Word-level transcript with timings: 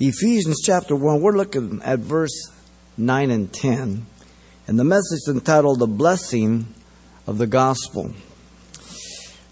Ephesians 0.00 0.60
chapter 0.64 0.94
1, 0.94 1.20
we're 1.20 1.36
looking 1.36 1.82
at 1.82 1.98
verse 1.98 2.52
9 2.96 3.32
and 3.32 3.52
10. 3.52 4.06
And 4.68 4.78
the 4.78 4.84
message 4.84 5.22
entitled 5.26 5.80
The 5.80 5.88
Blessing 5.88 6.72
of 7.26 7.38
the 7.38 7.48
Gospel. 7.48 8.12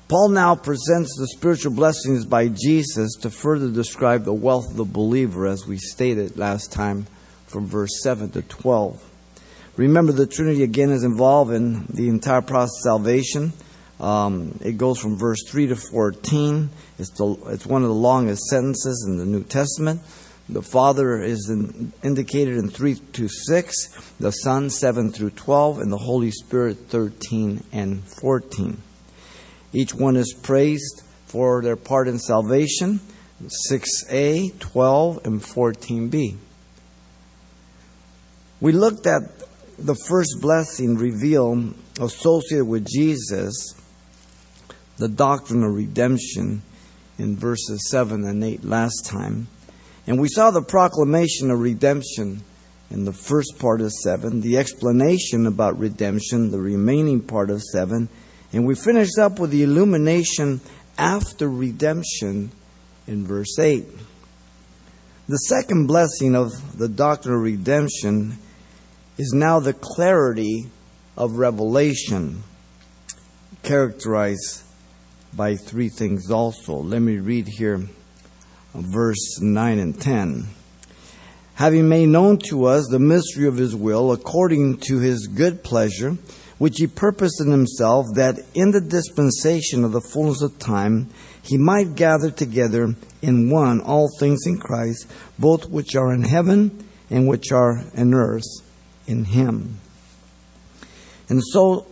Paul 0.06 0.29
now 0.29 0.54
presents 0.54 1.17
the 1.19 1.27
spiritual 1.37 1.72
blessings 1.72 2.24
by 2.24 2.46
Jesus 2.46 3.17
to 3.22 3.30
further 3.30 3.72
describe 3.72 4.22
the 4.22 4.32
wealth 4.32 4.71
of 4.71 4.77
the 4.77 4.85
believer, 4.85 5.49
as 5.49 5.67
we 5.67 5.78
stated 5.78 6.38
last 6.38 6.71
time 6.71 7.08
from 7.49 7.67
verse 7.67 8.01
7 8.04 8.31
to 8.31 8.42
12. 8.42 9.03
Remember, 9.74 10.13
the 10.13 10.28
Trinity 10.28 10.63
again 10.63 10.90
is 10.90 11.03
involved 11.03 11.51
in 11.51 11.87
the 11.87 12.08
entire 12.08 12.40
process 12.40 12.71
of 12.76 12.83
salvation. 12.85 13.53
Um, 13.99 14.56
it 14.63 14.78
goes 14.78 15.01
from 15.01 15.17
verse 15.17 15.42
3 15.49 15.67
to 15.69 15.76
14. 15.76 16.70
It's, 17.01 17.10
the, 17.19 17.37
it's 17.48 17.66
one 17.66 17.83
of 17.83 17.88
the 17.88 17.95
longest 17.95 18.45
sentences 18.45 19.05
in 19.09 19.19
the 19.19 19.27
New 19.27 19.42
Testament. 19.42 20.02
The 20.48 20.62
Father 20.62 21.20
is 21.23 21.48
in, 21.50 21.92
indicated 22.05 22.56
in 22.56 22.70
3 22.70 22.95
to 22.95 23.28
6, 23.28 24.14
the 24.20 24.30
Son 24.30 24.70
7 24.70 25.10
through 25.10 25.30
12, 25.30 25.80
and 25.80 25.92
the 25.92 25.98
Holy 25.98 26.30
Spirit 26.30 26.78
13 26.88 27.64
and 27.72 28.05
14. 28.05 28.80
Each 29.72 29.92
one 29.92 30.16
is 30.16 30.32
praised 30.32 31.02
for 31.27 31.62
their 31.62 31.77
part 31.77 32.06
in 32.06 32.19
salvation 32.19 33.00
6a, 33.70 34.59
12, 34.59 35.27
and 35.27 35.42
14b. 35.42 36.36
We 38.60 38.72
looked 38.72 39.06
at 39.06 39.22
the 39.78 39.94
first 40.08 40.38
blessing 40.41 40.97
revealed 40.97 41.74
associated 42.00 42.66
with 42.66 42.86
Jesus, 42.86 43.74
the 44.97 45.08
doctrine 45.08 45.62
of 45.62 45.74
redemption, 45.74 46.62
in 47.19 47.36
verses 47.36 47.88
7 47.91 48.24
and 48.24 48.42
8 48.42 48.64
last 48.64 49.05
time. 49.05 49.48
And 50.06 50.20
we 50.20 50.28
saw 50.28 50.51
the 50.51 50.62
proclamation 50.62 51.51
of 51.51 51.60
redemption 51.60 52.42
in 52.91 53.05
the 53.05 53.12
first 53.12 53.58
part 53.58 53.80
of 53.80 53.92
7, 53.92 54.41
the 54.41 54.56
explanation 54.58 55.47
about 55.47 55.78
redemption, 55.78 56.50
the 56.50 56.61
remaining 56.61 57.20
part 57.20 57.50
of 57.50 57.62
7, 57.62 58.08
and 58.53 58.67
we 58.67 58.77
finished 58.77 59.19
up 59.19 59.41
with 59.41 59.50
the 59.50 59.64
illumination 59.64 60.61
after 60.97 61.48
redemption 61.48 62.53
in 63.06 63.27
verse 63.27 63.58
8. 63.58 63.84
The 65.28 65.36
second 65.36 65.89
blessing 65.89 66.36
of 66.36 66.78
the 66.78 66.89
doctrine 66.89 67.34
of 67.34 67.42
redemption 67.42 68.39
is 69.19 69.33
now 69.34 69.58
the 69.58 69.73
clarity 69.73 70.67
of 71.17 71.39
revelation, 71.39 72.45
characterized 73.64 74.62
by 75.33 75.56
three 75.56 75.89
things 75.89 76.30
also. 76.30 76.77
Let 76.77 77.02
me 77.02 77.19
read 77.19 77.48
here 77.48 77.89
verse 78.75 79.41
9 79.41 79.78
and 79.78 80.00
10. 80.00 80.47
Having 81.55 81.89
made 81.89 82.09
known 82.09 82.39
to 82.50 82.67
us 82.67 82.86
the 82.91 82.98
mystery 82.98 83.47
of 83.47 83.56
his 83.56 83.75
will 83.75 84.12
according 84.12 84.78
to 84.78 84.98
his 84.98 85.27
good 85.27 85.64
pleasure, 85.64 86.19
which 86.58 86.78
he 86.78 86.86
purposed 86.86 87.41
in 87.41 87.50
himself, 87.50 88.06
that 88.14 88.39
in 88.55 88.73
the 88.73 88.81
dispensation 88.81 89.84
of 89.84 89.92
the 89.92 90.00
fullness 90.00 90.42
of 90.42 90.58
time 90.58 91.08
he 91.42 91.56
might 91.56 91.95
gather 91.95 92.31
together 92.31 92.95
in 93.23 93.50
one 93.50 93.81
all 93.81 94.08
things 94.19 94.47
in 94.47 94.58
Christ, 94.58 95.11
both 95.39 95.70
which 95.70 95.95
are 95.95 96.12
in 96.12 96.25
heaven 96.25 96.86
and 97.08 97.27
which 97.27 97.53
are 97.53 97.84
in 97.95 98.12
earth 98.12 98.45
in 99.06 99.25
him. 99.25 99.78
And 101.28 101.42
so, 101.53 101.86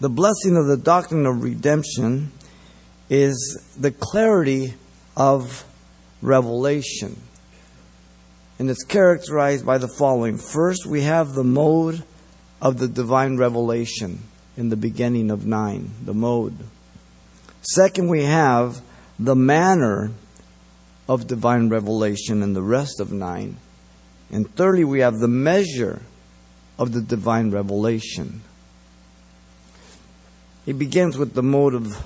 the 0.00 0.08
blessing 0.08 0.56
of 0.56 0.66
the 0.66 0.76
doctrine 0.76 1.26
of 1.26 1.42
redemption 1.42 2.32
is 3.08 3.62
the 3.78 3.90
clarity 3.90 4.74
of 5.16 5.64
revelation. 6.22 7.20
And 8.58 8.68
it's 8.70 8.84
characterized 8.84 9.64
by 9.64 9.78
the 9.78 9.88
following. 9.88 10.36
First, 10.36 10.86
we 10.86 11.02
have 11.02 11.32
the 11.32 11.44
mode 11.44 12.04
of 12.60 12.78
the 12.78 12.88
divine 12.88 13.36
revelation 13.36 14.20
in 14.56 14.68
the 14.68 14.76
beginning 14.76 15.30
of 15.30 15.46
9, 15.46 15.90
the 16.04 16.14
mode. 16.14 16.56
Second, 17.62 18.08
we 18.08 18.24
have 18.24 18.82
the 19.18 19.34
manner 19.34 20.10
of 21.08 21.26
divine 21.26 21.68
revelation 21.68 22.42
in 22.42 22.52
the 22.52 22.62
rest 22.62 23.00
of 23.00 23.12
9. 23.12 23.56
And 24.30 24.54
thirdly, 24.54 24.84
we 24.84 25.00
have 25.00 25.18
the 25.18 25.28
measure 25.28 26.02
of 26.78 26.92
the 26.92 27.00
divine 27.00 27.50
revelation. 27.50 28.42
He 30.64 30.72
begins 30.72 31.18
with 31.18 31.34
the 31.34 31.42
mode 31.42 31.74
of 31.74 31.96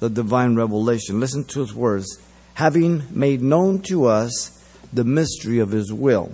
the 0.00 0.10
divine 0.10 0.56
revelation. 0.56 1.20
Listen 1.20 1.44
to 1.44 1.60
his 1.60 1.74
words 1.74 2.06
having 2.54 3.04
made 3.10 3.42
known 3.42 3.80
to 3.82 4.06
us 4.06 4.50
the 4.92 5.04
mystery 5.04 5.58
of 5.58 5.70
his 5.70 5.92
will. 5.92 6.32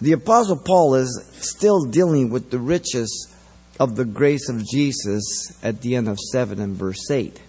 The 0.00 0.12
Apostle 0.12 0.58
Paul 0.58 0.96
is 0.96 1.24
still 1.32 1.84
dealing 1.84 2.30
with 2.30 2.50
the 2.50 2.58
riches 2.58 3.32
of 3.78 3.96
the 3.96 4.04
grace 4.04 4.48
of 4.48 4.66
Jesus 4.66 5.56
at 5.62 5.80
the 5.80 5.94
end 5.94 6.08
of 6.08 6.18
7 6.18 6.60
and 6.60 6.76
verse 6.76 7.10
8. 7.10 7.40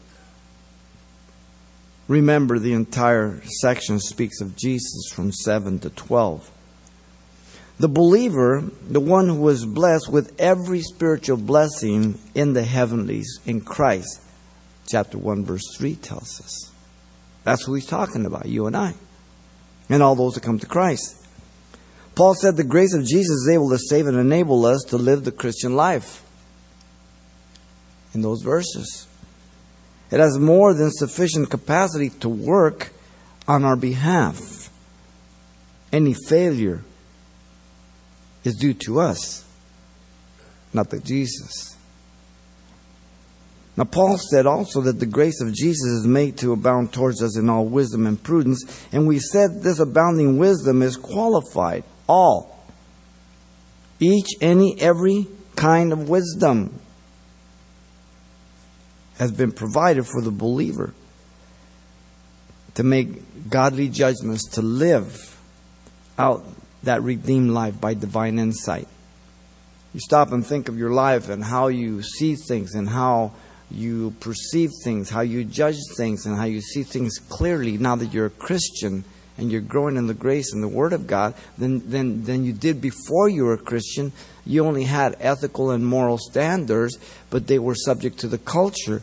Remember, 2.07 2.59
the 2.59 2.73
entire 2.73 3.41
section 3.61 3.99
speaks 3.99 4.41
of 4.41 4.55
Jesus 4.55 5.09
from 5.11 5.31
7 5.31 5.79
to 5.79 5.89
12. 5.89 6.51
The 7.79 7.87
believer, 7.87 8.63
the 8.87 8.99
one 8.99 9.29
who 9.29 9.49
is 9.49 9.65
blessed 9.65 10.11
with 10.11 10.39
every 10.39 10.81
spiritual 10.81 11.37
blessing 11.37 12.19
in 12.35 12.53
the 12.53 12.63
heavenlies 12.63 13.39
in 13.45 13.61
Christ, 13.61 14.21
chapter 14.87 15.17
1, 15.17 15.43
verse 15.45 15.75
3 15.77 15.95
tells 15.95 16.39
us. 16.39 16.72
That's 17.43 17.65
who 17.65 17.73
he's 17.73 17.85
talking 17.85 18.25
about, 18.25 18.45
you 18.45 18.67
and 18.67 18.75
I, 18.75 18.93
and 19.89 20.01
all 20.01 20.15
those 20.15 20.35
that 20.35 20.43
come 20.43 20.59
to 20.59 20.67
Christ. 20.67 21.17
Paul 22.15 22.35
said 22.35 22.55
the 22.55 22.63
grace 22.63 22.93
of 22.93 23.05
Jesus 23.05 23.35
is 23.37 23.49
able 23.51 23.69
to 23.69 23.79
save 23.79 24.07
and 24.07 24.17
enable 24.17 24.65
us 24.65 24.83
to 24.89 24.97
live 24.97 25.23
the 25.23 25.31
Christian 25.31 25.75
life. 25.75 26.23
In 28.13 28.21
those 28.21 28.43
verses, 28.43 29.07
it 30.11 30.19
has 30.19 30.37
more 30.37 30.75
than 30.75 30.91
sufficient 30.91 31.49
capacity 31.49 32.09
to 32.19 32.29
work 32.29 32.91
on 33.47 33.65
our 33.65 33.75
behalf. 33.75 34.69
Any 35.91 36.13
failure 36.13 36.83
is 38.43 38.55
due 38.55 38.75
to 38.85 38.99
us, 38.99 39.43
not 40.71 40.91
to 40.91 40.99
Jesus. 40.99 41.72
Now, 43.75 43.85
Paul 43.85 44.17
said 44.17 44.45
also 44.45 44.81
that 44.81 44.99
the 44.99 45.07
grace 45.07 45.41
of 45.41 45.53
Jesus 45.53 45.89
is 45.89 46.05
made 46.05 46.37
to 46.37 46.53
abound 46.53 46.93
towards 46.93 47.23
us 47.23 47.37
in 47.37 47.49
all 47.49 47.65
wisdom 47.65 48.05
and 48.05 48.21
prudence, 48.21 48.63
and 48.91 49.07
we 49.07 49.17
said 49.19 49.63
this 49.63 49.79
abounding 49.79 50.37
wisdom 50.37 50.83
is 50.83 50.95
qualified, 50.95 51.83
all. 52.07 52.65
Each, 53.99 54.27
any, 54.41 54.79
every 54.79 55.27
kind 55.55 55.91
of 55.91 56.07
wisdom 56.07 56.79
has 59.17 59.31
been 59.31 59.51
provided 59.51 60.05
for 60.05 60.21
the 60.21 60.31
believer 60.31 60.93
to 62.75 62.83
make 62.83 63.49
godly 63.49 63.87
judgments, 63.87 64.49
to 64.51 64.61
live 64.61 65.39
out 66.17 66.45
that 66.83 67.01
redeemed 67.01 67.51
life 67.51 67.79
by 67.79 67.93
divine 67.93 68.37
insight. 68.37 68.87
You 69.93 69.99
stop 69.99 70.31
and 70.31 70.45
think 70.45 70.69
of 70.69 70.77
your 70.77 70.91
life 70.91 71.29
and 71.29 71.43
how 71.43 71.67
you 71.67 72.01
see 72.01 72.35
things 72.35 72.73
and 72.73 72.89
how 72.89 73.33
you 73.73 74.11
perceive 74.19 74.69
things, 74.83 75.09
how 75.09 75.21
you 75.21 75.43
judge 75.43 75.77
things, 75.97 76.25
and 76.25 76.37
how 76.37 76.45
you 76.45 76.61
see 76.61 76.83
things 76.83 77.17
clearly 77.17 77.77
now 77.77 77.95
that 77.95 78.13
you're 78.13 78.27
a 78.27 78.31
Christian 78.31 79.03
and 79.37 79.51
you're 79.51 79.61
growing 79.61 79.97
in 79.97 80.05
the 80.05 80.13
grace 80.13 80.53
and 80.53 80.61
the 80.61 80.67
Word 80.67 80.93
of 80.93 81.07
God 81.07 81.33
than, 81.57 81.89
than, 81.89 82.23
than 82.23 82.43
you 82.43 82.53
did 82.53 82.79
before 82.79 83.29
you 83.29 83.45
were 83.45 83.53
a 83.53 83.57
Christian. 83.57 84.11
You 84.45 84.65
only 84.65 84.83
had 84.83 85.15
ethical 85.19 85.71
and 85.71 85.85
moral 85.85 86.19
standards, 86.19 86.99
but 87.31 87.47
they 87.47 87.57
were 87.57 87.73
subject 87.73 88.19
to 88.19 88.27
the 88.27 88.37
culture. 88.37 89.01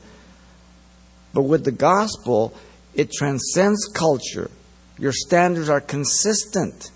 But 1.35 1.43
with 1.43 1.65
the 1.65 1.73
gospel, 1.73 2.55
it 2.95 3.11
transcends 3.11 3.91
culture. 3.93 4.51
Your 4.99 5.13
standards 5.13 5.69
are 5.69 5.81
consistent, 5.81 6.91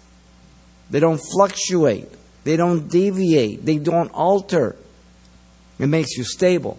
they 0.90 1.00
don't 1.00 1.20
fluctuate, 1.20 2.08
they 2.44 2.56
don't 2.56 2.88
deviate, 2.88 3.64
they 3.64 3.78
don't 3.78 4.12
alter. 4.12 4.76
It 5.80 5.88
makes 5.88 6.16
you 6.16 6.22
stable 6.22 6.78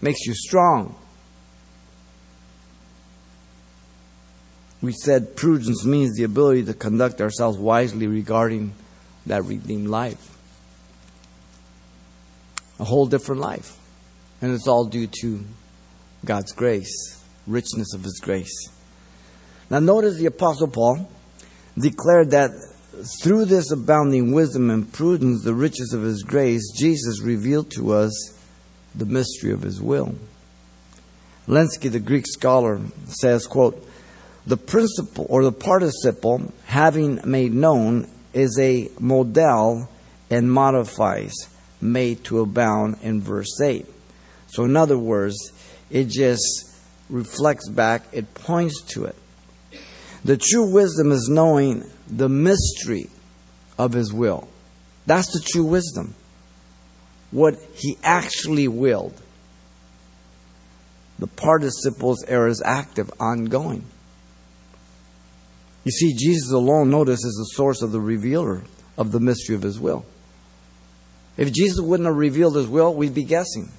makes 0.00 0.26
you 0.26 0.34
strong. 0.34 0.94
We 4.80 4.92
said 4.92 5.34
prudence 5.36 5.84
means 5.84 6.16
the 6.16 6.24
ability 6.24 6.64
to 6.66 6.74
conduct 6.74 7.20
ourselves 7.20 7.58
wisely 7.58 8.06
regarding 8.06 8.74
that 9.26 9.44
redeemed 9.44 9.88
life. 9.88 10.36
A 12.78 12.84
whole 12.84 13.06
different 13.06 13.40
life. 13.40 13.76
And 14.40 14.52
it's 14.52 14.68
all 14.68 14.84
due 14.84 15.08
to 15.20 15.44
God's 16.24 16.52
grace, 16.52 17.24
richness 17.46 17.92
of 17.92 18.04
His 18.04 18.20
grace. 18.22 18.70
Now, 19.68 19.80
notice 19.80 20.16
the 20.16 20.26
Apostle 20.26 20.68
Paul 20.68 21.10
declared 21.76 22.30
that 22.30 22.50
through 23.20 23.46
this 23.46 23.70
abounding 23.72 24.32
wisdom 24.32 24.70
and 24.70 24.90
prudence, 24.92 25.42
the 25.42 25.54
riches 25.54 25.92
of 25.92 26.02
His 26.02 26.22
grace, 26.22 26.72
Jesus 26.76 27.20
revealed 27.20 27.70
to 27.72 27.92
us 27.92 28.37
the 28.98 29.06
mystery 29.06 29.52
of 29.52 29.62
his 29.62 29.80
will. 29.80 30.14
Lenski, 31.46 31.90
the 31.90 32.00
Greek 32.00 32.26
scholar, 32.26 32.80
says, 33.06 33.46
quote, 33.46 33.88
The 34.46 34.58
principle 34.58 35.26
or 35.30 35.42
the 35.42 35.52
participle, 35.52 36.52
having 36.66 37.20
made 37.24 37.54
known, 37.54 38.08
is 38.34 38.58
a 38.60 38.90
model 39.00 39.88
and 40.30 40.52
modifies 40.52 41.32
made 41.80 42.22
to 42.24 42.40
abound 42.40 42.98
in 43.02 43.22
verse 43.22 43.60
8. 43.60 43.86
So, 44.48 44.64
in 44.64 44.76
other 44.76 44.98
words, 44.98 45.36
it 45.90 46.08
just 46.08 46.68
reflects 47.08 47.68
back, 47.68 48.02
it 48.12 48.34
points 48.34 48.82
to 48.92 49.06
it. 49.06 49.16
The 50.24 50.36
true 50.36 50.70
wisdom 50.70 51.12
is 51.12 51.28
knowing 51.30 51.84
the 52.06 52.28
mystery 52.28 53.08
of 53.78 53.92
His 53.92 54.12
will. 54.12 54.48
That's 55.06 55.32
the 55.32 55.40
true 55.40 55.64
wisdom. 55.64 56.14
What 57.30 57.54
He 57.74 57.98
actually 58.02 58.68
willed. 58.68 59.20
The 61.18 61.26
participles 61.26 62.24
are 62.24 62.46
is 62.46 62.62
active, 62.64 63.10
ongoing. 63.18 63.84
You 65.84 65.90
see, 65.90 66.14
Jesus 66.14 66.52
alone, 66.52 66.90
notice, 66.90 67.24
is 67.24 67.34
the 67.34 67.56
source 67.56 67.82
of 67.82 67.92
the 67.92 68.00
revealer 68.00 68.62
of 68.96 69.12
the 69.12 69.20
mystery 69.20 69.54
of 69.56 69.62
His 69.62 69.80
will. 69.80 70.04
If 71.36 71.52
Jesus 71.52 71.80
wouldn't 71.80 72.06
have 72.06 72.16
revealed 72.16 72.56
His 72.56 72.66
will, 72.66 72.94
we'd 72.94 73.14
be 73.14 73.24
guessing. 73.24 73.70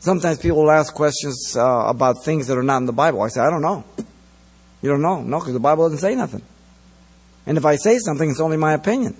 Sometimes 0.00 0.38
people 0.38 0.62
will 0.62 0.70
ask 0.70 0.94
questions 0.94 1.56
uh, 1.56 1.84
about 1.86 2.24
things 2.24 2.46
that 2.46 2.56
are 2.56 2.62
not 2.62 2.78
in 2.78 2.86
the 2.86 2.92
Bible. 2.92 3.22
I 3.22 3.28
say, 3.28 3.40
I 3.40 3.50
don't 3.50 3.62
know. 3.62 3.84
You 4.80 4.90
don't 4.90 5.02
know? 5.02 5.22
No, 5.22 5.38
because 5.38 5.54
the 5.54 5.60
Bible 5.60 5.84
doesn't 5.84 5.98
say 5.98 6.14
nothing. 6.14 6.42
And 7.46 7.58
if 7.58 7.64
I 7.64 7.76
say 7.76 7.98
something, 7.98 8.30
it's 8.30 8.40
only 8.40 8.56
my 8.56 8.74
opinion. 8.74 9.16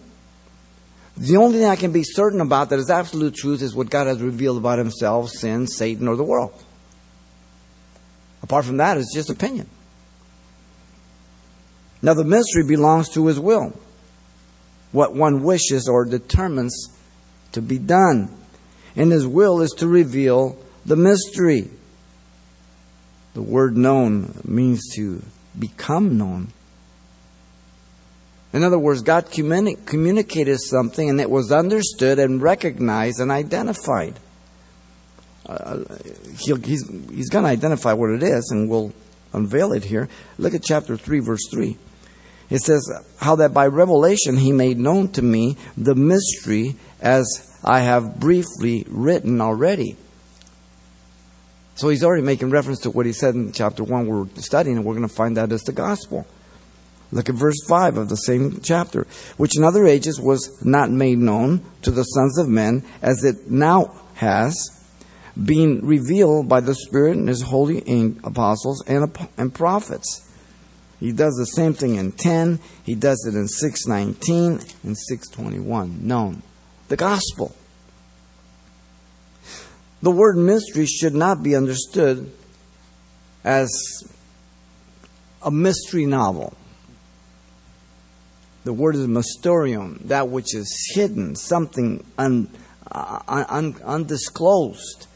The 1.18 1.36
only 1.36 1.58
thing 1.58 1.66
I 1.66 1.74
can 1.74 1.90
be 1.90 2.04
certain 2.04 2.40
about 2.40 2.70
that 2.70 2.78
is 2.78 2.90
absolute 2.90 3.34
truth 3.34 3.60
is 3.60 3.74
what 3.74 3.90
God 3.90 4.06
has 4.06 4.22
revealed 4.22 4.56
about 4.56 4.78
Himself, 4.78 5.30
sin, 5.30 5.66
Satan, 5.66 6.06
or 6.06 6.14
the 6.14 6.22
world. 6.22 6.52
Apart 8.40 8.64
from 8.64 8.76
that, 8.76 8.96
it's 8.96 9.12
just 9.12 9.28
opinion. 9.28 9.68
Now, 12.00 12.14
the 12.14 12.24
mystery 12.24 12.64
belongs 12.64 13.08
to 13.10 13.26
His 13.26 13.40
will. 13.40 13.76
What 14.92 15.12
one 15.12 15.42
wishes 15.42 15.88
or 15.88 16.04
determines 16.04 16.96
to 17.50 17.60
be 17.60 17.78
done. 17.78 18.32
And 18.94 19.10
His 19.10 19.26
will 19.26 19.60
is 19.60 19.72
to 19.78 19.88
reveal 19.88 20.56
the 20.86 20.96
mystery. 20.96 21.68
The 23.34 23.42
word 23.42 23.76
known 23.76 24.40
means 24.44 24.94
to 24.94 25.22
become 25.58 26.16
known. 26.16 26.52
In 28.58 28.64
other 28.64 28.76
words, 28.76 29.02
God 29.02 29.26
communi- 29.26 29.86
communicated 29.86 30.58
something 30.58 31.08
and 31.08 31.20
it 31.20 31.30
was 31.30 31.52
understood 31.52 32.18
and 32.18 32.42
recognized 32.42 33.20
and 33.20 33.30
identified. 33.30 34.18
Uh, 35.46 35.84
he's 36.64 36.90
he's 37.08 37.28
going 37.30 37.44
to 37.44 37.50
identify 37.50 37.92
what 37.92 38.10
it 38.10 38.24
is 38.24 38.50
and 38.50 38.68
we'll 38.68 38.92
unveil 39.32 39.72
it 39.72 39.84
here. 39.84 40.08
Look 40.38 40.54
at 40.54 40.64
chapter 40.64 40.96
3, 40.96 41.20
verse 41.20 41.48
3. 41.52 41.76
It 42.50 42.58
says, 42.58 42.82
How 43.18 43.36
that 43.36 43.54
by 43.54 43.68
revelation 43.68 44.38
he 44.38 44.50
made 44.50 44.76
known 44.76 45.06
to 45.12 45.22
me 45.22 45.56
the 45.76 45.94
mystery 45.94 46.74
as 47.00 47.56
I 47.62 47.82
have 47.82 48.18
briefly 48.18 48.84
written 48.88 49.40
already. 49.40 49.94
So 51.76 51.90
he's 51.90 52.02
already 52.02 52.24
making 52.24 52.50
reference 52.50 52.80
to 52.80 52.90
what 52.90 53.06
he 53.06 53.12
said 53.12 53.36
in 53.36 53.52
chapter 53.52 53.84
1 53.84 54.08
we're 54.08 54.26
studying, 54.38 54.78
and 54.78 54.84
we're 54.84 54.96
going 54.96 55.08
to 55.08 55.14
find 55.14 55.36
that 55.36 55.52
as 55.52 55.62
the 55.62 55.70
gospel. 55.70 56.26
Look 57.10 57.28
at 57.28 57.34
verse 57.34 57.64
5 57.66 57.96
of 57.96 58.08
the 58.08 58.16
same 58.16 58.60
chapter, 58.62 59.06
which 59.36 59.56
in 59.56 59.64
other 59.64 59.86
ages 59.86 60.20
was 60.20 60.62
not 60.62 60.90
made 60.90 61.18
known 61.18 61.64
to 61.82 61.90
the 61.90 62.02
sons 62.02 62.38
of 62.38 62.48
men, 62.48 62.84
as 63.00 63.24
it 63.24 63.50
now 63.50 63.98
has, 64.14 64.54
been 65.42 65.80
revealed 65.86 66.48
by 66.48 66.60
the 66.60 66.74
Spirit 66.74 67.16
and 67.16 67.28
His 67.28 67.42
holy 67.42 67.78
apostles 68.24 68.84
and, 68.86 69.16
and 69.36 69.54
prophets. 69.54 70.28
He 71.00 71.12
does 71.12 71.34
the 71.36 71.46
same 71.46 71.74
thing 71.74 71.94
in 71.94 72.12
10, 72.12 72.58
he 72.84 72.94
does 72.96 73.24
it 73.24 73.36
in 73.36 73.46
619 73.46 74.60
and 74.82 74.98
621. 74.98 76.06
Known. 76.06 76.42
The 76.88 76.96
gospel. 76.96 77.54
The 80.02 80.10
word 80.10 80.36
mystery 80.36 80.86
should 80.86 81.14
not 81.14 81.42
be 81.42 81.54
understood 81.54 82.32
as 83.44 83.70
a 85.42 85.50
mystery 85.50 86.06
novel. 86.06 86.56
The 88.64 88.72
word 88.72 88.96
is 88.96 89.06
mysterium, 89.06 90.00
that 90.04 90.28
which 90.28 90.54
is 90.54 90.92
hidden, 90.94 91.36
something 91.36 92.04
un, 92.18 92.50
uh, 92.90 93.20
un, 93.28 93.76
undisclosed. 93.84 95.06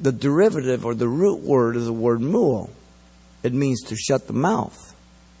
The 0.00 0.12
derivative 0.12 0.84
or 0.86 0.94
the 0.94 1.08
root 1.08 1.40
word 1.40 1.76
is 1.76 1.86
the 1.86 1.92
word 1.92 2.20
muo. 2.20 2.70
It 3.42 3.52
means 3.52 3.82
to 3.82 3.96
shut 3.96 4.26
the 4.26 4.32
mouth. 4.32 4.94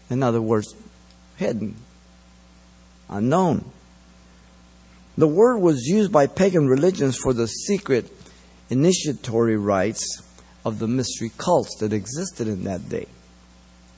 In 0.08 0.22
other 0.22 0.42
words, 0.42 0.74
hidden, 1.36 1.76
unknown. 3.08 3.64
The 5.16 5.28
word 5.28 5.58
was 5.58 5.86
used 5.86 6.12
by 6.12 6.26
pagan 6.26 6.66
religions 6.66 7.16
for 7.16 7.32
the 7.32 7.46
secret 7.46 8.10
initiatory 8.70 9.56
rites 9.56 10.22
of 10.64 10.78
the 10.78 10.88
mystery 10.88 11.30
cults 11.36 11.76
that 11.80 11.92
existed 11.92 12.48
in 12.48 12.64
that 12.64 12.88
day. 12.88 13.06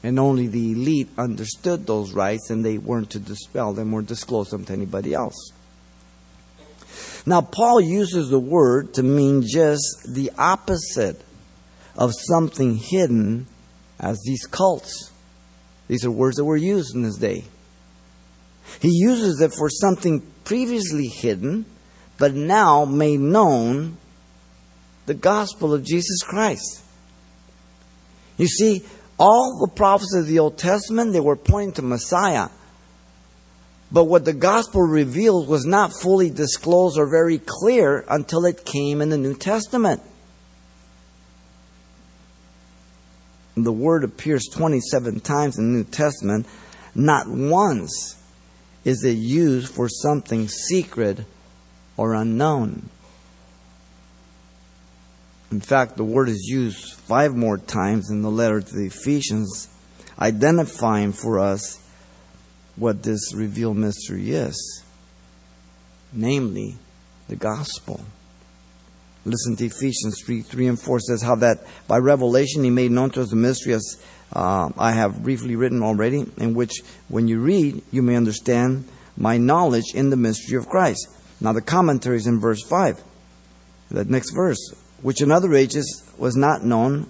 And 0.02 0.18
only 0.18 0.48
the 0.48 0.72
elite 0.72 1.08
understood 1.16 1.86
those 1.86 2.12
rites 2.12 2.50
and 2.50 2.64
they 2.64 2.78
weren't 2.78 3.10
to 3.10 3.20
dispel 3.20 3.72
them 3.72 3.94
or 3.94 4.02
disclose 4.02 4.50
them 4.50 4.64
to 4.64 4.72
anybody 4.72 5.14
else. 5.14 5.52
Now, 7.24 7.40
Paul 7.40 7.80
uses 7.80 8.28
the 8.28 8.40
word 8.40 8.94
to 8.94 9.02
mean 9.02 9.42
just 9.46 10.08
the 10.08 10.32
opposite 10.36 11.20
of 11.96 12.12
something 12.12 12.76
hidden 12.76 13.46
as 14.00 14.20
these 14.26 14.44
cults. 14.46 15.12
These 15.86 16.04
are 16.04 16.10
words 16.10 16.36
that 16.36 16.44
were 16.44 16.56
used 16.56 16.96
in 16.96 17.04
his 17.04 17.16
day. 17.16 17.44
He 18.80 18.90
uses 18.90 19.40
it 19.40 19.52
for 19.52 19.68
something 19.68 20.22
previously 20.44 21.06
hidden, 21.06 21.64
but 22.18 22.34
now 22.34 22.84
made 22.84 23.20
known 23.20 23.98
the 25.06 25.14
gospel 25.14 25.74
of 25.74 25.84
Jesus 25.84 26.22
Christ. 26.22 26.82
You 28.36 28.46
see, 28.46 28.82
all 29.22 29.56
the 29.64 29.70
prophets 29.72 30.16
of 30.16 30.26
the 30.26 30.40
Old 30.40 30.58
Testament, 30.58 31.12
they 31.12 31.20
were 31.20 31.36
pointing 31.36 31.74
to 31.74 31.82
Messiah. 31.82 32.48
But 33.92 34.06
what 34.06 34.24
the 34.24 34.32
gospel 34.32 34.82
revealed 34.82 35.46
was 35.46 35.64
not 35.64 35.92
fully 35.92 36.28
disclosed 36.28 36.98
or 36.98 37.08
very 37.08 37.38
clear 37.38 38.04
until 38.10 38.44
it 38.46 38.64
came 38.64 39.00
in 39.00 39.10
the 39.10 39.16
New 39.16 39.34
Testament. 39.34 40.02
The 43.54 43.72
word 43.72 44.02
appears 44.02 44.48
27 44.52 45.20
times 45.20 45.56
in 45.56 45.70
the 45.70 45.78
New 45.78 45.84
Testament. 45.84 46.46
Not 46.92 47.28
once 47.28 48.16
is 48.84 49.04
it 49.04 49.18
used 49.18 49.72
for 49.72 49.88
something 49.88 50.48
secret 50.48 51.20
or 51.96 52.14
unknown. 52.14 52.90
In 55.52 55.60
fact, 55.60 55.96
the 55.96 56.04
word 56.04 56.28
is 56.28 56.48
used 56.48 56.94
five 56.94 57.36
more 57.36 57.58
times 57.58 58.10
in 58.10 58.22
the 58.22 58.30
letter 58.30 58.60
to 58.60 58.74
the 58.74 58.86
Ephesians, 58.86 59.68
identifying 60.18 61.12
for 61.12 61.38
us 61.38 61.78
what 62.74 63.04
this 63.04 63.32
revealed 63.34 63.76
mystery 63.76 64.32
is 64.32 64.82
namely, 66.12 66.76
the 67.28 67.36
gospel. 67.36 68.00
Listen 69.24 69.56
to 69.56 69.66
Ephesians 69.66 70.20
3 70.24 70.42
3 70.42 70.66
and 70.68 70.80
4 70.80 71.00
says, 71.00 71.22
How 71.22 71.36
that 71.36 71.64
by 71.86 71.98
revelation 71.98 72.64
he 72.64 72.70
made 72.70 72.90
known 72.90 73.10
to 73.10 73.22
us 73.22 73.30
the 73.30 73.36
mystery 73.36 73.74
as 73.74 74.02
uh, 74.32 74.70
I 74.76 74.92
have 74.92 75.22
briefly 75.22 75.56
written 75.56 75.82
already, 75.82 76.26
in 76.38 76.54
which 76.54 76.82
when 77.08 77.28
you 77.28 77.40
read, 77.40 77.82
you 77.90 78.02
may 78.02 78.16
understand 78.16 78.88
my 79.16 79.36
knowledge 79.36 79.94
in 79.94 80.10
the 80.10 80.16
mystery 80.16 80.58
of 80.58 80.68
Christ. 80.68 81.06
Now, 81.40 81.52
the 81.52 81.60
commentaries 81.60 82.26
in 82.26 82.40
verse 82.40 82.62
5, 82.62 83.02
that 83.92 84.08
next 84.08 84.30
verse, 84.30 84.74
which 85.02 85.20
in 85.20 85.30
other 85.30 85.54
ages 85.54 86.02
was 86.16 86.36
not 86.36 86.64
known 86.64 87.08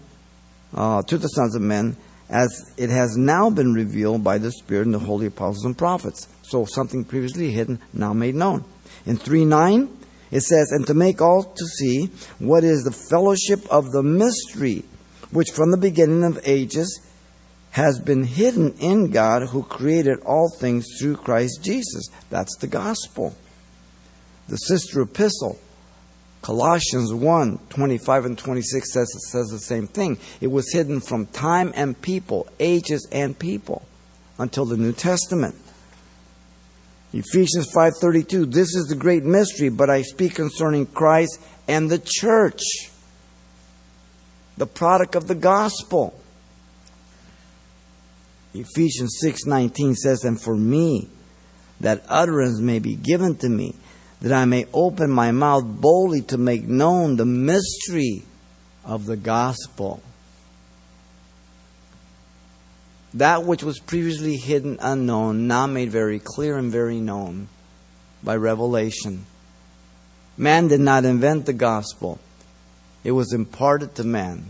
uh, 0.75 1.02
to 1.02 1.18
the 1.18 1.28
sons 1.28 1.54
of 1.54 1.62
men, 1.62 1.96
as 2.28 2.72
it 2.76 2.90
has 2.90 3.16
now 3.16 3.50
been 3.50 3.75
revealed 3.75 4.25
by 4.25 4.38
the 4.38 4.50
Spirit 4.50 4.87
and 4.87 4.94
the 4.94 4.99
holy 4.99 5.26
apostles 5.26 5.64
and 5.64 5.76
prophets. 5.76 6.28
So, 6.42 6.64
something 6.64 7.04
previously 7.04 7.50
hidden, 7.50 7.78
now 7.92 8.12
made 8.12 8.34
known. 8.34 8.64
In 9.04 9.16
3 9.16 9.44
9, 9.44 9.99
it 10.30 10.40
says, 10.40 10.72
And 10.72 10.87
to 10.87 10.94
make 10.94 11.20
all 11.20 11.44
to 11.44 11.64
see 11.66 12.06
what 12.38 12.64
is 12.64 12.84
the 12.84 12.90
fellowship 13.11 13.61
of 13.70 13.90
the 13.90 14.02
mystery, 14.02 14.84
which 15.30 15.50
from 15.50 15.70
the 15.70 15.76
beginning 15.76 16.25
of 16.25 16.40
ages 16.44 17.00
has 17.72 17.99
been 18.00 18.25
hidden 18.25 18.75
in 18.78 19.11
God 19.11 19.49
who 19.49 19.62
created 19.62 20.20
all 20.20 20.50
things 20.58 20.87
through 20.99 21.16
Christ 21.16 21.61
Jesus. 21.62 22.08
That's 22.30 22.56
the 22.58 22.66
gospel. 22.66 23.34
The 24.49 24.56
sister 24.56 25.02
epistle, 25.02 25.58
Colossians 26.42 27.14
1 27.14 27.58
25 27.68 28.25
and 28.25 28.37
26 28.37 28.92
says, 28.92 29.30
says 29.30 29.46
the 29.46 29.61
same 29.61 29.87
thing. 29.87 30.18
It 30.40 30.49
was 30.49 30.72
hidden 30.72 31.00
from 31.00 31.26
time 31.26 31.72
and 31.75 32.00
people, 32.02 32.49
ages 32.58 33.08
and 33.12 33.38
people, 33.38 33.82
until 34.38 34.64
the 34.64 34.76
New 34.76 34.92
Testament. 34.92 35.54
Ephesians 37.12 37.72
5:32 37.72 38.52
This 38.52 38.75
is 38.75 38.87
the 38.87 38.96
great 38.96 39.22
mystery 39.22 39.68
but 39.68 39.88
I 39.88 40.02
speak 40.02 40.34
concerning 40.34 40.87
Christ 40.87 41.38
and 41.68 41.88
the 41.88 42.02
church 42.04 42.61
the 44.56 44.66
product 44.66 45.14
of 45.14 45.28
the 45.28 45.34
gospel. 45.34 46.14
Ephesians 48.54 49.18
6:19 49.20 49.94
says, 49.94 50.25
"And 50.25 50.40
for 50.40 50.56
me 50.56 51.08
that 51.80 52.04
utterance 52.08 52.61
may 52.61 52.78
be 52.78 52.94
given 52.94 53.37
to 53.37 53.49
me, 53.49 53.75
that 54.22 54.32
I 54.32 54.44
may 54.44 54.66
open 54.72 55.10
my 55.10 55.32
mouth 55.32 55.64
boldly 55.64 56.22
to 56.22 56.38
make 56.38 56.66
known 56.66 57.16
the 57.16 57.26
mystery 57.26 58.22
of 58.84 59.06
the 59.06 59.16
gospel." 59.16 60.00
That 63.12 63.44
which 63.44 63.62
was 63.62 63.78
previously 63.78 64.36
hidden, 64.36 64.78
unknown, 64.80 65.46
now 65.46 65.66
made 65.66 65.90
very 65.90 66.18
clear 66.18 66.56
and 66.56 66.70
very 66.72 67.00
known 67.00 67.48
by 68.22 68.36
revelation. 68.36 69.26
Man 70.36 70.68
did 70.68 70.80
not 70.80 71.04
invent 71.04 71.44
the 71.44 71.52
gospel. 71.52 72.18
It 73.04 73.12
was 73.12 73.32
imparted 73.32 73.96
to 73.96 74.04
man. 74.04 74.46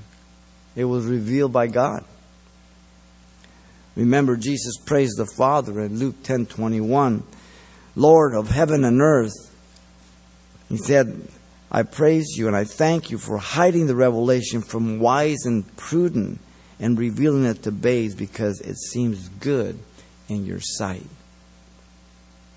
It 0.76 0.84
was 0.84 1.06
revealed 1.06 1.52
by 1.52 1.66
God. 1.66 2.04
Remember 3.96 4.36
Jesus 4.36 4.76
praised 4.84 5.16
the 5.16 5.26
Father 5.26 5.80
in 5.80 5.98
Luke 5.98 6.22
10:21, 6.22 7.24
Lord 7.96 8.34
of 8.34 8.50
heaven 8.50 8.84
and 8.84 9.00
earth. 9.00 9.51
He 10.72 10.78
said, 10.78 11.28
I 11.70 11.82
praise 11.82 12.28
you 12.38 12.46
and 12.46 12.56
I 12.56 12.64
thank 12.64 13.10
you 13.10 13.18
for 13.18 13.36
hiding 13.36 13.88
the 13.88 13.94
revelation 13.94 14.62
from 14.62 15.00
wise 15.00 15.44
and 15.44 15.76
prudent 15.76 16.40
and 16.80 16.98
revealing 16.98 17.44
it 17.44 17.62
to 17.64 17.70
babes 17.70 18.14
because 18.14 18.58
it 18.62 18.78
seems 18.78 19.28
good 19.28 19.78
in 20.30 20.46
your 20.46 20.60
sight. 20.60 21.06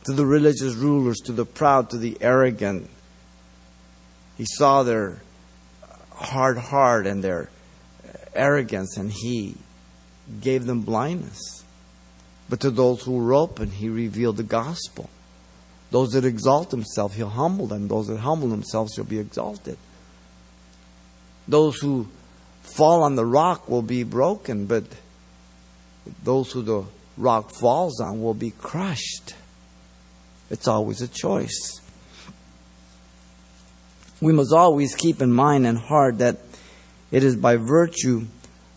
To 0.05 0.13
the 0.13 0.25
religious 0.25 0.75
rulers, 0.75 1.17
to 1.25 1.33
the 1.33 1.43
proud, 1.43 1.89
to 1.89 1.97
the 1.97 2.17
arrogant, 2.21 2.89
he 4.37 4.45
saw 4.45 4.83
their 4.83 5.21
hard 6.11 6.57
heart 6.57 7.05
and 7.05 7.21
their 7.21 7.49
arrogance, 8.33 8.95
and 8.95 9.11
he 9.11 9.57
gave 10.39 10.65
them 10.65 10.83
blindness. 10.83 11.65
But 12.47 12.61
to 12.61 12.71
those 12.71 13.03
who 13.03 13.17
were 13.17 13.33
open, 13.33 13.71
he 13.71 13.89
revealed 13.89 14.37
the 14.37 14.43
gospel. 14.43 15.09
Those 15.91 16.11
that 16.11 16.25
exalt 16.25 16.71
themselves, 16.71 17.15
he'll 17.15 17.29
humble 17.29 17.67
them. 17.67 17.87
Those 17.87 18.07
that 18.07 18.17
humble 18.17 18.49
themselves, 18.49 18.95
he'll 18.95 19.05
be 19.05 19.19
exalted. 19.19 19.77
Those 21.47 21.77
who 21.77 22.07
fall 22.61 23.03
on 23.03 23.15
the 23.15 23.25
rock 23.25 23.69
will 23.69 23.83
be 23.83 24.03
broken, 24.03 24.65
but 24.65 24.83
those 26.23 26.51
who 26.51 26.61
the 26.61 26.85
rock 27.17 27.51
falls 27.51 27.99
on 28.01 28.21
will 28.21 28.33
be 28.33 28.51
crushed. 28.51 29.35
It's 30.49 30.67
always 30.67 31.01
a 31.01 31.07
choice. 31.07 31.79
We 34.21 34.33
must 34.33 34.53
always 34.53 34.95
keep 34.95 35.21
in 35.21 35.31
mind 35.31 35.67
and 35.67 35.77
heart 35.77 36.19
that 36.19 36.39
it 37.11 37.23
is 37.23 37.35
by 37.35 37.57
virtue 37.57 38.25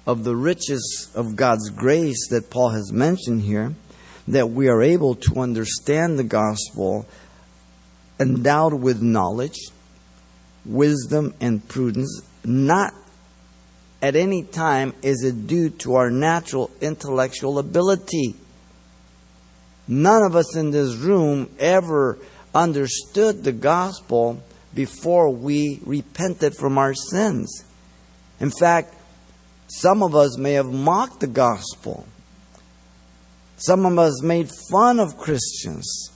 of 0.07 0.25
the 0.25 0.37
riches 0.37 1.11
of 1.15 1.37
God's 1.37 1.71
grace 1.71 2.29
that 2.31 2.51
Paul 2.51 2.71
has 2.71 2.93
mentioned 2.93 3.43
here 3.43 3.75
that 4.29 4.51
we 4.51 4.69
are 4.69 4.83
able 4.83 5.15
to 5.15 5.41
understand 5.41 6.19
the 6.19 6.25
gospel 6.25 7.07
endowed 8.21 8.75
with 8.75 9.01
knowledge, 9.01 9.59
wisdom, 10.65 11.35
and 11.41 11.67
prudence, 11.69 12.23
not 12.45 12.93
at 14.03 14.15
any 14.15 14.43
time 14.43 14.93
is 15.03 15.25
it 15.25 15.47
due 15.47 15.71
to 15.71 15.95
our 15.95 16.11
natural 16.11 16.71
intellectual 16.81 17.59
ability. 17.59 18.35
None 19.89 20.23
of 20.23 20.37
us 20.37 20.55
in 20.55 20.71
this 20.71 20.95
room 20.95 21.51
ever 21.59 22.19
understood 22.55 23.43
the 23.43 23.53
gospel 23.53 24.43
before 24.75 25.31
we 25.31 25.81
repented 25.85 26.55
from 26.55 26.77
our 26.77 26.95
sins. 26.95 27.65
In 28.39 28.51
fact, 28.51 28.95
some 29.69 30.03
of 30.03 30.15
us 30.15 30.39
may 30.39 30.53
have 30.53 30.67
mocked 30.67 31.21
the 31.21 31.27
gospel. 31.27 32.07
Some 33.59 33.85
of 33.85 33.99
us 33.99 34.23
made 34.23 34.51
fun 34.71 35.01
of 35.01 35.19
Christians. 35.19 36.13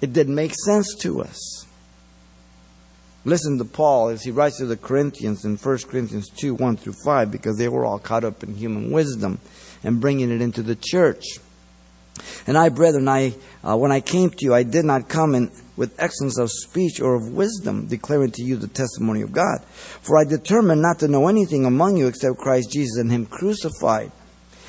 It 0.00 0.12
didn't 0.12 0.34
make 0.34 0.54
sense 0.54 0.94
to 0.96 1.22
us. 1.22 1.66
Listen 3.24 3.56
to 3.56 3.64
Paul 3.64 4.08
as 4.08 4.22
he 4.22 4.30
writes 4.30 4.58
to 4.58 4.66
the 4.66 4.76
Corinthians 4.76 5.44
in 5.44 5.56
1 5.56 5.78
Corinthians 5.88 6.28
2 6.28 6.54
1 6.54 6.76
through 6.76 6.94
5, 7.04 7.30
because 7.30 7.56
they 7.56 7.68
were 7.68 7.86
all 7.86 7.98
caught 7.98 8.24
up 8.24 8.42
in 8.42 8.54
human 8.54 8.90
wisdom 8.90 9.38
and 9.82 10.00
bringing 10.00 10.30
it 10.30 10.42
into 10.42 10.62
the 10.62 10.76
church. 10.76 11.24
And 12.46 12.58
I, 12.58 12.68
brethren, 12.68 13.08
I, 13.08 13.34
uh, 13.62 13.76
when 13.76 13.92
I 13.92 14.00
came 14.00 14.30
to 14.30 14.44
you, 14.44 14.54
I 14.54 14.62
did 14.62 14.84
not 14.84 15.08
come 15.08 15.34
in 15.34 15.50
with 15.76 15.98
excellence 15.98 16.38
of 16.38 16.50
speech 16.50 17.00
or 17.00 17.14
of 17.14 17.32
wisdom, 17.32 17.86
declaring 17.86 18.32
to 18.32 18.42
you 18.42 18.56
the 18.56 18.68
testimony 18.68 19.22
of 19.22 19.32
God. 19.32 19.64
For 19.64 20.18
I 20.18 20.24
determined 20.24 20.82
not 20.82 20.98
to 20.98 21.08
know 21.08 21.28
anything 21.28 21.64
among 21.64 21.96
you 21.96 22.06
except 22.08 22.38
Christ 22.38 22.70
Jesus 22.70 22.98
and 22.98 23.10
Him 23.10 23.26
crucified. 23.26 24.12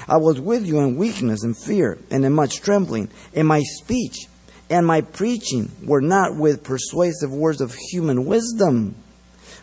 I 0.08 0.18
was 0.18 0.40
with 0.40 0.66
you 0.66 0.80
in 0.80 0.98
weakness 0.98 1.44
and 1.44 1.58
fear 1.58 1.98
and 2.12 2.26
in 2.26 2.34
much 2.34 2.62
trembling. 2.62 3.10
and 3.34 3.48
my 3.48 3.64
speech 3.64 4.28
and 4.70 4.86
my 4.86 5.02
preaching 5.02 5.72
were 5.84 6.02
not 6.02 6.36
with 6.36 6.64
persuasive 6.64 7.32
words 7.32 7.62
of 7.62 7.76
human 7.92 8.26
wisdom, 8.26 8.96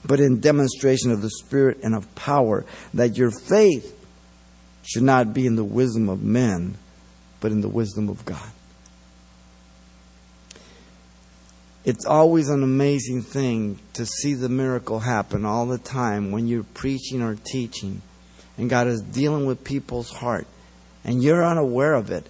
but 0.04 0.20
in 0.20 0.40
demonstration 0.40 1.10
of 1.10 1.22
the 1.22 1.30
Spirit 1.30 1.78
and 1.82 1.94
of 1.94 2.12
power, 2.14 2.64
that 2.94 3.16
your 3.16 3.30
faith 3.30 3.98
should 4.82 5.02
not 5.02 5.34
be 5.34 5.46
in 5.46 5.56
the 5.56 5.64
wisdom 5.64 6.08
of 6.08 6.22
men, 6.22 6.76
but 7.40 7.52
in 7.52 7.60
the 7.60 7.68
wisdom 7.68 8.08
of 8.08 8.24
God. 8.24 8.50
It's 11.84 12.06
always 12.06 12.48
an 12.48 12.62
amazing 12.62 13.22
thing 13.22 13.80
to 13.94 14.06
see 14.06 14.34
the 14.34 14.48
miracle 14.48 15.00
happen 15.00 15.44
all 15.44 15.66
the 15.66 15.78
time 15.78 16.30
when 16.30 16.46
you're 16.46 16.62
preaching 16.62 17.22
or 17.22 17.34
teaching 17.34 18.02
and 18.56 18.68
God 18.68 18.86
is 18.86 19.00
dealing 19.00 19.46
with 19.46 19.64
people's 19.64 20.10
heart 20.10 20.46
and 21.04 21.22
you're 21.22 21.44
unaware 21.44 21.94
of 21.94 22.10
it, 22.10 22.26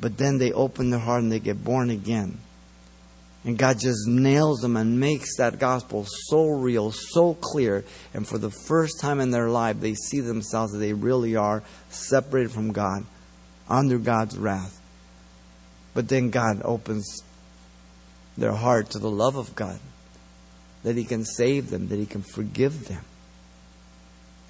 but 0.00 0.16
then 0.16 0.38
they 0.38 0.52
open 0.52 0.90
their 0.90 1.00
heart 1.00 1.22
and 1.22 1.30
they 1.30 1.40
get 1.40 1.64
born 1.64 1.90
again. 1.90 2.38
And 3.44 3.56
God 3.56 3.78
just 3.78 4.06
nails 4.06 4.60
them 4.60 4.76
and 4.76 4.98
makes 4.98 5.36
that 5.36 5.58
gospel 5.58 6.04
so 6.06 6.48
real, 6.48 6.90
so 6.90 7.34
clear. 7.34 7.84
And 8.12 8.26
for 8.26 8.36
the 8.36 8.50
first 8.50 9.00
time 9.00 9.20
in 9.20 9.30
their 9.30 9.48
life, 9.48 9.80
they 9.80 9.94
see 9.94 10.20
themselves 10.20 10.72
that 10.72 10.78
they 10.78 10.92
really 10.92 11.36
are 11.36 11.62
separated 11.88 12.50
from 12.50 12.72
God, 12.72 13.04
under 13.68 13.98
God's 13.98 14.36
wrath. 14.36 14.80
But 15.94 16.08
then 16.08 16.30
God 16.30 16.62
opens 16.64 17.22
their 18.36 18.52
heart 18.52 18.90
to 18.90 18.98
the 18.98 19.10
love 19.10 19.36
of 19.36 19.54
God, 19.54 19.78
that 20.82 20.96
He 20.96 21.04
can 21.04 21.24
save 21.24 21.70
them, 21.70 21.88
that 21.88 21.98
He 21.98 22.06
can 22.06 22.22
forgive 22.22 22.88
them. 22.88 23.04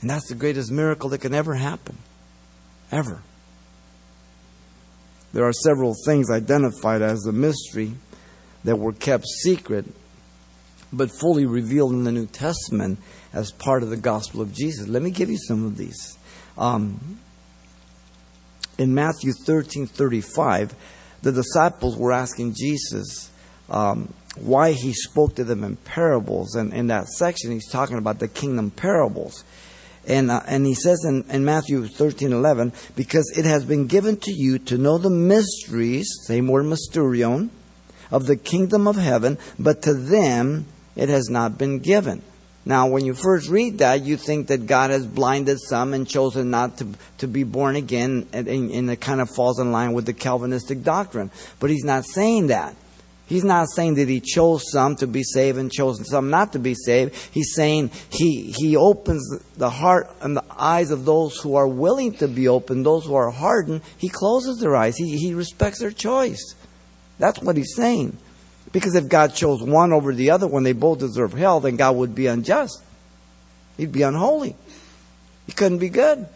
And 0.00 0.10
that's 0.10 0.28
the 0.28 0.34
greatest 0.34 0.70
miracle 0.70 1.10
that 1.10 1.18
can 1.18 1.34
ever 1.34 1.54
happen. 1.54 1.98
Ever. 2.92 3.22
There 5.32 5.44
are 5.44 5.52
several 5.52 5.94
things 6.06 6.30
identified 6.30 7.02
as 7.02 7.26
a 7.26 7.32
mystery 7.32 7.92
that 8.64 8.76
were 8.76 8.92
kept 8.92 9.26
secret, 9.26 9.84
but 10.92 11.10
fully 11.10 11.46
revealed 11.46 11.92
in 11.92 12.04
the 12.04 12.12
New 12.12 12.26
Testament 12.26 12.98
as 13.32 13.52
part 13.52 13.82
of 13.82 13.90
the 13.90 13.96
gospel 13.96 14.40
of 14.40 14.54
Jesus. 14.54 14.88
Let 14.88 15.02
me 15.02 15.10
give 15.10 15.28
you 15.28 15.36
some 15.36 15.66
of 15.66 15.76
these. 15.76 16.16
Um, 16.56 17.18
in 18.78 18.94
Matthew 18.94 19.32
13 19.32 19.86
35, 19.86 20.74
the 21.22 21.32
disciples 21.32 21.96
were 21.96 22.12
asking 22.12 22.54
Jesus, 22.54 23.30
um, 23.68 24.12
why 24.36 24.72
he 24.72 24.92
spoke 24.92 25.34
to 25.34 25.44
them 25.44 25.64
in 25.64 25.76
parables. 25.76 26.54
And 26.54 26.72
in 26.72 26.86
that 26.86 27.08
section, 27.08 27.50
he's 27.50 27.68
talking 27.68 27.98
about 27.98 28.18
the 28.18 28.28
kingdom 28.28 28.70
parables. 28.70 29.44
And, 30.06 30.30
uh, 30.30 30.42
and 30.46 30.64
he 30.64 30.74
says 30.74 31.04
in, 31.04 31.24
in 31.28 31.44
Matthew 31.44 31.86
13 31.86 32.32
11, 32.32 32.72
because 32.96 33.32
it 33.36 33.44
has 33.44 33.64
been 33.64 33.86
given 33.86 34.16
to 34.18 34.32
you 34.32 34.58
to 34.60 34.78
know 34.78 34.98
the 34.98 35.10
mysteries, 35.10 36.08
same 36.26 36.48
word 36.48 36.64
mysterion, 36.64 37.50
of 38.10 38.26
the 38.26 38.36
kingdom 38.36 38.86
of 38.86 38.96
heaven, 38.96 39.38
but 39.58 39.82
to 39.82 39.94
them 39.94 40.66
it 40.96 41.08
has 41.08 41.28
not 41.28 41.58
been 41.58 41.78
given. 41.78 42.22
Now, 42.64 42.86
when 42.86 43.06
you 43.06 43.14
first 43.14 43.48
read 43.48 43.78
that, 43.78 44.02
you 44.02 44.18
think 44.18 44.48
that 44.48 44.66
God 44.66 44.90
has 44.90 45.06
blinded 45.06 45.58
some 45.58 45.94
and 45.94 46.06
chosen 46.06 46.50
not 46.50 46.76
to, 46.78 46.88
to 47.18 47.26
be 47.26 47.42
born 47.42 47.76
again, 47.76 48.28
and, 48.32 48.46
and, 48.46 48.70
and 48.70 48.90
it 48.90 49.00
kind 49.00 49.22
of 49.22 49.30
falls 49.30 49.58
in 49.58 49.72
line 49.72 49.94
with 49.94 50.04
the 50.04 50.12
Calvinistic 50.12 50.82
doctrine. 50.82 51.30
But 51.60 51.70
he's 51.70 51.84
not 51.84 52.04
saying 52.04 52.48
that. 52.48 52.74
He's 53.28 53.44
not 53.44 53.68
saying 53.68 53.96
that 53.96 54.08
he 54.08 54.20
chose 54.20 54.62
some 54.72 54.96
to 54.96 55.06
be 55.06 55.22
saved 55.22 55.58
and 55.58 55.70
chosen 55.70 56.06
some 56.06 56.30
not 56.30 56.54
to 56.54 56.58
be 56.58 56.74
saved. 56.74 57.14
He's 57.30 57.54
saying 57.54 57.90
he, 58.10 58.54
he 58.56 58.74
opens 58.74 59.38
the 59.54 59.68
heart 59.68 60.10
and 60.22 60.34
the 60.34 60.44
eyes 60.50 60.90
of 60.90 61.04
those 61.04 61.38
who 61.38 61.54
are 61.54 61.68
willing 61.68 62.14
to 62.14 62.26
be 62.26 62.48
open, 62.48 62.82
those 62.82 63.04
who 63.04 63.14
are 63.14 63.30
hardened. 63.30 63.82
He 63.98 64.08
closes 64.08 64.60
their 64.60 64.74
eyes. 64.74 64.96
He, 64.96 65.18
he 65.18 65.34
respects 65.34 65.80
their 65.80 65.90
choice. 65.90 66.54
That's 67.18 67.38
what 67.40 67.58
he's 67.58 67.74
saying. 67.76 68.16
Because 68.72 68.94
if 68.94 69.08
God 69.08 69.34
chose 69.34 69.62
one 69.62 69.92
over 69.92 70.14
the 70.14 70.30
other 70.30 70.46
when 70.46 70.62
they 70.62 70.72
both 70.72 70.98
deserve 70.98 71.34
hell, 71.34 71.60
then 71.60 71.76
God 71.76 71.96
would 71.96 72.14
be 72.14 72.28
unjust. 72.28 72.82
He'd 73.76 73.92
be 73.92 74.02
unholy. 74.02 74.56
He 75.46 75.52
couldn't 75.52 75.78
be 75.78 75.90
good. 75.90 76.26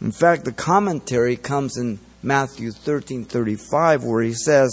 In 0.00 0.12
fact, 0.12 0.46
the 0.46 0.52
commentary 0.52 1.36
comes 1.36 1.76
in 1.76 1.98
Matthew 2.26 2.72
13 2.72 3.24
35, 3.24 4.04
where 4.04 4.22
he 4.22 4.34
says, 4.34 4.70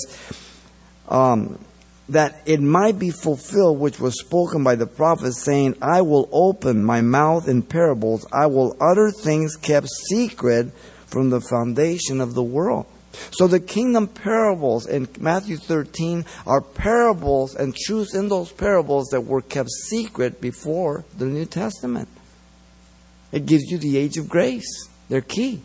um, 1.07 1.63
that 2.09 2.41
it 2.45 2.59
might 2.59 2.99
be 2.99 3.11
fulfilled 3.11 3.79
which 3.79 3.99
was 3.99 4.19
spoken 4.19 4.63
by 4.63 4.75
the 4.75 4.87
prophet, 4.87 5.33
saying, 5.33 5.77
I 5.81 6.01
will 6.01 6.27
open 6.31 6.83
my 6.83 7.01
mouth 7.01 7.47
in 7.47 7.61
parables, 7.61 8.25
I 8.31 8.47
will 8.47 8.75
utter 8.81 9.11
things 9.11 9.55
kept 9.55 9.87
secret 10.09 10.73
from 11.05 11.29
the 11.29 11.39
foundation 11.39 12.19
of 12.19 12.33
the 12.33 12.43
world. 12.43 12.87
So 13.31 13.47
the 13.47 13.59
kingdom 13.59 14.07
parables 14.07 14.87
in 14.87 15.07
Matthew 15.19 15.57
13 15.57 16.25
are 16.47 16.61
parables 16.61 17.55
and 17.55 17.75
truths 17.75 18.15
in 18.15 18.27
those 18.27 18.51
parables 18.51 19.09
that 19.11 19.21
were 19.21 19.41
kept 19.41 19.69
secret 19.69 20.41
before 20.41 21.05
the 21.15 21.25
New 21.25 21.45
Testament. 21.45 22.09
It 23.31 23.45
gives 23.45 23.63
you 23.69 23.77
the 23.77 23.97
age 23.97 24.17
of 24.17 24.27
grace. 24.27 24.89
They're 25.09 25.21
key. 25.21 25.61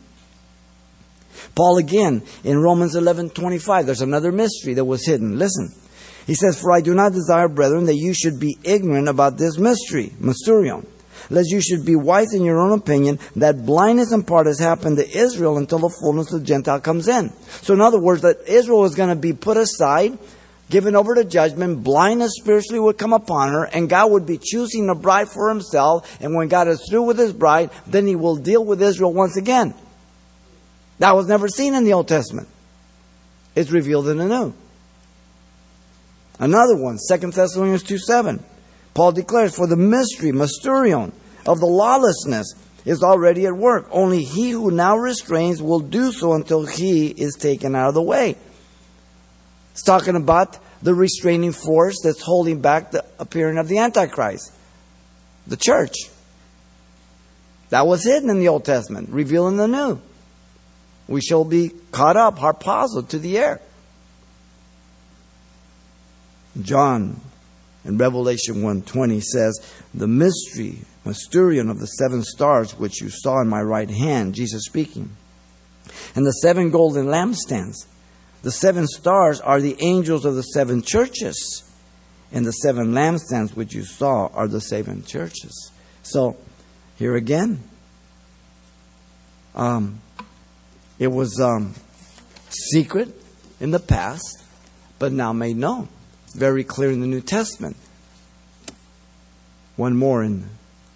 Paul 1.54 1.78
again 1.78 2.22
in 2.44 2.58
Romans 2.58 2.94
11:25 2.94 3.86
there's 3.86 4.00
another 4.00 4.32
mystery 4.32 4.74
that 4.74 4.84
was 4.84 5.06
hidden. 5.06 5.38
Listen. 5.38 5.72
He 6.28 6.34
says, 6.34 6.60
For 6.60 6.70
I 6.72 6.82
do 6.82 6.94
not 6.94 7.14
desire, 7.14 7.48
brethren, 7.48 7.86
that 7.86 7.96
you 7.96 8.12
should 8.12 8.38
be 8.38 8.58
ignorant 8.62 9.08
about 9.08 9.38
this 9.38 9.56
mystery, 9.56 10.12
mysterion, 10.20 10.84
lest 11.30 11.50
you 11.50 11.62
should 11.62 11.86
be 11.86 11.96
wise 11.96 12.34
in 12.34 12.44
your 12.44 12.60
own 12.60 12.72
opinion, 12.72 13.18
that 13.36 13.64
blindness 13.64 14.12
in 14.12 14.22
part 14.24 14.46
has 14.46 14.58
happened 14.58 14.98
to 14.98 15.08
Israel 15.08 15.56
until 15.56 15.78
the 15.78 15.88
fullness 15.88 16.30
of 16.30 16.40
the 16.40 16.46
Gentile 16.46 16.80
comes 16.80 17.08
in. 17.08 17.32
So 17.62 17.72
in 17.72 17.80
other 17.80 17.98
words, 17.98 18.20
that 18.22 18.46
Israel 18.46 18.84
is 18.84 18.94
going 18.94 19.08
to 19.08 19.16
be 19.16 19.32
put 19.32 19.56
aside, 19.56 20.18
given 20.68 20.94
over 20.94 21.14
to 21.14 21.24
judgment, 21.24 21.82
blindness 21.82 22.32
spiritually 22.36 22.80
would 22.80 22.98
come 22.98 23.14
upon 23.14 23.50
her, 23.50 23.64
and 23.64 23.88
God 23.88 24.10
would 24.10 24.26
be 24.26 24.36
choosing 24.36 24.90
a 24.90 24.94
bride 24.94 25.30
for 25.30 25.48
himself, 25.48 26.20
and 26.20 26.34
when 26.34 26.48
God 26.48 26.68
is 26.68 26.86
through 26.90 27.04
with 27.04 27.18
his 27.18 27.32
bride, 27.32 27.70
then 27.86 28.06
he 28.06 28.16
will 28.16 28.36
deal 28.36 28.62
with 28.62 28.82
Israel 28.82 29.14
once 29.14 29.38
again. 29.38 29.72
That 30.98 31.14
was 31.14 31.26
never 31.28 31.48
seen 31.48 31.74
in 31.74 31.84
the 31.84 31.92
Old 31.92 32.08
Testament. 32.08 32.48
It's 33.54 33.70
revealed 33.70 34.08
in 34.08 34.18
the 34.18 34.26
New. 34.26 34.54
Another 36.38 36.76
one, 36.76 36.98
2 37.08 37.16
Thessalonians 37.30 37.82
2 37.82 37.98
7. 37.98 38.42
Paul 38.94 39.12
declares, 39.12 39.54
For 39.54 39.66
the 39.66 39.76
mystery, 39.76 40.32
mysterion, 40.32 41.12
of 41.46 41.60
the 41.60 41.66
lawlessness 41.66 42.54
is 42.84 43.02
already 43.02 43.46
at 43.46 43.56
work. 43.56 43.88
Only 43.90 44.22
he 44.22 44.50
who 44.50 44.70
now 44.70 44.96
restrains 44.96 45.60
will 45.62 45.80
do 45.80 46.12
so 46.12 46.34
until 46.34 46.66
he 46.66 47.08
is 47.08 47.34
taken 47.34 47.74
out 47.74 47.88
of 47.88 47.94
the 47.94 48.02
way. 48.02 48.36
It's 49.72 49.82
talking 49.82 50.16
about 50.16 50.58
the 50.82 50.94
restraining 50.94 51.52
force 51.52 51.96
that's 52.02 52.22
holding 52.22 52.60
back 52.60 52.90
the 52.90 53.04
appearing 53.18 53.58
of 53.58 53.68
the 53.68 53.78
Antichrist, 53.78 54.52
the 55.46 55.56
church. 55.56 55.94
That 57.70 57.86
was 57.86 58.04
hidden 58.04 58.30
in 58.30 58.40
the 58.40 58.48
Old 58.48 58.64
Testament, 58.64 59.10
revealed 59.10 59.52
in 59.52 59.56
the 59.56 59.68
New. 59.68 60.00
We 61.08 61.22
shall 61.22 61.44
be 61.44 61.72
caught 61.90 62.16
up, 62.16 62.38
harpazo, 62.38 63.08
to 63.08 63.18
the 63.18 63.38
air. 63.38 63.60
John 66.60 67.20
in 67.84 67.96
Revelation 67.96 68.62
1:20 68.62 69.20
says, 69.20 69.58
"The 69.94 70.06
mystery, 70.06 70.84
mysterion 71.04 71.70
of 71.70 71.78
the 71.78 71.86
seven 71.86 72.22
stars 72.22 72.78
which 72.78 73.00
you 73.00 73.08
saw 73.08 73.40
in 73.40 73.48
my 73.48 73.62
right 73.62 73.88
hand," 73.88 74.34
Jesus 74.34 74.64
speaking. 74.64 75.10
And 76.14 76.26
the 76.26 76.32
seven 76.32 76.70
golden 76.70 77.06
lampstands. 77.06 77.86
The 78.42 78.52
seven 78.52 78.86
stars 78.86 79.40
are 79.40 79.60
the 79.60 79.76
angels 79.80 80.24
of 80.24 80.34
the 80.34 80.42
seven 80.42 80.82
churches. 80.82 81.62
And 82.30 82.44
the 82.44 82.52
seven 82.52 82.92
lampstands 82.92 83.56
which 83.56 83.74
you 83.74 83.84
saw 83.84 84.26
are 84.34 84.46
the 84.46 84.60
seven 84.60 85.02
churches. 85.02 85.70
So, 86.02 86.36
here 86.96 87.16
again, 87.16 87.60
um, 89.54 90.00
it 90.98 91.08
was 91.08 91.40
um, 91.40 91.74
secret 92.48 93.14
in 93.60 93.70
the 93.70 93.78
past, 93.78 94.42
but 94.98 95.12
now 95.12 95.32
made 95.32 95.56
known 95.56 95.88
very 96.34 96.64
clear 96.64 96.90
in 96.90 97.00
the 97.00 97.06
New 97.06 97.20
Testament. 97.20 97.76
One 99.76 99.96
more 99.96 100.22
in 100.22 100.48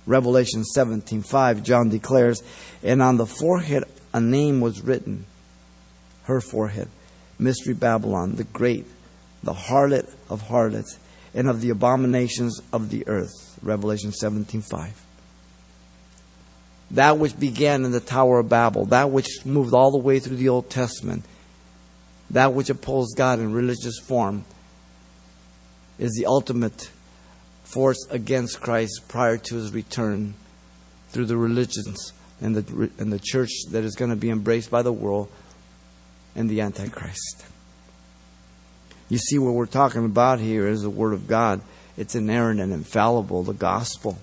Revelation 0.07 0.65
17:5, 0.65 1.63
John 1.63 1.89
declares, 1.89 2.43
"And 2.83 3.01
on 3.01 3.17
the 3.17 3.27
forehead 3.27 3.85
a 4.13 4.21
name 4.21 4.61
was 4.61 4.83
written, 4.83 5.25
her 6.25 6.41
forehead, 6.41 6.89
Mystery 7.39 7.75
Babylon, 7.75 8.35
the 8.37 8.45
great, 8.45 8.87
the 9.43 9.53
harlot 9.53 10.09
of 10.29 10.43
harlots, 10.43 10.99
and 11.35 11.49
of 11.49 11.61
the 11.61 11.71
abominations 11.71 12.61
of 12.73 12.91
the 12.91 13.07
earth." 13.07 13.59
Revelation 13.63 14.13
17:5. 14.13 15.02
That 16.93 17.19
which 17.19 17.39
began 17.39 17.85
in 17.85 17.91
the 17.91 18.01
Tower 18.01 18.41
of 18.41 18.49
Babel, 18.49 18.85
that 18.87 19.11
which 19.11 19.45
moved 19.45 19.75
all 19.75 19.91
the 19.91 19.99
way 19.99 20.19
through 20.19 20.37
the 20.37 20.51
Old 20.51 20.69
Testament, 20.69 21.25
that 22.31 22.53
which 22.53 22.71
opposed 22.71 23.17
God 23.17 23.39
in 23.39 23.53
religious 23.53 23.99
form, 23.99 24.45
is 25.99 26.13
the 26.13 26.27
ultimate 26.27 26.91
force 27.65 28.07
against 28.11 28.61
Christ 28.61 29.03
prior 29.09 29.39
to 29.39 29.55
his 29.55 29.73
return 29.73 30.35
through 31.11 31.27
the 31.27 31.37
religions 31.37 32.13
and 32.41 32.57
the, 32.57 32.91
and 32.99 33.13
the 33.13 33.21
church 33.23 33.51
that 33.71 33.85
is 33.85 33.95
going 33.95 34.11
to 34.11 34.17
be 34.17 34.31
embraced 34.31 34.71
by 34.71 34.83
the 34.83 34.93
world 34.93 35.29
and 36.35 36.51
the 36.51 36.61
Antichrist. 36.61 37.47
You 39.09 39.19
see, 39.19 39.39
what 39.39 39.55
we're 39.55 39.67
talking 39.67 40.05
about 40.05 40.41
here 40.41 40.67
is 40.67 40.83
the 40.83 40.91
Word 40.91 41.13
of 41.13 41.29
God. 41.29 41.61
It's 41.97 42.15
inerrant 42.15 42.61
and 42.61 42.73
infallible, 42.73 43.43
the 43.43 43.53
gospel. 43.53 44.19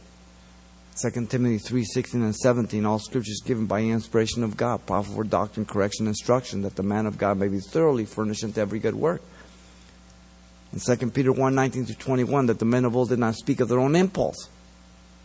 2 1.01 1.27
Timothy 1.27 1.57
3 1.57 1.83
16 1.85 2.21
and 2.21 2.35
17, 2.35 2.85
all 2.85 2.99
scriptures 2.99 3.41
given 3.45 3.65
by 3.65 3.81
inspiration 3.81 4.43
of 4.43 4.57
God, 4.57 4.85
powerful 4.85 5.15
for 5.15 5.23
doctrine, 5.23 5.65
correction, 5.65 6.07
instruction, 6.07 6.61
that 6.63 6.75
the 6.75 6.83
man 6.83 7.05
of 7.05 7.17
God 7.17 7.37
may 7.37 7.47
be 7.47 7.59
thoroughly 7.59 8.05
furnished 8.05 8.43
unto 8.43 8.59
every 8.59 8.79
good 8.79 8.95
work 8.95 9.21
in 10.71 10.79
2 10.79 11.09
Peter 11.11 11.31
1 11.31 11.55
19 11.55 11.85
to 11.85 11.95
21 11.95 12.47
that 12.47 12.59
the 12.59 12.65
men 12.65 12.85
of 12.85 12.95
old 12.95 13.09
did 13.09 13.19
not 13.19 13.35
speak 13.35 13.59
of 13.59 13.69
their 13.69 13.79
own 13.79 13.95
impulse. 13.95 14.49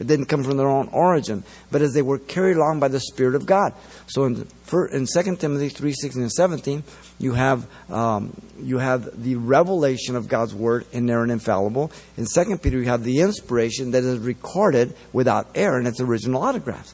It 0.01 0.09
didn't 0.09 0.27
come 0.27 0.43
from 0.43 0.57
their 0.57 0.69
own 0.69 0.89
origin, 0.89 1.45
but 1.71 1.81
as 1.81 1.95
they 1.95 2.03
were 2.03 2.19
carried 2.19 2.57
along 2.57 2.81
by 2.81 2.89
the 2.89 2.99
Spirit 2.99 3.37
of 3.37 3.47
God. 3.47 3.73
So 4.09 4.25
in, 4.25 4.49
in 4.93 5.07
2 5.07 5.37
Timothy 5.37 5.69
3 5.69 5.93
16 5.93 6.23
and 6.23 6.33
17, 6.33 6.83
you 7.21 7.35
have, 7.35 7.67
um, 7.89 8.37
you 8.61 8.79
have 8.79 9.23
the 9.23 9.37
revelation 9.37 10.17
of 10.17 10.27
God's 10.27 10.53
Word, 10.53 10.85
inerrant 10.91 11.31
and 11.31 11.41
infallible. 11.41 11.93
In 12.17 12.27
2 12.27 12.57
Peter, 12.59 12.79
you 12.79 12.87
have 12.87 13.05
the 13.05 13.21
inspiration 13.21 13.93
that 13.93 14.03
is 14.03 14.19
recorded 14.19 14.97
without 15.13 15.47
error 15.55 15.79
in 15.79 15.87
its 15.87 16.01
original 16.01 16.43
autographs. 16.43 16.93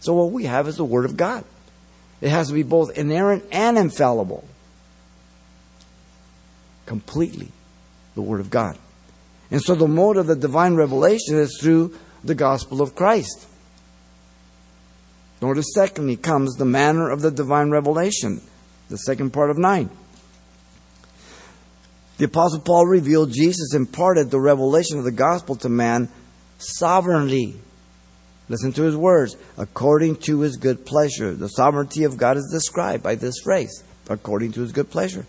So 0.00 0.12
what 0.12 0.30
we 0.30 0.44
have 0.44 0.68
is 0.68 0.76
the 0.76 0.84
Word 0.84 1.06
of 1.06 1.16
God. 1.16 1.44
It 2.20 2.28
has 2.28 2.48
to 2.48 2.54
be 2.54 2.62
both 2.62 2.96
inerrant 2.98 3.44
and 3.52 3.78
infallible. 3.78 4.46
Completely 6.84 7.52
the 8.14 8.22
Word 8.22 8.40
of 8.40 8.50
God. 8.50 8.78
And 9.50 9.62
so 9.62 9.74
the 9.74 9.88
mode 9.88 10.18
of 10.18 10.26
the 10.26 10.36
divine 10.36 10.74
revelation 10.74 11.38
is 11.38 11.58
through 11.60 11.96
the 12.24 12.34
gospel 12.34 12.80
of 12.80 12.94
Christ. 12.94 13.46
Notice, 15.42 15.66
secondly, 15.74 16.16
comes 16.16 16.54
the 16.54 16.64
manner 16.64 17.10
of 17.10 17.20
the 17.20 17.30
divine 17.30 17.70
revelation, 17.70 18.40
the 18.88 18.96
second 18.96 19.32
part 19.32 19.50
of 19.50 19.58
9. 19.58 19.90
The 22.16 22.24
Apostle 22.24 22.60
Paul 22.60 22.86
revealed 22.86 23.32
Jesus 23.32 23.74
imparted 23.74 24.30
the 24.30 24.40
revelation 24.40 24.98
of 24.98 25.04
the 25.04 25.12
gospel 25.12 25.56
to 25.56 25.68
man 25.68 26.08
sovereignly. 26.58 27.56
Listen 28.48 28.72
to 28.72 28.82
his 28.82 28.96
words. 28.96 29.36
According 29.58 30.16
to 30.16 30.40
his 30.40 30.56
good 30.56 30.86
pleasure. 30.86 31.34
The 31.34 31.48
sovereignty 31.48 32.04
of 32.04 32.16
God 32.16 32.36
is 32.36 32.48
described 32.52 33.02
by 33.02 33.16
this 33.16 33.40
phrase. 33.42 33.82
According 34.08 34.52
to 34.52 34.60
his 34.60 34.70
good 34.70 34.90
pleasure. 34.90 35.26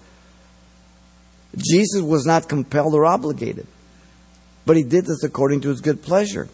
Jesus 1.58 2.02
was 2.02 2.26
not 2.26 2.50
compelled 2.50 2.94
or 2.94 3.06
obligated, 3.06 3.68
but 4.66 4.78
he 4.78 4.84
did 4.84 5.06
this 5.06 5.24
according 5.24 5.62
to 5.62 5.70
his 5.70 5.82
good 5.82 6.02
pleasure, 6.02 6.50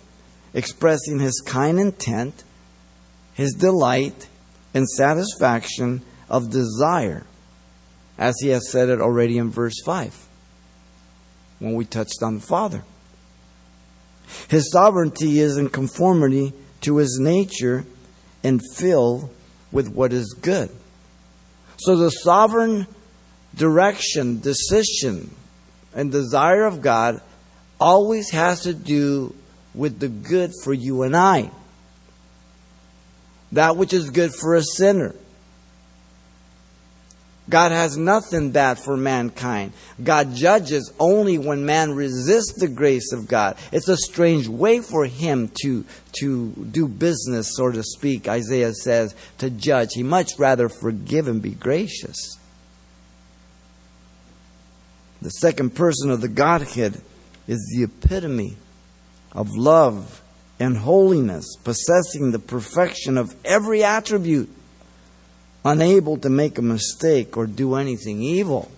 expressing 0.54 1.20
his 1.20 1.42
kind 1.46 1.80
intent, 1.80 2.44
his 3.34 3.54
delight, 3.54 4.28
and 4.74 4.88
satisfaction 4.88 6.02
of 6.30 6.50
desire, 6.50 7.26
as 8.18 8.36
he 8.42 8.50
has 8.50 8.70
said 8.70 8.90
it 8.90 9.02
already 9.02 9.38
in 9.38 9.50
verse 9.50 9.82
5 9.86 10.28
when 11.60 11.76
we 11.76 11.86
touched 11.86 12.24
on 12.24 12.36
the 12.36 12.42
Father. 12.42 12.84
His 14.48 14.72
sovereignty 14.72 15.40
is 15.40 15.58
in 15.58 15.70
conformity 15.70 16.54
to 16.82 16.98
his 16.98 17.20
nature 17.20 17.86
and 18.44 18.62
filled 18.76 19.30
with 19.72 19.90
what 19.90 20.14
is 20.14 20.34
good. 20.42 20.70
So 21.78 21.96
the 21.96 22.10
sovereign 22.10 22.88
direction, 23.56 24.40
decision, 24.40 25.36
and 25.94 26.12
desire 26.12 26.66
of 26.66 26.82
God 26.82 27.22
always 27.80 28.30
has 28.32 28.64
to 28.64 28.74
do 28.74 29.36
with 29.74 30.00
the 30.00 30.10
good 30.10 30.52
for 30.64 30.74
you 30.74 31.04
and 31.04 31.16
I. 31.16 31.50
That 33.52 33.76
which 33.76 33.94
is 33.94 34.10
good 34.10 34.34
for 34.34 34.56
a 34.56 34.64
sinner. 34.64 35.16
God 37.50 37.72
has 37.74 37.98
nothing 37.98 38.52
bad 38.52 38.80
for 38.80 38.96
mankind. 38.96 39.74
God 40.02 40.34
judges 40.34 40.94
only 41.00 41.38
when 41.38 41.66
man 41.66 41.92
resists 41.92 42.54
the 42.54 42.70
grace 42.70 43.12
of 43.12 43.28
God. 43.28 43.58
It's 43.74 43.90
a 43.90 43.98
strange 43.98 44.48
way 44.48 44.80
for 44.80 45.06
him 45.06 45.52
to, 45.62 45.84
to 46.20 46.52
do 46.52 46.88
business, 46.88 47.56
so 47.56 47.70
to 47.70 47.84
speak, 47.84 48.30
Isaiah 48.30 48.74
says, 48.74 49.16
to 49.40 49.50
judge. 49.50 49.90
He 49.96 50.04
much 50.04 50.40
rather 50.40 50.70
forgive 50.70 51.28
and 51.28 51.42
be 51.42 51.52
gracious. 51.52 52.38
The 55.22 55.30
second 55.30 55.76
person 55.76 56.10
of 56.10 56.22
the 56.22 56.30
Godhead 56.30 57.02
is 57.48 57.76
the 57.76 57.84
epitome 57.84 58.58
of 59.34 59.50
love 59.56 60.22
and 60.60 60.78
holiness, 60.78 61.56
possessing 61.64 62.32
the 62.32 62.40
perfection 62.40 63.18
of 63.18 63.36
every 63.44 63.84
attribute, 63.84 64.50
unable 65.66 66.18
to 66.18 66.30
make 66.30 66.58
a 66.58 66.62
mistake 66.62 67.38
or 67.38 67.48
do 67.48 67.76
anything 67.76 68.22
evil. 68.22 68.72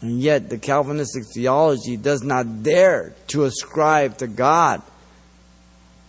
And 0.00 0.20
yet, 0.20 0.50
the 0.50 0.58
Calvinistic 0.58 1.24
theology 1.32 1.96
does 1.96 2.22
not 2.22 2.62
dare 2.62 3.14
to 3.28 3.44
ascribe 3.44 4.18
to 4.18 4.26
God 4.26 4.82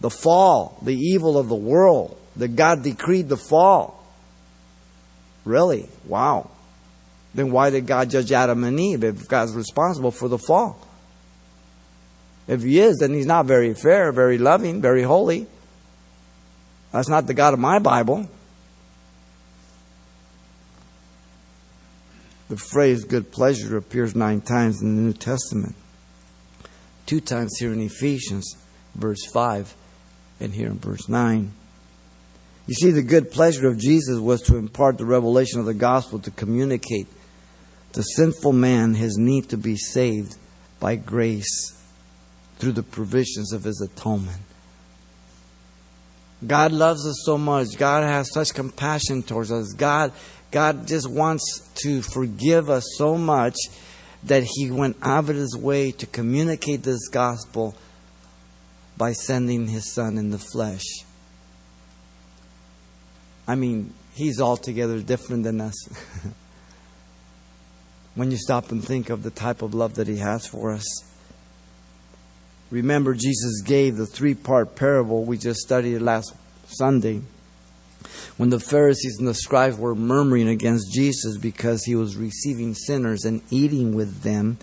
the 0.01 0.09
fall, 0.09 0.77
the 0.81 0.95
evil 0.95 1.37
of 1.37 1.47
the 1.47 1.55
world, 1.55 2.19
that 2.35 2.57
God 2.57 2.83
decreed 2.83 3.29
the 3.29 3.37
fall. 3.37 4.03
Really? 5.45 5.87
Wow. 6.05 6.49
Then 7.33 7.51
why 7.51 7.69
did 7.69 7.87
God 7.87 8.09
judge 8.09 8.31
Adam 8.31 8.63
and 8.63 8.79
Eve 8.79 9.03
if 9.03 9.27
God's 9.27 9.53
responsible 9.53 10.11
for 10.11 10.27
the 10.27 10.39
fall? 10.39 10.77
If 12.47 12.61
He 12.63 12.79
is, 12.79 12.97
then 12.97 13.13
He's 13.13 13.25
not 13.25 13.45
very 13.45 13.73
fair, 13.73 14.11
very 14.11 14.37
loving, 14.37 14.81
very 14.81 15.03
holy. 15.03 15.47
That's 16.91 17.09
not 17.09 17.27
the 17.27 17.33
God 17.33 17.53
of 17.53 17.59
my 17.59 17.79
Bible. 17.79 18.29
The 22.47 22.57
phrase 22.57 23.03
good 23.03 23.31
pleasure 23.31 23.75
appears 23.75 24.15
nine 24.15 24.41
times 24.41 24.81
in 24.81 24.95
the 24.95 25.01
New 25.01 25.13
Testament. 25.13 25.75
Two 27.05 27.19
times 27.19 27.57
here 27.59 27.73
in 27.73 27.81
Ephesians, 27.81 28.55
verse 28.93 29.25
5, 29.33 29.75
and 30.39 30.53
here 30.53 30.67
in 30.67 30.79
verse 30.79 31.09
9. 31.09 31.51
You 32.67 32.73
see, 32.73 32.91
the 32.91 33.03
good 33.03 33.31
pleasure 33.31 33.67
of 33.67 33.77
Jesus 33.77 34.19
was 34.19 34.41
to 34.43 34.57
impart 34.57 34.97
the 34.97 35.05
revelation 35.05 35.59
of 35.59 35.65
the 35.65 35.73
gospel 35.73 36.19
to 36.19 36.31
communicate 36.31 37.07
to 37.93 38.03
sinful 38.03 38.53
man 38.53 38.93
his 38.93 39.17
need 39.17 39.49
to 39.49 39.57
be 39.57 39.75
saved 39.75 40.35
by 40.79 40.95
grace 40.95 41.74
through 42.57 42.73
the 42.73 42.83
provisions 42.83 43.53
of 43.53 43.63
his 43.63 43.81
atonement. 43.81 44.41
God 46.45 46.71
loves 46.71 47.07
us 47.07 47.23
so 47.25 47.37
much. 47.37 47.67
God 47.77 48.03
has 48.03 48.31
such 48.31 48.53
compassion 48.53 49.23
towards 49.23 49.51
us. 49.51 49.73
God 49.73 50.11
God 50.55 50.87
just 50.87 51.09
wants 51.09 51.69
to 51.83 52.01
forgive 52.01 52.69
us 52.69 52.85
so 52.97 53.17
much 53.17 53.57
that 54.23 54.43
He 54.43 54.71
went 54.71 54.95
out 55.01 55.29
of 55.29 55.35
His 55.35 55.57
way 55.57 55.91
to 55.91 56.05
communicate 56.05 56.83
this 56.83 57.09
gospel 57.09 57.75
by 58.95 59.11
sending 59.11 59.67
His 59.67 59.91
Son 59.91 60.17
in 60.17 60.29
the 60.29 60.39
flesh. 60.39 60.85
I 63.45 63.55
mean, 63.55 63.93
He's 64.13 64.39
altogether 64.39 65.01
different 65.01 65.43
than 65.43 65.59
us. 65.59 65.75
when 68.15 68.31
you 68.31 68.37
stop 68.37 68.71
and 68.71 68.81
think 68.81 69.09
of 69.09 69.23
the 69.23 69.31
type 69.31 69.61
of 69.61 69.73
love 69.73 69.95
that 69.95 70.07
He 70.07 70.19
has 70.19 70.47
for 70.47 70.71
us. 70.71 70.85
Remember, 72.75 73.13
Jesus 73.13 73.61
gave 73.61 73.95
the 73.95 74.05
three 74.05 74.33
part 74.33 74.75
parable 74.75 75.23
we 75.23 75.37
just 75.37 75.61
studied 75.61 75.99
last 75.99 76.35
Sunday 76.67 77.21
when 78.35 78.49
the 78.49 78.59
Pharisees 78.59 79.15
and 79.17 79.29
the 79.29 79.33
scribes 79.33 79.77
were 79.77 79.95
murmuring 79.95 80.49
against 80.49 80.93
Jesus 80.93 81.37
because 81.37 81.85
he 81.85 81.95
was 81.95 82.17
receiving 82.17 82.73
sinners 82.73 83.23
and 83.23 83.41
eating 83.49 83.95
with 83.95 84.23
them 84.23 84.57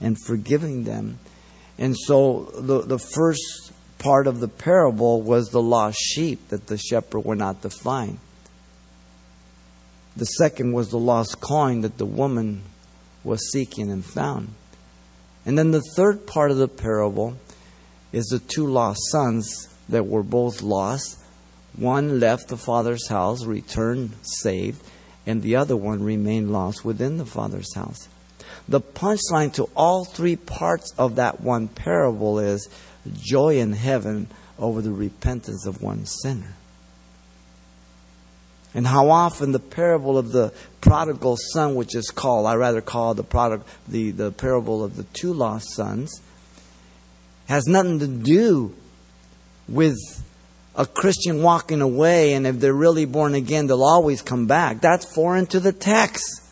and 0.00 0.16
forgiving 0.24 0.84
them. 0.84 1.18
And 1.76 1.94
so 1.94 2.50
the, 2.54 2.80
the 2.80 2.98
first 2.98 3.72
part 3.98 4.26
of 4.26 4.40
the 4.40 4.48
parable 4.48 5.20
was 5.20 5.50
the 5.50 5.60
lost 5.60 5.98
sheep 5.98 6.48
that 6.48 6.68
the 6.68 6.78
shepherd 6.78 7.20
went 7.20 7.42
out 7.42 7.60
to 7.60 7.68
find. 7.68 8.18
The 10.16 10.24
second 10.24 10.72
was 10.72 10.88
the 10.88 10.98
lost 10.98 11.38
coin 11.42 11.82
that 11.82 11.98
the 11.98 12.06
woman 12.06 12.62
was 13.22 13.52
seeking 13.52 13.90
and 13.90 14.02
found. 14.02 14.54
And 15.44 15.58
then 15.58 15.70
the 15.70 15.82
third 15.96 16.26
part 16.26 16.50
of 16.50 16.56
the 16.56 16.66
parable 16.66 17.36
is 18.12 18.26
the 18.26 18.38
two 18.38 18.66
lost 18.66 19.00
sons 19.10 19.68
that 19.88 20.06
were 20.06 20.22
both 20.22 20.62
lost 20.62 21.18
one 21.78 22.18
left 22.18 22.48
the 22.48 22.56
father's 22.56 23.06
house, 23.06 23.44
returned 23.44 24.10
saved, 24.22 24.82
and 25.26 25.42
the 25.42 25.54
other 25.54 25.76
one 25.76 26.02
remained 26.02 26.52
lost 26.52 26.84
within 26.84 27.18
the 27.18 27.26
father's 27.26 27.72
house. 27.74 28.08
The 28.68 28.80
punchline 28.80 29.52
to 29.54 29.70
all 29.76 30.04
three 30.04 30.34
parts 30.34 30.92
of 30.98 31.14
that 31.16 31.40
one 31.40 31.68
parable 31.68 32.40
is 32.40 32.68
joy 33.14 33.58
in 33.58 33.74
heaven 33.74 34.28
over 34.58 34.82
the 34.82 34.90
repentance 34.90 35.66
of 35.66 35.80
one 35.80 36.04
sinner. 36.04 36.54
And 38.74 38.86
how 38.86 39.10
often 39.10 39.52
the 39.52 39.60
parable 39.60 40.18
of 40.18 40.32
the 40.32 40.52
prodigal 40.80 41.36
son, 41.52 41.76
which 41.76 41.94
is 41.94 42.10
called, 42.10 42.46
I 42.46 42.56
rather 42.56 42.80
call 42.80 43.14
the, 43.14 43.62
the, 43.86 44.10
the 44.10 44.32
parable 44.32 44.82
of 44.82 44.96
the 44.96 45.04
two 45.04 45.32
lost 45.32 45.70
sons, 45.74 46.20
has 47.48 47.66
nothing 47.66 47.98
to 47.98 48.06
do 48.06 48.74
with 49.68 49.96
a 50.76 50.86
Christian 50.86 51.42
walking 51.42 51.80
away, 51.80 52.34
and 52.34 52.46
if 52.46 52.60
they're 52.60 52.72
really 52.72 53.04
born 53.04 53.34
again, 53.34 53.66
they'll 53.66 53.82
always 53.82 54.22
come 54.22 54.46
back. 54.46 54.80
That's 54.80 55.12
foreign 55.12 55.46
to 55.46 55.58
the 55.58 55.72
text. 55.72 56.42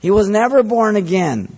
He 0.00 0.10
was 0.10 0.28
never 0.28 0.62
born 0.62 0.96
again. 0.96 1.56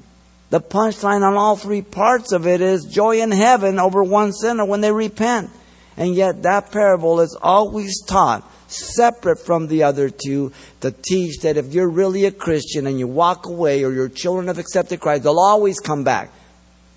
The 0.51 0.61
punchline 0.61 1.23
on 1.23 1.35
all 1.35 1.57
three 1.57 1.83
parts 1.83 2.33
of 2.33 2.47
it 2.47 2.61
is 2.61 2.85
joy 2.85 3.21
in 3.21 3.31
heaven 3.31 3.79
over 3.79 4.05
one 4.05 4.33
sinner 4.33 4.65
when 4.65 4.81
they 4.81 4.93
repent. 4.93 5.51
And 5.97 6.15
yet, 6.15 6.43
that 6.43 6.71
parable 6.71 7.21
is 7.21 7.37
always 7.43 8.03
taught 8.07 8.49
separate 8.69 9.39
from 9.39 9.67
the 9.67 9.83
other 9.83 10.11
two 10.11 10.53
to 10.81 10.93
teach 10.93 11.41
that 11.41 11.57
if 11.57 11.75
you're 11.75 11.91
really 11.91 12.27
a 12.27 12.31
Christian 12.31 12.87
and 12.87 12.99
you 12.99 13.09
walk 13.09 13.47
away 13.47 13.83
or 13.83 13.93
your 13.93 14.09
children 14.09 14.47
have 14.47 14.59
accepted 14.59 15.01
Christ, 15.01 15.25
they'll 15.25 15.41
always 15.41 15.81
come 15.81 16.05
back. 16.05 16.31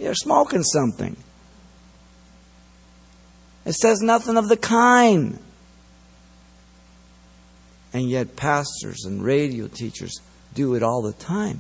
You're 0.02 0.16
smoking 0.16 0.64
something. 0.64 1.16
It 3.66 3.74
says 3.74 4.02
nothing 4.02 4.36
of 4.36 4.50
the 4.50 4.58
kind. 4.58 5.38
And 7.94 8.10
yet, 8.10 8.36
pastors 8.36 9.06
and 9.06 9.24
radio 9.24 9.68
teachers 9.68 10.20
do 10.56 10.74
it 10.74 10.82
all 10.82 11.04
the 11.04 11.14
time. 11.14 11.60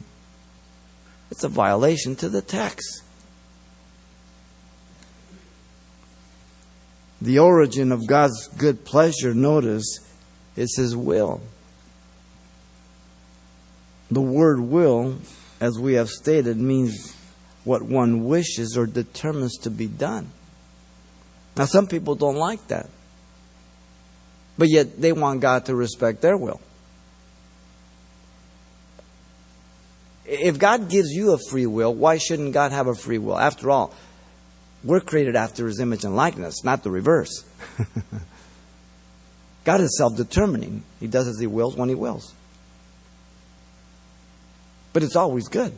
It's 1.30 1.44
a 1.44 1.50
violation 1.50 2.16
to 2.16 2.30
the 2.30 2.42
text. 2.42 3.04
The 7.22 7.38
origin 7.38 7.92
of 7.92 8.08
God's 8.08 8.48
good 8.58 8.84
pleasure, 8.84 9.36
notice, 9.36 10.00
is 10.56 10.76
His 10.76 10.96
will. 10.96 11.42
The 14.10 14.22
word 14.22 14.62
will, 14.62 15.20
as 15.60 15.78
we 15.78 15.94
have 15.94 16.10
stated, 16.10 16.58
means 16.58 17.16
what 17.64 17.82
one 17.82 18.26
wishes 18.26 18.76
or 18.78 18.86
determines 18.86 19.58
to 19.60 19.70
be 19.70 19.88
done. 19.88 20.30
Now, 21.56 21.66
some 21.66 21.88
people 21.88 22.16
don't 22.16 22.36
like 22.36 22.68
that. 22.68 22.90
But 24.58 24.70
yet 24.70 25.00
they 25.02 25.12
want 25.12 25.42
God 25.42 25.66
to 25.66 25.76
respect 25.76 26.22
their 26.22 26.38
will. 26.38 26.62
If 30.26 30.60
God 30.60 30.90
gives 30.90 31.10
you 31.10 31.34
a 31.34 31.38
free 31.50 31.66
will, 31.66 31.94
why 31.94 32.18
shouldn't 32.18 32.54
God 32.54 32.72
have 32.72 32.88
a 32.88 32.96
free 32.96 33.18
will? 33.18 33.38
After 33.38 33.70
all, 33.70 33.94
we're 34.84 35.02
created 35.02 35.36
after 35.36 35.68
his 35.68 35.80
image 35.80 36.04
and 36.04 36.16
likeness, 36.16 36.64
not 36.64 36.84
the 36.84 36.90
reverse. 36.90 37.44
God 39.64 39.82
is 39.82 39.98
self 39.98 40.16
determining. 40.16 40.84
He 41.00 41.08
does 41.08 41.28
as 41.28 41.40
he 41.40 41.48
wills 41.48 41.76
when 41.76 41.90
he 41.90 41.96
wills. 41.96 42.34
But 44.94 45.04
it's 45.04 45.16
always 45.16 45.48
good. 45.48 45.78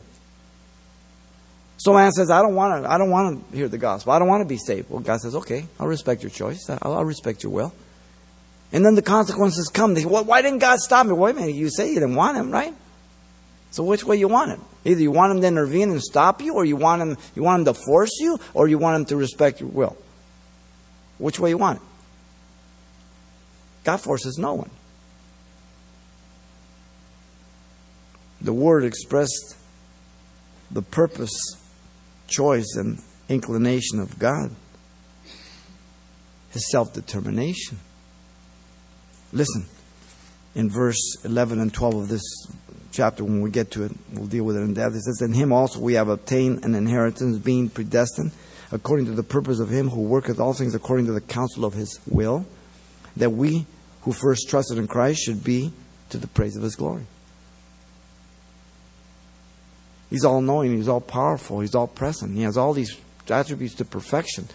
So 1.84 1.92
man 1.92 2.12
says, 2.12 2.30
I 2.30 2.40
don't 2.40 2.54
want 2.54 2.82
to, 2.82 2.90
I 2.90 2.96
don't 2.96 3.10
want 3.10 3.50
to 3.50 3.56
hear 3.58 3.68
the 3.68 3.76
gospel. 3.76 4.14
I 4.14 4.18
don't 4.18 4.26
want 4.26 4.40
to 4.40 4.48
be 4.48 4.56
saved. 4.56 4.88
Well, 4.88 5.00
God 5.00 5.20
says, 5.20 5.34
okay, 5.34 5.66
I'll 5.78 5.86
respect 5.86 6.22
your 6.22 6.30
choice. 6.30 6.70
I'll, 6.70 6.94
I'll 6.94 7.04
respect 7.04 7.42
your 7.42 7.52
will. 7.52 7.74
And 8.72 8.86
then 8.86 8.94
the 8.94 9.02
consequences 9.02 9.68
come. 9.68 9.92
They 9.92 10.06
well, 10.06 10.24
why 10.24 10.40
didn't 10.40 10.60
God 10.60 10.78
stop 10.78 11.06
me? 11.06 11.12
Wait 11.12 11.32
a 11.32 11.40
minute, 11.40 11.54
you 11.54 11.68
say 11.68 11.88
you 11.88 11.96
didn't 11.96 12.14
want 12.14 12.38
him, 12.38 12.50
right? 12.50 12.72
So 13.70 13.82
which 13.82 14.02
way 14.02 14.16
you 14.16 14.28
want 14.28 14.52
it? 14.52 14.60
Either 14.86 15.02
you 15.02 15.10
want 15.10 15.32
him 15.32 15.42
to 15.42 15.46
intervene 15.46 15.90
and 15.90 16.02
stop 16.02 16.40
you, 16.40 16.54
or 16.54 16.64
you 16.64 16.76
want 16.76 17.02
him, 17.02 17.18
you 17.34 17.42
want 17.42 17.60
him 17.60 17.74
to 17.74 17.78
force 17.78 18.18
you, 18.18 18.40
or 18.54 18.66
you 18.66 18.78
want 18.78 18.96
him 18.96 19.04
to 19.04 19.16
respect 19.16 19.60
your 19.60 19.68
will. 19.68 19.94
Which 21.18 21.38
way 21.38 21.50
you 21.50 21.58
want 21.58 21.80
it? 21.80 21.84
God 23.84 23.98
forces 23.98 24.38
no 24.38 24.54
one. 24.54 24.70
The 28.40 28.54
word 28.54 28.84
expressed 28.84 29.58
the 30.70 30.80
purpose 30.80 31.60
choice 32.28 32.76
and 32.76 32.98
inclination 33.28 34.00
of 34.00 34.18
God, 34.18 34.50
his 36.50 36.70
self 36.70 36.92
determination. 36.92 37.78
Listen, 39.32 39.66
in 40.54 40.70
verse 40.70 41.16
11 41.24 41.60
and 41.60 41.72
12 41.72 41.94
of 41.94 42.08
this 42.08 42.22
chapter, 42.92 43.24
when 43.24 43.40
we 43.40 43.50
get 43.50 43.72
to 43.72 43.84
it, 43.84 43.92
we'll 44.12 44.26
deal 44.26 44.44
with 44.44 44.56
it 44.56 44.60
in 44.60 44.74
depth. 44.74 44.94
It 44.94 45.02
says, 45.02 45.22
In 45.22 45.32
him 45.32 45.52
also 45.52 45.80
we 45.80 45.94
have 45.94 46.08
obtained 46.08 46.64
an 46.64 46.74
inheritance, 46.74 47.38
being 47.38 47.68
predestined 47.68 48.32
according 48.70 49.06
to 49.06 49.12
the 49.12 49.22
purpose 49.22 49.60
of 49.60 49.68
him 49.68 49.88
who 49.88 50.02
worketh 50.02 50.40
all 50.40 50.52
things 50.52 50.74
according 50.74 51.06
to 51.06 51.12
the 51.12 51.20
counsel 51.20 51.64
of 51.64 51.74
his 51.74 52.00
will, 52.06 52.46
that 53.16 53.30
we 53.30 53.66
who 54.02 54.12
first 54.12 54.48
trusted 54.48 54.78
in 54.78 54.86
Christ 54.86 55.20
should 55.22 55.42
be 55.42 55.72
to 56.10 56.18
the 56.18 56.26
praise 56.26 56.56
of 56.56 56.62
his 56.62 56.76
glory. 56.76 57.04
He's 60.14 60.24
all 60.24 60.40
knowing, 60.40 60.76
He's 60.76 60.86
all 60.86 61.00
powerful, 61.00 61.58
He's 61.58 61.74
all 61.74 61.88
present. 61.88 62.36
He 62.36 62.42
has 62.42 62.56
all 62.56 62.72
these 62.72 62.96
attributes 63.28 63.74
to 63.74 63.84
perfection. 63.84 64.46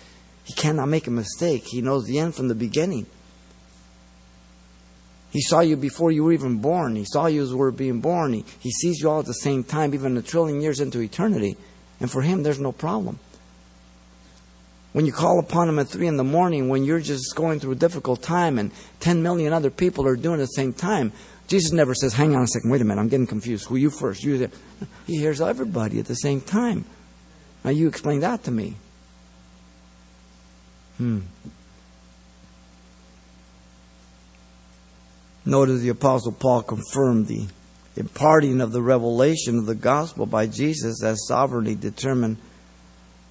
He 0.45 0.53
cannot 0.53 0.87
make 0.87 1.05
a 1.05 1.11
mistake. 1.11 1.65
He 1.67 1.81
knows 1.81 2.05
the 2.05 2.17
end 2.17 2.33
from 2.33 2.47
the 2.47 2.55
beginning. 2.55 3.07
He 5.31 5.41
saw 5.41 5.59
you 5.59 5.75
before 5.75 6.11
you 6.11 6.23
were 6.23 6.31
even 6.31 6.59
born. 6.59 6.95
He 6.95 7.03
saw 7.03 7.25
you 7.25 7.43
as 7.43 7.49
you 7.49 7.57
were 7.57 7.71
being 7.71 7.99
born. 7.99 8.31
He, 8.31 8.45
he 8.57 8.71
sees 8.71 9.01
you 9.01 9.09
all 9.09 9.19
at 9.19 9.25
the 9.25 9.33
same 9.33 9.65
time, 9.65 9.93
even 9.93 10.15
a 10.15 10.21
trillion 10.21 10.61
years 10.61 10.79
into 10.79 11.01
eternity. 11.01 11.57
And 11.99 12.09
for 12.09 12.21
him, 12.21 12.43
there's 12.43 12.61
no 12.61 12.71
problem. 12.71 13.19
When 14.93 15.05
you 15.05 15.11
call 15.11 15.39
upon 15.39 15.67
him 15.67 15.77
at 15.77 15.89
3 15.89 16.07
in 16.07 16.15
the 16.15 16.23
morning, 16.23 16.69
when 16.69 16.85
you're 16.85 17.01
just 17.01 17.35
going 17.35 17.59
through 17.59 17.73
a 17.73 17.75
difficult 17.75 18.21
time 18.21 18.57
and 18.57 18.71
10 19.01 19.21
million 19.21 19.51
other 19.51 19.71
people 19.71 20.07
are 20.07 20.15
doing 20.15 20.39
it 20.39 20.43
at 20.43 20.47
the 20.47 20.53
same 20.53 20.71
time, 20.71 21.11
Jesus 21.49 21.71
never 21.71 21.95
says, 21.95 22.13
Hang 22.13 22.35
on 22.35 22.43
a 22.43 22.47
second, 22.47 22.69
wait 22.69 22.79
a 22.79 22.85
minute, 22.85 23.01
I'm 23.01 23.09
getting 23.09 23.27
confused. 23.27 23.67
Who 23.67 23.75
you 23.75 23.89
first? 23.89 24.23
You 24.23 24.37
there. 24.37 24.51
He 25.07 25.17
hears 25.17 25.41
everybody 25.41 25.99
at 25.99 26.05
the 26.05 26.15
same 26.15 26.41
time. 26.41 26.85
Now 27.63 27.71
you 27.71 27.87
explain 27.87 28.19
that 28.19 28.43
to 28.43 28.51
me. 28.51 28.75
Hmm. 30.97 31.21
Notice 35.43 35.81
the 35.81 35.89
Apostle 35.89 36.33
Paul 36.33 36.61
confirmed 36.61 37.25
the 37.25 37.47
imparting 37.95 38.61
of 38.61 38.71
the 38.71 38.83
revelation 38.83 39.57
of 39.57 39.65
the 39.65 39.73
gospel 39.73 40.27
by 40.27 40.45
Jesus 40.45 41.03
as 41.03 41.25
sovereignly 41.27 41.73
determined 41.73 42.37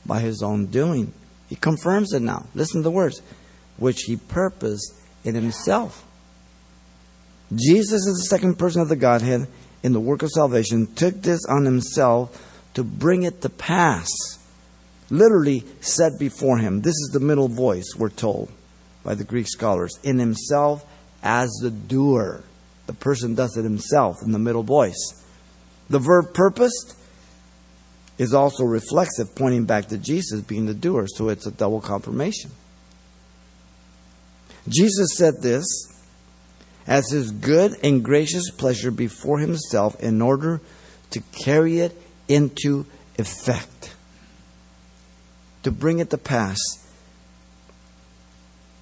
by 0.04 0.18
his 0.18 0.42
own 0.42 0.66
doing. 0.66 1.12
He 1.48 1.54
confirms 1.54 2.12
it 2.12 2.22
now. 2.22 2.46
Listen 2.52 2.80
to 2.80 2.84
the 2.84 2.90
words, 2.90 3.22
which 3.76 4.02
he 4.02 4.16
purposed 4.16 4.92
in 5.22 5.36
himself. 5.36 6.04
Jesus 7.54 8.06
is 8.06 8.18
the 8.18 8.36
second 8.36 8.58
person 8.58 8.82
of 8.82 8.88
the 8.88 8.96
Godhead 8.96 9.48
in 9.82 9.92
the 9.92 10.00
work 10.00 10.22
of 10.22 10.30
salvation, 10.30 10.86
took 10.94 11.22
this 11.22 11.44
on 11.46 11.64
himself 11.64 12.66
to 12.74 12.84
bring 12.84 13.22
it 13.22 13.40
to 13.42 13.48
pass. 13.48 14.08
Literally 15.10 15.64
set 15.80 16.12
before 16.18 16.58
him. 16.58 16.82
This 16.82 16.94
is 16.94 17.10
the 17.12 17.20
middle 17.20 17.48
voice, 17.48 17.94
we're 17.96 18.10
told 18.10 18.50
by 19.02 19.14
the 19.14 19.24
Greek 19.24 19.48
scholars. 19.48 19.98
In 20.02 20.18
himself 20.18 20.84
as 21.22 21.50
the 21.62 21.70
doer. 21.70 22.44
The 22.86 22.92
person 22.92 23.34
does 23.34 23.56
it 23.56 23.62
himself 23.62 24.16
in 24.22 24.32
the 24.32 24.38
middle 24.38 24.62
voice. 24.62 25.24
The 25.88 25.98
verb 25.98 26.34
purposed 26.34 26.94
is 28.18 28.34
also 28.34 28.64
reflexive, 28.64 29.34
pointing 29.34 29.64
back 29.64 29.86
to 29.86 29.98
Jesus 29.98 30.42
being 30.42 30.66
the 30.66 30.74
doer, 30.74 31.06
so 31.06 31.28
it's 31.28 31.46
a 31.46 31.50
double 31.50 31.80
confirmation. 31.80 32.50
Jesus 34.68 35.16
said 35.16 35.34
this 35.40 35.64
as 36.88 37.10
his 37.10 37.30
good 37.30 37.76
and 37.84 38.02
gracious 38.02 38.50
pleasure 38.50 38.90
before 38.90 39.38
himself 39.38 40.00
in 40.00 40.22
order 40.22 40.60
to 41.10 41.20
carry 41.32 41.80
it 41.80 42.00
into 42.26 42.86
effect, 43.18 43.94
to 45.62 45.70
bring 45.70 45.98
it 45.98 46.08
to 46.10 46.18
pass. 46.18 46.58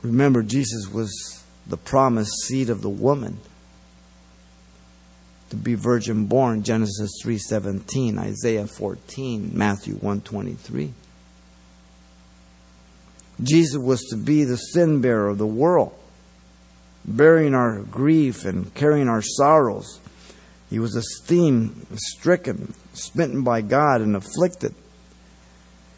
Remember, 0.03 0.43
Jesus 0.43 0.89
was 0.89 1.45
the 1.67 1.77
promised 1.77 2.33
seed 2.45 2.71
of 2.71 2.81
the 2.81 2.89
woman 2.89 3.39
to 5.51 5.57
be 5.57 5.75
virgin 5.75 6.27
born 6.27 6.63
Genesis 6.63 7.11
3:17 7.25 8.19
Isaiah 8.19 8.67
14 8.67 9.51
Matthew 9.53 9.95
123 9.95 10.93
Jesus 13.43 13.77
was 13.77 14.03
to 14.11 14.17
be 14.17 14.45
the 14.45 14.57
sin 14.57 15.01
bearer 15.01 15.29
of 15.29 15.39
the 15.39 15.47
world 15.47 15.95
bearing 17.07 17.55
our 17.55 17.81
grief 17.81 18.45
and 18.45 18.75
carrying 18.75 19.09
our 19.09 19.23
sorrows 19.23 20.01
he 20.69 20.79
was 20.79 20.97
esteemed 20.97 21.87
stricken 21.95 22.75
smitten 22.93 23.43
by 23.43 23.61
God 23.61 24.01
and 24.01 24.17
afflicted 24.17 24.75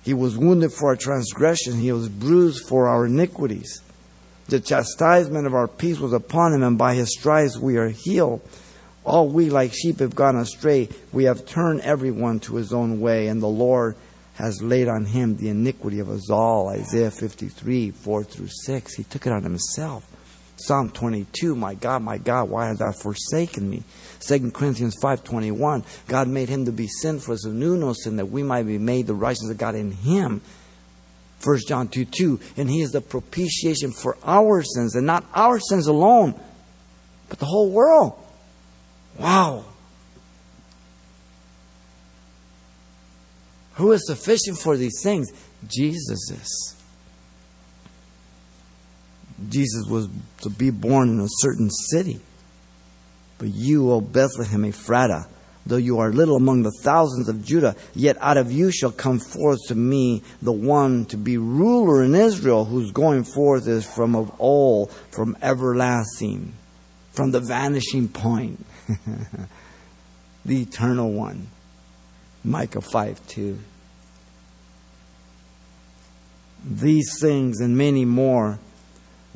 he 0.02 0.14
was 0.14 0.36
wounded 0.36 0.72
for 0.72 0.88
our 0.88 0.96
transgression 0.96 1.80
he 1.80 1.92
was 1.92 2.08
bruised 2.08 2.68
for 2.68 2.88
our 2.88 3.06
iniquities 3.06 3.82
the 4.48 4.60
chastisement 4.60 5.46
of 5.46 5.54
our 5.54 5.68
peace 5.68 5.98
was 5.98 6.12
upon 6.12 6.52
him 6.52 6.62
and 6.62 6.78
by 6.78 6.94
his 6.94 7.12
stripes 7.18 7.58
we 7.58 7.76
are 7.76 7.88
healed 7.88 8.42
all 9.08 9.28
we 9.28 9.48
like 9.48 9.72
sheep 9.72 10.00
have 10.00 10.14
gone 10.14 10.36
astray. 10.36 10.88
We 11.12 11.24
have 11.24 11.46
turned 11.46 11.80
everyone 11.80 12.40
to 12.40 12.56
his 12.56 12.74
own 12.74 13.00
way, 13.00 13.28
and 13.28 13.42
the 13.42 13.46
Lord 13.46 13.96
has 14.34 14.62
laid 14.62 14.86
on 14.86 15.06
him 15.06 15.36
the 15.36 15.48
iniquity 15.48 15.98
of 15.98 16.10
us 16.10 16.30
all. 16.30 16.68
Isaiah 16.68 17.10
53, 17.10 17.90
4 17.90 18.24
through 18.24 18.48
6. 18.48 18.94
He 18.94 19.04
took 19.04 19.26
it 19.26 19.32
on 19.32 19.42
himself. 19.42 20.06
Psalm 20.60 20.90
22, 20.90 21.54
my 21.54 21.74
God, 21.74 22.02
my 22.02 22.18
God, 22.18 22.50
why 22.50 22.66
hast 22.66 22.80
thou 22.80 22.90
forsaken 22.90 23.70
me? 23.70 23.84
2 24.20 24.50
Corinthians 24.50 24.96
5.21, 25.00 25.84
God 26.08 26.26
made 26.26 26.48
him 26.48 26.64
to 26.64 26.72
be 26.72 26.88
sin 26.88 27.20
for 27.20 27.32
us 27.32 27.44
who 27.44 27.52
knew 27.52 27.76
no 27.76 27.92
sin, 27.92 28.16
that 28.16 28.26
we 28.26 28.42
might 28.42 28.64
be 28.64 28.78
made 28.78 29.06
the 29.06 29.14
righteousness 29.14 29.52
of 29.52 29.58
God 29.58 29.76
in 29.76 29.92
him. 29.92 30.40
1 31.44 31.58
John 31.68 31.86
2, 31.86 32.04
2, 32.04 32.40
and 32.56 32.68
he 32.68 32.82
is 32.82 32.90
the 32.90 33.00
propitiation 33.00 33.92
for 33.92 34.18
our 34.24 34.62
sins, 34.62 34.96
and 34.96 35.06
not 35.06 35.24
our 35.32 35.60
sins 35.60 35.86
alone, 35.86 36.34
but 37.28 37.38
the 37.38 37.46
whole 37.46 37.70
world. 37.70 38.18
Wow. 39.16 39.64
Who 43.74 43.92
is 43.92 44.04
sufficient 44.06 44.58
for 44.58 44.76
these 44.76 45.00
things? 45.02 45.28
Jesus 45.68 46.30
is. 46.32 46.77
Jesus 49.48 49.86
was 49.88 50.08
to 50.42 50.50
be 50.50 50.70
born 50.70 51.08
in 51.08 51.20
a 51.20 51.28
certain 51.28 51.70
city. 51.70 52.20
But 53.38 53.48
you, 53.48 53.92
O 53.92 54.00
Bethlehem 54.00 54.64
Ephratah, 54.64 55.28
though 55.64 55.76
you 55.76 55.98
are 55.98 56.10
little 56.10 56.36
among 56.36 56.62
the 56.62 56.72
thousands 56.82 57.28
of 57.28 57.44
Judah, 57.44 57.76
yet 57.94 58.16
out 58.20 58.36
of 58.36 58.50
you 58.50 58.72
shall 58.72 58.90
come 58.90 59.20
forth 59.20 59.58
to 59.68 59.74
me 59.74 60.22
the 60.42 60.52
one 60.52 61.04
to 61.06 61.16
be 61.16 61.38
ruler 61.38 62.02
in 62.02 62.14
Israel, 62.14 62.64
whose 62.64 62.90
going 62.90 63.22
forth 63.22 63.68
is 63.68 63.86
from 63.86 64.16
of 64.16 64.32
old, 64.40 64.90
from 65.10 65.36
everlasting, 65.40 66.52
from 67.12 67.30
the 67.30 67.40
vanishing 67.40 68.08
point. 68.08 68.64
the 70.44 70.62
eternal 70.62 71.12
one. 71.12 71.48
Micah 72.42 72.80
5 72.80 73.26
2. 73.28 73.58
These 76.64 77.20
things 77.20 77.60
and 77.60 77.76
many 77.76 78.04
more, 78.04 78.58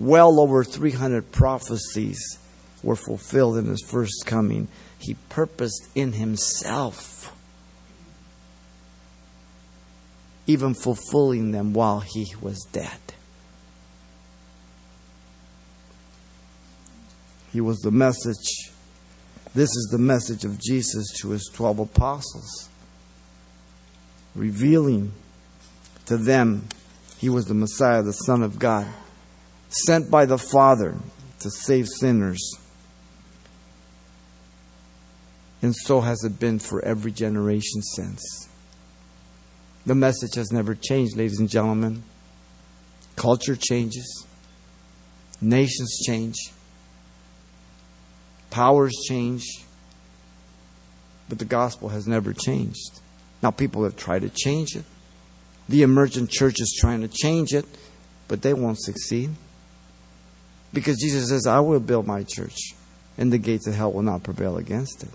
well 0.02 0.40
over 0.40 0.64
300 0.64 1.30
prophecies 1.32 2.38
were 2.82 2.96
fulfilled 2.96 3.56
in 3.56 3.66
his 3.66 3.82
first 3.82 4.24
coming. 4.26 4.68
He 4.98 5.14
purposed 5.28 5.88
in 5.94 6.12
himself, 6.12 7.34
even 10.46 10.74
fulfilling 10.74 11.52
them 11.52 11.72
while 11.72 12.00
he 12.00 12.34
was 12.40 12.66
dead. 12.72 12.98
He 17.52 17.60
was 17.60 17.78
the 17.80 17.90
message 17.90 18.72
this 19.54 19.68
is 19.68 19.88
the 19.90 19.98
message 19.98 20.46
of 20.46 20.58
Jesus 20.58 21.12
to 21.20 21.30
his 21.30 21.50
12 21.52 21.80
apostles, 21.80 22.70
revealing 24.34 25.12
to 26.06 26.16
them 26.16 26.68
he 27.18 27.28
was 27.28 27.44
the 27.44 27.54
Messiah, 27.54 28.02
the 28.02 28.12
Son 28.12 28.42
of 28.42 28.58
God, 28.58 28.86
sent 29.72 30.10
by 30.10 30.26
the 30.26 30.38
Father 30.38 30.96
to 31.40 31.50
save 31.50 31.88
sinners. 31.88 32.56
And 35.60 35.74
so 35.74 36.00
has 36.00 36.24
it 36.24 36.38
been 36.38 36.58
for 36.58 36.84
every 36.84 37.12
generation 37.12 37.82
since. 37.82 38.48
The 39.86 39.94
message 39.94 40.34
has 40.34 40.52
never 40.52 40.74
changed, 40.74 41.16
ladies 41.16 41.40
and 41.40 41.48
gentlemen. 41.48 42.02
Culture 43.16 43.56
changes, 43.56 44.26
nations 45.40 46.00
change 46.06 46.36
Powers 48.52 48.92
change, 49.08 49.64
but 51.26 51.38
the 51.38 51.46
gospel 51.46 51.88
has 51.88 52.06
never 52.06 52.34
changed. 52.34 53.00
Now, 53.42 53.50
people 53.50 53.82
have 53.84 53.96
tried 53.96 54.22
to 54.22 54.28
change 54.28 54.76
it. 54.76 54.84
The 55.70 55.80
emergent 55.80 56.28
church 56.28 56.60
is 56.60 56.76
trying 56.78 57.00
to 57.00 57.08
change 57.08 57.54
it, 57.54 57.64
but 58.28 58.42
they 58.42 58.52
won't 58.52 58.78
succeed. 58.78 59.30
Because 60.72 60.98
Jesus 60.98 61.28
says, 61.28 61.46
I 61.46 61.60
will 61.60 61.80
build 61.80 62.06
my 62.06 62.22
church, 62.22 62.74
and 63.18 63.32
the 63.32 63.38
gates 63.38 63.66
of 63.66 63.74
hell 63.74 63.92
will 63.92 64.02
not 64.02 64.22
prevail 64.22 64.56
against 64.56 65.02
it. 65.02 65.10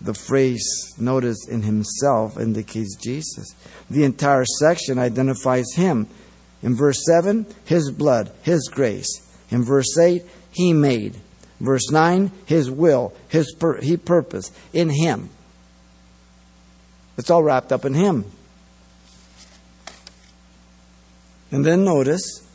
The 0.00 0.14
phrase, 0.14 0.94
notice, 0.98 1.48
in 1.48 1.62
himself 1.62 2.38
indicates 2.38 2.96
Jesus. 2.96 3.48
The 3.90 4.04
entire 4.04 4.44
section 4.44 4.98
identifies 4.98 5.74
him. 5.74 6.06
In 6.62 6.76
verse 6.76 7.04
7, 7.04 7.46
his 7.64 7.90
blood, 7.90 8.30
his 8.42 8.68
grace. 8.72 9.28
In 9.50 9.64
verse 9.64 9.96
8, 9.98 10.22
He 10.52 10.72
made. 10.72 11.16
Verse 11.60 11.90
9, 11.90 12.30
His 12.46 12.70
will, 12.70 13.12
His 13.28 13.54
pur- 13.58 13.80
He 13.80 13.96
purpose 13.96 14.52
in 14.72 14.90
Him. 14.90 15.30
It's 17.16 17.30
all 17.30 17.42
wrapped 17.42 17.72
up 17.72 17.84
in 17.84 17.94
Him. 17.94 18.24
And 21.50 21.64
then 21.64 21.84
notice 21.84 22.46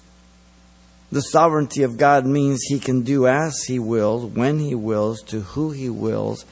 the 1.12 1.22
sovereignty 1.22 1.84
of 1.84 1.98
God 1.98 2.26
means 2.26 2.64
He 2.64 2.80
can 2.80 3.02
do 3.02 3.28
as 3.28 3.64
He 3.64 3.80
wills, 3.80 4.26
when 4.26 4.60
He 4.60 4.76
wills, 4.76 5.22
to 5.24 5.42
who 5.42 5.72
He 5.72 5.90
wills, 5.90 6.46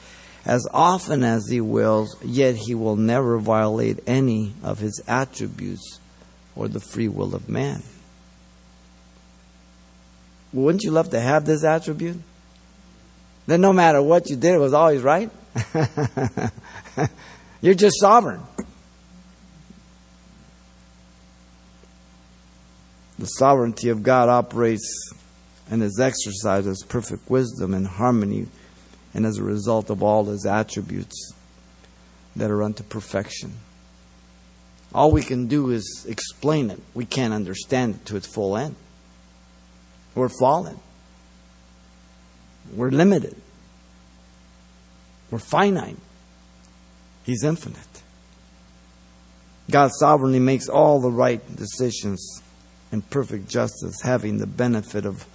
as 0.44 0.66
often 0.72 1.22
as 1.22 1.48
he 1.48 1.60
wills, 1.60 2.16
yet 2.24 2.56
he 2.56 2.74
will 2.74 2.96
never 2.96 3.38
violate 3.38 4.00
any 4.06 4.54
of 4.62 4.78
his 4.78 5.00
attributes 5.06 6.00
or 6.56 6.68
the 6.68 6.80
free 6.80 7.08
will 7.08 7.34
of 7.34 7.48
man. 7.48 7.82
Wouldn't 10.52 10.82
you 10.82 10.90
love 10.90 11.10
to 11.10 11.20
have 11.20 11.44
this 11.46 11.64
attribute? 11.64 12.18
Then 13.46 13.60
no 13.60 13.72
matter 13.72 14.02
what 14.02 14.28
you 14.28 14.36
did, 14.36 14.54
it 14.54 14.58
was 14.58 14.74
always 14.74 15.02
right. 15.02 15.30
You're 17.60 17.74
just 17.74 18.00
sovereign. 18.00 18.42
The 23.22 23.28
sovereignty 23.28 23.88
of 23.88 24.02
God 24.02 24.28
operates 24.28 25.12
and 25.70 25.80
is 25.80 26.00
exercised 26.00 26.66
as 26.66 26.82
perfect 26.82 27.30
wisdom 27.30 27.72
and 27.72 27.86
harmony, 27.86 28.48
and 29.14 29.24
as 29.24 29.38
a 29.38 29.44
result 29.44 29.90
of 29.90 30.02
all 30.02 30.24
his 30.24 30.44
attributes 30.44 31.32
that 32.34 32.50
are 32.50 32.64
unto 32.64 32.82
perfection. 32.82 33.52
All 34.92 35.12
we 35.12 35.22
can 35.22 35.46
do 35.46 35.70
is 35.70 36.04
explain 36.08 36.68
it. 36.68 36.80
We 36.94 37.04
can't 37.04 37.32
understand 37.32 37.94
it 37.94 38.06
to 38.06 38.16
its 38.16 38.26
full 38.26 38.56
end. 38.56 38.74
We're 40.16 40.28
fallen. 40.28 40.80
We're 42.74 42.90
limited. 42.90 43.36
We're 45.30 45.38
finite. 45.38 45.96
He's 47.22 47.44
infinite. 47.44 48.02
God 49.70 49.92
sovereignly 49.92 50.40
makes 50.40 50.68
all 50.68 51.00
the 51.00 51.12
right 51.12 51.40
decisions 51.54 52.42
in 52.92 53.02
perfect 53.02 53.48
justice, 53.48 54.00
having 54.02 54.38
the 54.38 54.46
benefit 54.46 55.06
of 55.06 55.26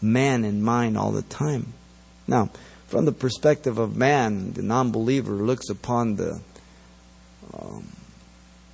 man 0.00 0.44
in 0.44 0.62
mind 0.62 0.96
all 0.96 1.10
the 1.10 1.22
time. 1.22 1.74
Now, 2.26 2.50
from 2.86 3.04
the 3.04 3.12
perspective 3.12 3.78
of 3.78 3.96
man, 3.96 4.52
the 4.52 4.62
non 4.62 4.92
believer 4.92 5.32
looks 5.32 5.68
upon 5.68 6.16
the, 6.16 6.40
um, 7.52 7.86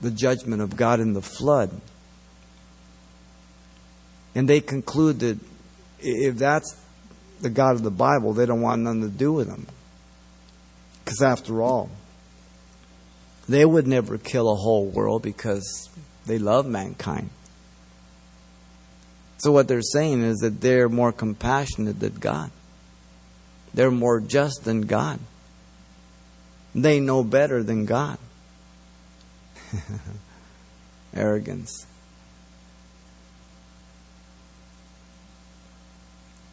the 0.00 0.10
judgment 0.10 0.62
of 0.62 0.76
God 0.76 1.00
in 1.00 1.14
the 1.14 1.22
flood. 1.22 1.80
And 4.34 4.48
they 4.48 4.60
conclude 4.60 5.20
that 5.20 5.38
if 5.98 6.36
that's 6.36 6.78
the 7.40 7.50
God 7.50 7.76
of 7.76 7.82
the 7.82 7.90
Bible, 7.90 8.34
they 8.34 8.44
don't 8.44 8.60
want 8.60 8.82
nothing 8.82 9.02
to 9.02 9.08
do 9.08 9.32
with 9.32 9.48
him. 9.48 9.66
Because 11.04 11.22
after 11.22 11.62
all, 11.62 11.90
they 13.48 13.64
would 13.64 13.86
never 13.86 14.18
kill 14.18 14.50
a 14.50 14.56
whole 14.56 14.86
world 14.86 15.22
because 15.22 15.88
they 16.26 16.38
love 16.38 16.66
mankind. 16.66 17.30
So 19.38 19.52
what 19.52 19.68
they're 19.68 19.82
saying 19.82 20.22
is 20.22 20.38
that 20.38 20.60
they're 20.60 20.88
more 20.88 21.12
compassionate 21.12 22.00
than 22.00 22.14
God. 22.14 22.50
They're 23.74 23.90
more 23.90 24.20
just 24.20 24.64
than 24.64 24.82
God. 24.82 25.20
They 26.74 27.00
know 27.00 27.22
better 27.22 27.62
than 27.62 27.84
God. 27.84 28.18
Arrogance. 31.14 31.86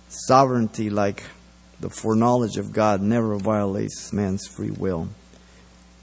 Sovereignty, 0.09 0.89
like 0.89 1.23
the 1.79 1.89
foreknowledge 1.89 2.57
of 2.57 2.73
God, 2.73 3.01
never 3.01 3.35
violates 3.37 4.11
man's 4.13 4.45
free 4.45 4.71
will. 4.71 5.07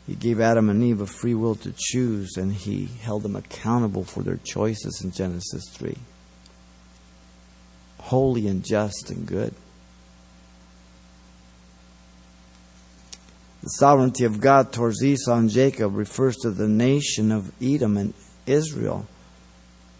He 0.06 0.14
gave 0.14 0.40
Adam 0.40 0.68
and 0.68 0.82
Eve 0.82 1.00
a 1.00 1.06
free 1.06 1.34
will 1.34 1.54
to 1.56 1.72
choose, 1.76 2.36
and 2.36 2.52
he 2.52 2.86
held 2.86 3.22
them 3.22 3.36
accountable 3.36 4.04
for 4.04 4.22
their 4.22 4.38
choices 4.42 5.02
in 5.04 5.12
Genesis 5.12 5.62
3 5.72 5.96
holy 8.00 8.46
and 8.46 8.64
just 8.64 9.10
and 9.10 9.26
good. 9.26 9.54
The 13.62 13.68
sovereignty 13.68 14.24
of 14.24 14.40
God 14.40 14.72
towards 14.72 15.04
Esau 15.04 15.36
and 15.36 15.50
Jacob 15.50 15.94
refers 15.94 16.36
to 16.38 16.50
the 16.50 16.68
nation 16.68 17.30
of 17.30 17.52
Edom 17.62 17.98
and 17.98 18.14
Israel, 18.46 19.06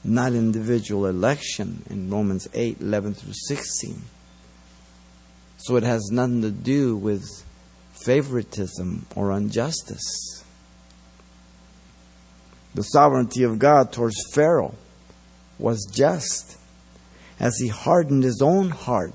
not 0.02 0.32
individual 0.32 1.04
election 1.04 1.84
in 1.90 2.10
Romans 2.10 2.48
8 2.54 2.80
11 2.80 3.14
through 3.14 3.34
16. 3.34 4.02
So 5.58 5.76
it 5.76 5.82
has 5.82 6.08
nothing 6.10 6.40
to 6.40 6.50
do 6.50 6.96
with 6.96 7.26
favoritism 7.92 9.04
or 9.14 9.30
injustice. 9.32 10.42
The 12.74 12.82
sovereignty 12.82 13.42
of 13.42 13.58
God 13.58 13.92
towards 13.92 14.16
Pharaoh 14.32 14.74
was 15.58 15.86
just 15.92 16.56
as 17.40 17.56
he 17.58 17.68
hardened 17.68 18.22
his 18.22 18.42
own 18.42 18.68
heart 18.68 19.14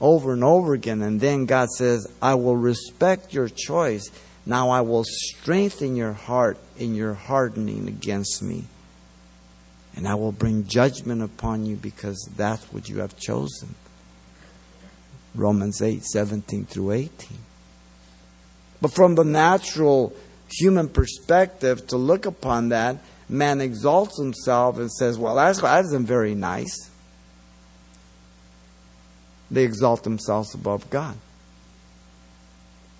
over 0.00 0.32
and 0.32 0.44
over 0.44 0.72
again. 0.72 1.02
And 1.02 1.20
then 1.20 1.46
God 1.46 1.68
says, 1.70 2.06
I 2.22 2.34
will 2.36 2.56
respect 2.56 3.34
your 3.34 3.48
choice. 3.48 4.08
Now 4.46 4.70
I 4.70 4.80
will 4.82 5.04
strengthen 5.04 5.96
your 5.96 6.12
heart 6.12 6.56
in 6.78 6.94
your 6.94 7.14
hardening 7.14 7.88
against 7.88 8.42
me. 8.42 8.64
And 9.96 10.06
I 10.06 10.14
will 10.14 10.32
bring 10.32 10.66
judgment 10.66 11.22
upon 11.22 11.66
you 11.66 11.76
because 11.76 12.28
that's 12.36 12.64
what 12.72 12.88
you 12.88 13.00
have 13.00 13.16
chosen. 13.16 13.74
Romans 15.34 15.82
8, 15.82 16.04
17 16.04 16.66
through 16.66 16.92
18. 16.92 17.38
But 18.80 18.92
from 18.92 19.14
the 19.14 19.24
natural 19.24 20.14
human 20.48 20.88
perspective, 20.88 21.86
to 21.88 21.96
look 21.96 22.26
upon 22.26 22.68
that, 22.68 22.98
man 23.28 23.60
exalts 23.60 24.18
himself 24.18 24.78
and 24.78 24.92
says, 24.92 25.16
Well, 25.16 25.36
that's, 25.36 25.60
that 25.60 25.84
isn't 25.86 26.06
very 26.06 26.34
nice 26.34 26.90
they 29.54 29.64
exalt 29.64 30.04
themselves 30.04 30.54
above 30.54 30.90
God. 30.90 31.16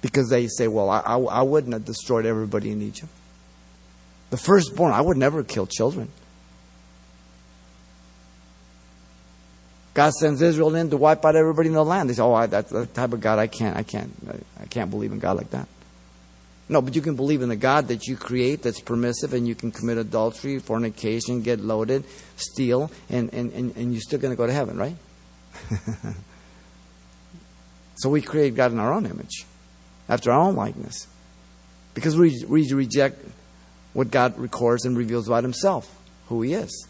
Because 0.00 0.28
they 0.28 0.48
say, 0.48 0.68
well, 0.68 0.90
I, 0.90 1.00
I, 1.00 1.18
I 1.18 1.42
wouldn't 1.42 1.72
have 1.72 1.84
destroyed 1.84 2.26
everybody 2.26 2.70
in 2.70 2.82
Egypt. 2.82 3.10
The 4.30 4.36
firstborn, 4.36 4.92
I 4.92 5.00
would 5.00 5.16
never 5.16 5.42
kill 5.42 5.66
children. 5.66 6.10
God 9.94 10.12
sends 10.12 10.42
Israel 10.42 10.74
in 10.74 10.90
to 10.90 10.96
wipe 10.96 11.24
out 11.24 11.36
everybody 11.36 11.68
in 11.68 11.74
the 11.74 11.84
land. 11.84 12.10
They 12.10 12.14
say, 12.14 12.22
"Oh, 12.22 12.34
I, 12.34 12.46
that's 12.46 12.72
the 12.72 12.84
type 12.84 13.12
of 13.12 13.20
God 13.20 13.38
I 13.38 13.46
can't, 13.46 13.76
I 13.76 13.84
can't, 13.84 14.12
I 14.60 14.66
can't 14.66 14.90
believe 14.90 15.12
in 15.12 15.20
God 15.20 15.36
like 15.36 15.50
that." 15.50 15.68
No, 16.68 16.82
but 16.82 16.96
you 16.96 17.02
can 17.02 17.14
believe 17.14 17.42
in 17.42 17.48
the 17.48 17.56
God 17.56 17.88
that 17.88 18.06
you 18.06 18.16
create 18.16 18.62
that's 18.62 18.80
permissive, 18.80 19.34
and 19.34 19.46
you 19.46 19.54
can 19.54 19.70
commit 19.70 19.98
adultery, 19.98 20.58
fornication, 20.58 21.42
get 21.42 21.60
loaded, 21.60 22.04
steal, 22.36 22.90
and 23.08 23.32
and 23.32 23.52
and, 23.52 23.76
and 23.76 23.92
you're 23.92 24.00
still 24.00 24.18
going 24.18 24.32
to 24.32 24.36
go 24.36 24.46
to 24.46 24.52
heaven, 24.52 24.76
right? 24.76 24.96
So 27.96 28.08
we 28.08 28.20
create 28.22 28.54
God 28.54 28.72
in 28.72 28.78
our 28.78 28.92
own 28.92 29.06
image, 29.06 29.46
after 30.08 30.32
our 30.32 30.40
own 30.40 30.56
likeness. 30.56 31.06
Because 31.94 32.16
we, 32.16 32.44
we 32.48 32.70
reject 32.72 33.24
what 33.92 34.10
God 34.10 34.38
records 34.38 34.84
and 34.84 34.96
reveals 34.96 35.28
about 35.28 35.44
Himself, 35.44 35.96
who 36.28 36.42
He 36.42 36.54
is. 36.54 36.88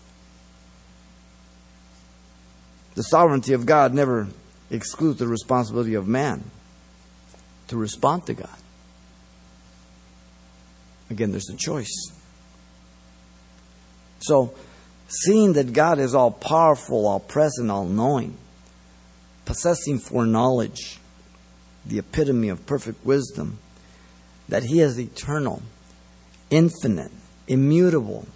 The 2.94 3.02
sovereignty 3.02 3.52
of 3.52 3.66
God 3.66 3.92
never 3.92 4.28
excludes 4.70 5.18
the 5.18 5.26
responsibility 5.26 5.94
of 5.94 6.08
man 6.08 6.44
to 7.68 7.76
respond 7.76 8.26
to 8.26 8.34
God. 8.34 8.48
Again, 11.10 11.30
there's 11.30 11.50
a 11.50 11.56
choice. 11.56 12.12
So, 14.20 14.54
seeing 15.08 15.52
that 15.54 15.72
God 15.72 15.98
is 15.98 16.14
all 16.14 16.30
powerful, 16.30 17.06
all 17.06 17.20
present, 17.20 17.70
all 17.70 17.84
knowing, 17.84 18.36
possessing 19.44 19.98
foreknowledge, 19.98 20.98
the 21.84 21.98
epitome 21.98 22.48
of 22.48 22.66
perfect 22.66 23.04
wisdom, 23.04 23.58
that 24.48 24.64
He 24.64 24.80
is 24.80 24.98
eternal, 24.98 25.62
infinite, 26.50 27.12
immutable. 27.46 28.26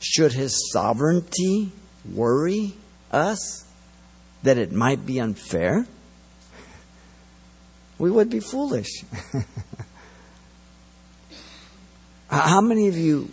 Should 0.00 0.32
His 0.32 0.70
sovereignty 0.72 1.72
worry 2.12 2.74
us 3.10 3.64
that 4.42 4.58
it 4.58 4.72
might 4.72 5.06
be 5.06 5.20
unfair? 5.20 5.86
We 7.98 8.10
would 8.10 8.28
be 8.28 8.40
foolish. 8.40 9.04
How 12.28 12.60
many 12.60 12.88
of 12.88 12.98
you 12.98 13.30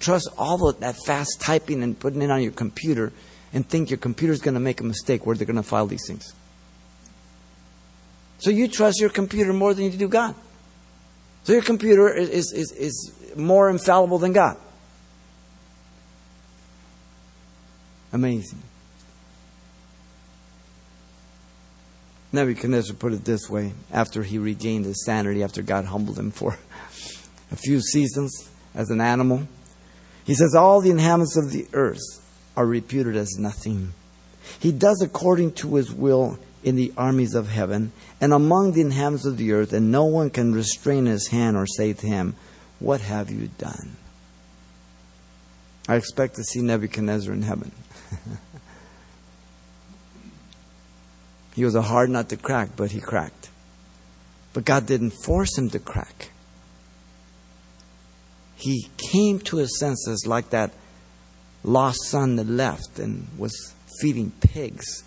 trust 0.00 0.28
all 0.38 0.68
of 0.68 0.80
that 0.80 0.96
fast 1.06 1.40
typing 1.40 1.82
and 1.82 1.98
putting 1.98 2.22
it 2.22 2.30
on 2.30 2.42
your 2.42 2.52
computer 2.52 3.12
and 3.52 3.68
think 3.68 3.90
your 3.90 3.98
computer 3.98 4.32
is 4.32 4.40
going 4.40 4.54
to 4.54 4.60
make 4.60 4.80
a 4.80 4.84
mistake 4.84 5.26
where 5.26 5.36
they're 5.36 5.46
going 5.46 5.56
to 5.56 5.62
file 5.62 5.86
these 5.86 6.06
things. 6.06 6.32
So 8.38 8.50
you 8.50 8.66
trust 8.66 9.00
your 9.00 9.10
computer 9.10 9.52
more 9.52 9.74
than 9.74 9.84
you 9.84 9.90
do 9.90 10.08
God. 10.08 10.34
So 11.44 11.52
your 11.52 11.62
computer 11.62 12.12
is, 12.12 12.52
is, 12.52 12.72
is, 12.72 13.18
more 13.36 13.70
infallible 13.70 14.18
than 14.18 14.32
God. 14.32 14.58
Amazing. 18.12 18.60
Nebuchadnezzar 22.30 22.94
put 22.94 23.12
it 23.12 23.24
this 23.24 23.48
way 23.48 23.72
after 23.90 24.22
he 24.22 24.38
regained 24.38 24.84
his 24.84 25.04
sanity, 25.04 25.42
after 25.42 25.62
God 25.62 25.86
humbled 25.86 26.18
him 26.18 26.30
for 26.30 26.52
a 27.50 27.56
few 27.56 27.80
seasons 27.80 28.50
as 28.74 28.90
an 28.90 29.00
animal. 29.00 29.46
He 30.24 30.34
says, 30.34 30.54
All 30.54 30.80
the 30.80 30.90
inhabitants 30.90 31.36
of 31.36 31.52
the 31.52 31.66
earth 31.72 32.21
are 32.56 32.66
reputed 32.66 33.16
as 33.16 33.38
nothing. 33.38 33.92
He 34.58 34.72
does 34.72 35.00
according 35.02 35.52
to 35.54 35.76
his 35.76 35.92
will 35.92 36.38
in 36.62 36.76
the 36.76 36.92
armies 36.96 37.34
of 37.34 37.48
heaven 37.48 37.92
and 38.20 38.32
among 38.32 38.72
the 38.72 38.80
inhabitants 38.80 39.26
of 39.26 39.36
the 39.36 39.52
earth, 39.52 39.72
and 39.72 39.90
no 39.90 40.04
one 40.04 40.30
can 40.30 40.52
restrain 40.52 41.06
his 41.06 41.28
hand 41.28 41.56
or 41.56 41.66
say 41.66 41.92
to 41.92 42.06
him, 42.06 42.34
What 42.78 43.00
have 43.00 43.30
you 43.30 43.48
done? 43.58 43.96
I 45.88 45.96
expect 45.96 46.36
to 46.36 46.44
see 46.44 46.60
Nebuchadnezzar 46.60 47.32
in 47.32 47.42
heaven. 47.42 47.72
he 51.54 51.64
was 51.64 51.74
a 51.74 51.82
hard 51.82 52.10
nut 52.10 52.28
to 52.28 52.36
crack, 52.36 52.70
but 52.76 52.92
he 52.92 53.00
cracked. 53.00 53.48
But 54.52 54.64
God 54.64 54.86
didn't 54.86 55.14
force 55.24 55.58
him 55.58 55.70
to 55.70 55.78
crack. 55.78 56.30
He 58.56 58.88
came 58.96 59.40
to 59.40 59.56
his 59.56 59.78
senses 59.78 60.24
like 60.26 60.50
that 60.50 60.70
lost 61.64 61.98
son 62.06 62.36
that 62.36 62.46
left 62.46 62.98
and 62.98 63.26
was 63.38 63.74
feeding 64.00 64.32
pigs 64.40 65.04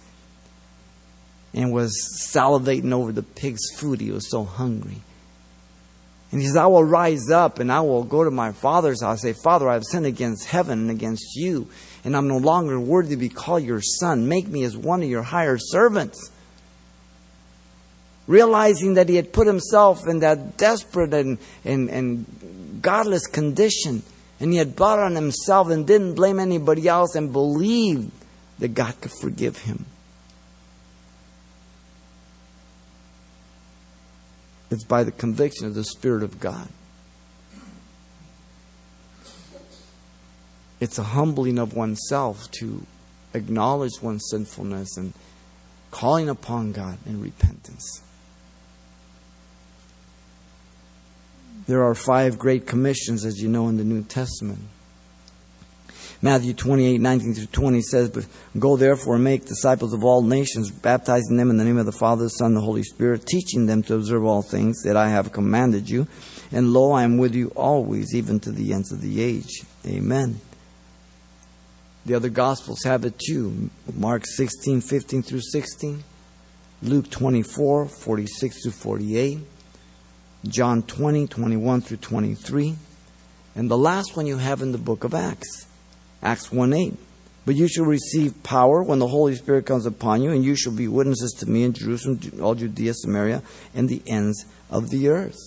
and 1.54 1.72
was 1.72 1.92
salivating 2.34 2.92
over 2.92 3.12
the 3.12 3.24
pig's 3.24 3.72
food. 3.78 4.02
He 4.02 4.12
was 4.12 4.30
so 4.30 4.44
hungry. 4.44 5.02
And 6.32 6.42
he 6.42 6.48
says, 6.48 6.58
I 6.58 6.66
will 6.66 6.84
rise 6.84 7.30
up 7.30 7.60
and 7.60 7.72
I 7.72 7.80
will 7.80 8.04
go 8.04 8.24
to 8.24 8.32
my 8.32 8.52
father's 8.52 9.02
house. 9.02 9.24
I 9.24 9.32
say, 9.32 9.34
Father, 9.42 9.70
I 9.70 9.74
have 9.74 9.86
sinned 9.86 10.06
against 10.06 10.48
heaven 10.48 10.80
and 10.80 10.92
against 10.92 11.36
you, 11.36 11.70
and 12.04 12.16
I'm 12.16 12.28
no 12.28 12.38
longer 12.38 12.80
worthy 12.80 13.12
to 13.12 13.18
be 13.18 13.30
called 13.30 13.64
your 13.64 13.82
son. 13.82 14.28
Make 14.28 14.48
me 14.48 14.64
as 14.64 14.76
one 14.76 15.02
of 15.02 15.08
your 15.08 15.24
hired 15.24 15.60
servants. 15.62 16.32
Realizing 18.28 18.96
that 18.96 19.08
he 19.08 19.16
had 19.16 19.32
put 19.32 19.48
himself 19.48 20.08
in 20.08 20.20
that 20.20 20.58
desperate 20.58 21.14
and, 21.14 21.38
and, 21.64 21.90
and 21.90 22.82
godless 22.82 23.28
condition, 23.28 24.04
and 24.40 24.52
he 24.52 24.58
had 24.58 24.76
brought 24.76 25.00
on 25.00 25.16
himself 25.16 25.70
and 25.70 25.88
didn't 25.88 26.16
blame 26.16 26.40
anybody 26.40 26.88
else 26.88 27.16
and 27.16 27.32
believed 27.32 28.12
that 28.60 28.70
God 28.70 29.00
could 29.02 29.12
forgive 29.12 29.60
him. 29.60 29.86
It's 34.70 34.84
by 34.84 35.04
the 35.04 35.12
conviction 35.12 35.68
of 35.68 35.76
the 35.76 35.84
Spirit 35.84 36.24
of 36.24 36.40
God. 36.40 36.68
It's 40.80 40.98
a 40.98 41.04
humbling 41.04 41.58
of 41.58 41.74
oneself 41.74 42.52
to 42.60 42.86
acknowledge 43.34 44.02
one's 44.02 44.28
sinfulness 44.30 44.98
and 44.98 45.14
calling 45.92 46.28
upon 46.28 46.74
God 46.74 46.98
in 47.06 47.22
repentance. 47.22 48.02
There 51.68 51.84
are 51.84 51.96
five 51.96 52.38
great 52.38 52.68
commissions, 52.68 53.26
as 53.26 53.42
you 53.42 53.50
know, 53.50 53.68
in 53.68 53.78
the 53.78 53.84
New 53.84 54.04
Testament. 54.04 54.60
Matthew 56.22 56.54
28, 56.54 57.02
19 57.02 57.34
through 57.34 57.46
20 57.48 57.82
says, 57.82 58.10
But 58.10 58.26
go 58.58 58.78
therefore 58.78 59.16
and 59.16 59.24
make 59.24 59.46
disciples 59.46 59.94
of 59.94 60.04
all 60.04 60.22
nations, 60.22 60.72
baptizing 60.72 61.38
them 61.38 61.50
in 61.50 61.58
the 61.58 61.64
name 61.64 61.78
of 61.78 61.86
the 61.86 61.92
Father, 61.92 62.24
the 62.24 62.30
Son, 62.30 62.48
and 62.48 62.58
the 62.58 62.62
Holy 62.62 62.84
Spirit, 62.84 63.26
teaching 63.26 63.66
them 63.66 63.84
to 63.84 63.96
observe 63.96 64.24
all 64.24 64.42
things 64.42 64.82
that 64.84 64.96
I 64.96 65.10
have 65.10 65.32
commanded 65.32 65.90
you. 65.90 66.08
And 66.52 66.74
lo, 66.74 66.92
I 66.94 67.04
am 67.04 67.18
with 67.18 67.36
you 67.36 67.50
always, 67.56 68.16
even 68.16 68.40
to 68.42 68.52
the 68.52 68.74
ends 68.74 68.92
of 68.92 69.02
the 69.02 69.22
age. 69.22 69.64
Amen. 69.86 70.40
The 72.06 72.14
other 72.14 72.30
Gospels 72.30 72.84
have 72.86 73.04
it 73.04 73.20
too. 73.20 73.70
Mark 73.94 74.26
16, 74.26 74.82
15 74.82 75.24
through 75.24 75.42
16. 75.42 76.04
Luke 76.84 77.10
24, 77.10 77.88
46 77.88 78.64
through 78.64 78.72
48. 78.72 79.40
John 80.48 80.84
20, 80.84 81.28
21 81.28 81.82
through 81.82 81.98
23. 81.98 82.76
And 83.56 83.72
the 83.72 83.78
last 83.78 84.16
one 84.16 84.28
you 84.28 84.38
have 84.38 84.62
in 84.62 84.72
the 84.72 84.78
book 84.78 85.04
of 85.04 85.14
Acts. 85.14 85.68
Acts 86.22 86.52
1 86.52 86.74
8. 86.74 86.94
But 87.46 87.56
you 87.56 87.68
shall 87.68 87.86
receive 87.86 88.42
power 88.44 88.82
when 88.82 89.00
the 89.00 89.08
Holy 89.08 89.36
Spirit 89.36 89.66
comes 89.66 89.86
upon 89.86 90.24
you, 90.24 90.32
and 90.32 90.44
you 90.44 90.56
shall 90.56 90.74
be 90.74 90.88
witnesses 90.88 91.32
to 91.40 91.50
me 91.50 91.64
in 91.64 91.74
Jerusalem, 91.74 92.20
all 92.42 92.56
Judea, 92.56 92.94
Samaria, 92.96 93.44
and 93.76 93.88
the 93.88 94.02
ends 94.08 94.46
of 94.72 94.90
the 94.90 95.10
earth. 95.10 95.38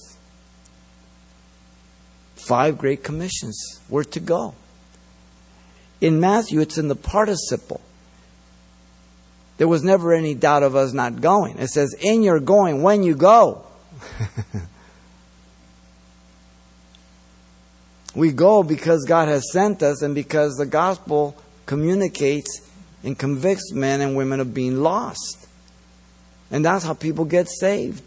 Five 2.36 2.78
great 2.78 3.02
commissions. 3.02 3.80
Where 3.88 4.04
to 4.04 4.20
go? 4.20 4.54
In 6.00 6.20
Matthew, 6.20 6.60
it's 6.60 6.78
in 6.78 6.86
the 6.86 6.94
participle. 6.94 7.80
There 9.56 9.66
was 9.66 9.82
never 9.82 10.14
any 10.14 10.34
doubt 10.34 10.62
of 10.62 10.76
us 10.76 10.92
not 10.92 11.20
going. 11.20 11.58
It 11.58 11.66
says, 11.68 11.94
in 12.00 12.22
your 12.22 12.38
going, 12.38 12.82
when 12.82 13.02
you 13.02 13.16
go. 13.16 13.66
We 18.18 18.32
go 18.32 18.64
because 18.64 19.04
God 19.04 19.28
has 19.28 19.52
sent 19.52 19.80
us 19.80 20.02
and 20.02 20.12
because 20.12 20.56
the 20.56 20.66
gospel 20.66 21.36
communicates 21.66 22.68
and 23.04 23.16
convicts 23.16 23.70
men 23.70 24.00
and 24.00 24.16
women 24.16 24.40
of 24.40 24.52
being 24.52 24.82
lost. 24.82 25.46
And 26.50 26.64
that's 26.64 26.82
how 26.84 26.94
people 26.94 27.24
get 27.24 27.48
saved. 27.48 28.02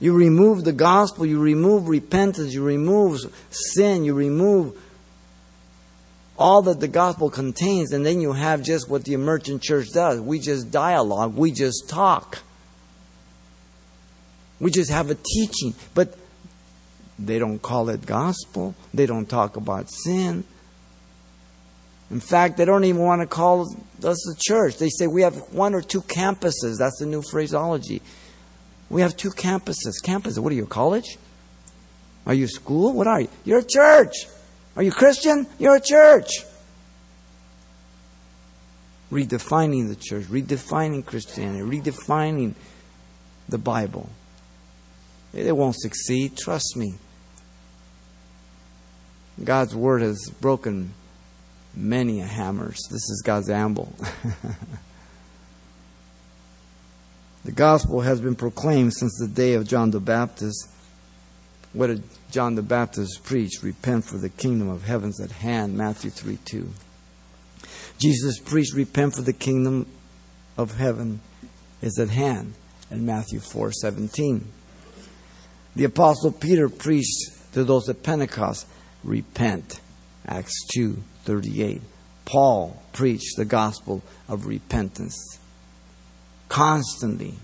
You 0.00 0.14
remove 0.14 0.64
the 0.64 0.72
gospel, 0.72 1.24
you 1.24 1.38
remove 1.38 1.86
repentance, 1.86 2.52
you 2.52 2.64
remove 2.64 3.20
sin, 3.50 4.02
you 4.02 4.14
remove 4.14 4.76
all 6.36 6.62
that 6.62 6.80
the 6.80 6.88
gospel 6.88 7.30
contains, 7.30 7.92
and 7.92 8.04
then 8.04 8.20
you 8.20 8.32
have 8.32 8.64
just 8.64 8.90
what 8.90 9.04
the 9.04 9.12
emergent 9.12 9.62
church 9.62 9.86
does. 9.94 10.20
We 10.20 10.40
just 10.40 10.72
dialogue, 10.72 11.36
we 11.36 11.52
just 11.52 11.88
talk. 11.88 12.40
We 14.58 14.72
just 14.72 14.90
have 14.90 15.08
a 15.08 15.14
teaching. 15.14 15.74
But 15.94 16.16
they 17.20 17.38
don't 17.38 17.60
call 17.60 17.90
it 17.90 18.06
gospel. 18.06 18.74
They 18.94 19.06
don't 19.06 19.28
talk 19.28 19.56
about 19.56 19.90
sin. 19.90 20.44
In 22.10 22.20
fact, 22.20 22.56
they 22.56 22.64
don't 22.64 22.84
even 22.84 23.02
want 23.02 23.20
to 23.20 23.26
call 23.26 23.72
us 24.02 24.28
a 24.28 24.36
church. 24.38 24.78
They 24.78 24.88
say 24.88 25.06
we 25.06 25.22
have 25.22 25.36
one 25.52 25.74
or 25.74 25.82
two 25.82 26.00
campuses. 26.00 26.78
That's 26.78 26.98
the 26.98 27.06
new 27.06 27.22
phraseology. 27.22 28.02
We 28.88 29.02
have 29.02 29.16
two 29.16 29.30
campuses. 29.30 30.02
Campuses. 30.02 30.38
What 30.38 30.52
are 30.52 30.56
you, 30.56 30.64
a 30.64 30.66
college? 30.66 31.18
Are 32.26 32.34
you 32.34 32.48
school? 32.48 32.92
What 32.94 33.06
are 33.06 33.20
you? 33.20 33.28
You're 33.44 33.60
a 33.60 33.64
church. 33.64 34.14
Are 34.76 34.82
you 34.82 34.90
Christian? 34.90 35.46
You're 35.58 35.76
a 35.76 35.80
church. 35.80 36.30
Redefining 39.12 39.88
the 39.88 39.96
church, 39.96 40.24
redefining 40.26 41.04
Christianity, 41.04 41.64
redefining 41.64 42.54
the 43.48 43.58
Bible. 43.58 44.08
They 45.32 45.50
won't 45.50 45.76
succeed, 45.76 46.36
trust 46.36 46.76
me. 46.76 46.94
God's 49.44 49.74
word 49.74 50.02
has 50.02 50.30
broken 50.40 50.92
many 51.74 52.18
hammers. 52.18 52.78
This 52.90 53.08
is 53.10 53.22
God's 53.24 53.48
amble. 53.48 53.94
the 57.44 57.52
gospel 57.52 58.02
has 58.02 58.20
been 58.20 58.34
proclaimed 58.34 58.92
since 58.94 59.16
the 59.18 59.28
day 59.28 59.54
of 59.54 59.66
John 59.66 59.90
the 59.90 60.00
Baptist. 60.00 60.68
What 61.72 61.86
did 61.86 62.02
John 62.30 62.54
the 62.54 62.62
Baptist 62.62 63.24
preach? 63.24 63.62
Repent 63.62 64.04
for 64.04 64.18
the 64.18 64.28
kingdom 64.28 64.68
of 64.68 64.84
heaven's 64.84 65.20
at 65.20 65.30
hand, 65.30 65.76
Matthew 65.76 66.10
3 66.10 66.38
2. 66.44 66.68
Jesus 67.98 68.38
preached, 68.38 68.74
Repent 68.74 69.14
for 69.14 69.22
the 69.22 69.32
kingdom 69.32 69.86
of 70.56 70.76
heaven 70.76 71.20
is 71.80 71.98
at 71.98 72.10
hand, 72.10 72.54
in 72.90 73.06
Matthew 73.06 73.40
4 73.40 73.72
17. 73.72 74.46
The 75.76 75.84
Apostle 75.84 76.32
Peter 76.32 76.68
preached 76.68 77.52
to 77.52 77.64
those 77.64 77.88
at 77.88 78.02
Pentecost, 78.02 78.66
repent. 79.04 79.80
Acts 80.26 80.66
2:38. 80.74 81.82
Paul 82.24 82.82
preached 82.92 83.36
the 83.36 83.44
gospel 83.44 84.02
of 84.28 84.46
repentance 84.46 85.38
constantly 86.48 87.34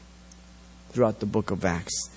throughout 0.90 1.20
the 1.20 1.26
book 1.26 1.50
of 1.50 1.64
Acts. 1.64 2.10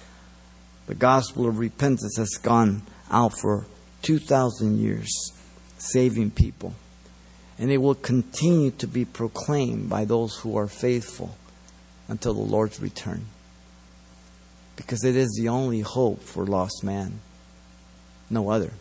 The 0.88 0.96
gospel 0.96 1.48
of 1.48 1.60
repentance 1.60 2.18
has 2.18 2.38
gone 2.42 2.84
out 3.12 3.38
for 3.40 3.66
2,000 4.02 4.80
years, 4.80 5.32
saving 5.78 6.32
people. 6.32 6.74
And 7.58 7.72
it 7.72 7.78
will 7.78 7.96
continue 7.96 8.72
to 8.72 8.88
be 8.88 9.06
proclaimed 9.06 9.90
by 9.90 10.06
those 10.06 10.38
who 10.38 10.58
are 10.58 10.68
faithful 10.68 11.36
until 12.08 12.34
the 12.34 12.40
Lord's 12.40 12.80
return. 12.80 13.26
Because 14.76 15.04
it 15.04 15.16
is 15.16 15.38
the 15.38 15.50
only 15.50 15.82
hope 15.82 16.22
for 16.22 16.46
lost 16.46 16.84
man, 16.84 17.20
no 18.30 18.50
other. 18.50 18.72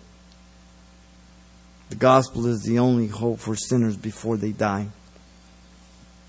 The 1.88 1.96
gospel 1.96 2.46
is 2.46 2.62
the 2.62 2.78
only 2.78 3.08
hope 3.08 3.40
for 3.40 3.56
sinners 3.56 3.96
before 3.96 4.36
they 4.36 4.52
die. 4.52 4.88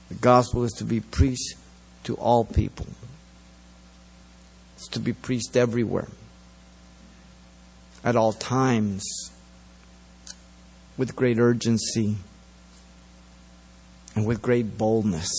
The 0.07 0.16
gospel 0.16 0.64
is 0.64 0.72
to 0.74 0.86
be 0.86 0.99
preached 1.01 1.55
to 2.05 2.16
all 2.16 2.45
people. 2.45 2.88
It's 4.76 4.88
to 4.89 4.99
be 4.99 5.14
preached 5.14 5.57
everywhere, 5.57 6.07
at 8.03 8.16
all 8.16 8.32
times, 8.32 9.03
with 10.97 11.16
great 11.16 11.38
urgency 11.38 12.16
and 14.16 14.26
with 14.26 14.41
great 14.41 14.78
boldness. 14.78 15.30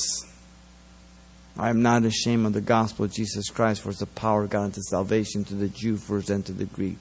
I 1.61 1.69
am 1.69 1.83
not 1.83 2.07
ashamed 2.07 2.47
of 2.47 2.55
the 2.55 2.63
gospel 2.63 3.05
of 3.05 3.13
Jesus 3.13 3.51
Christ, 3.51 3.83
for 3.83 3.91
it's 3.91 3.99
the 3.99 4.07
power 4.07 4.45
of 4.45 4.51
God 4.51 4.65
unto 4.65 4.81
salvation 4.81 5.45
to 5.45 5.55
the 5.55 5.69
Jew 5.69 5.99
first 5.99 6.31
and 6.31 6.45
to 6.47 6.53
the 6.53 6.65
Greek. 6.65 6.97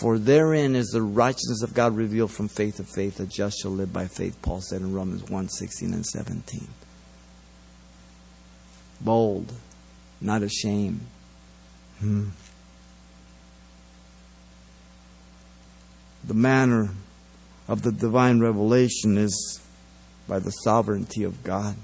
For 0.00 0.16
therein 0.16 0.74
is 0.74 0.86
the 0.86 1.02
righteousness 1.02 1.62
of 1.62 1.74
God 1.74 1.94
revealed 1.94 2.30
from 2.30 2.48
faith 2.48 2.78
to 2.78 2.84
faith. 2.84 3.18
The 3.18 3.26
just 3.26 3.60
shall 3.60 3.70
live 3.70 3.92
by 3.92 4.06
faith, 4.06 4.40
Paul 4.40 4.62
said 4.62 4.80
in 4.80 4.94
Romans 4.94 5.24
1 5.24 5.48
16 5.50 5.92
and 5.92 6.06
17. 6.06 6.68
bold, 9.02 9.52
not 10.22 10.42
ashamed. 10.42 11.02
Hmm. 12.00 12.28
The 16.24 16.32
manner 16.32 16.94
of 17.68 17.82
the 17.82 17.92
divine 17.92 18.40
revelation 18.40 19.18
is 19.18 19.60
by 20.26 20.38
the 20.38 20.50
sovereignty 20.50 21.24
of 21.24 21.44
God. 21.44 21.76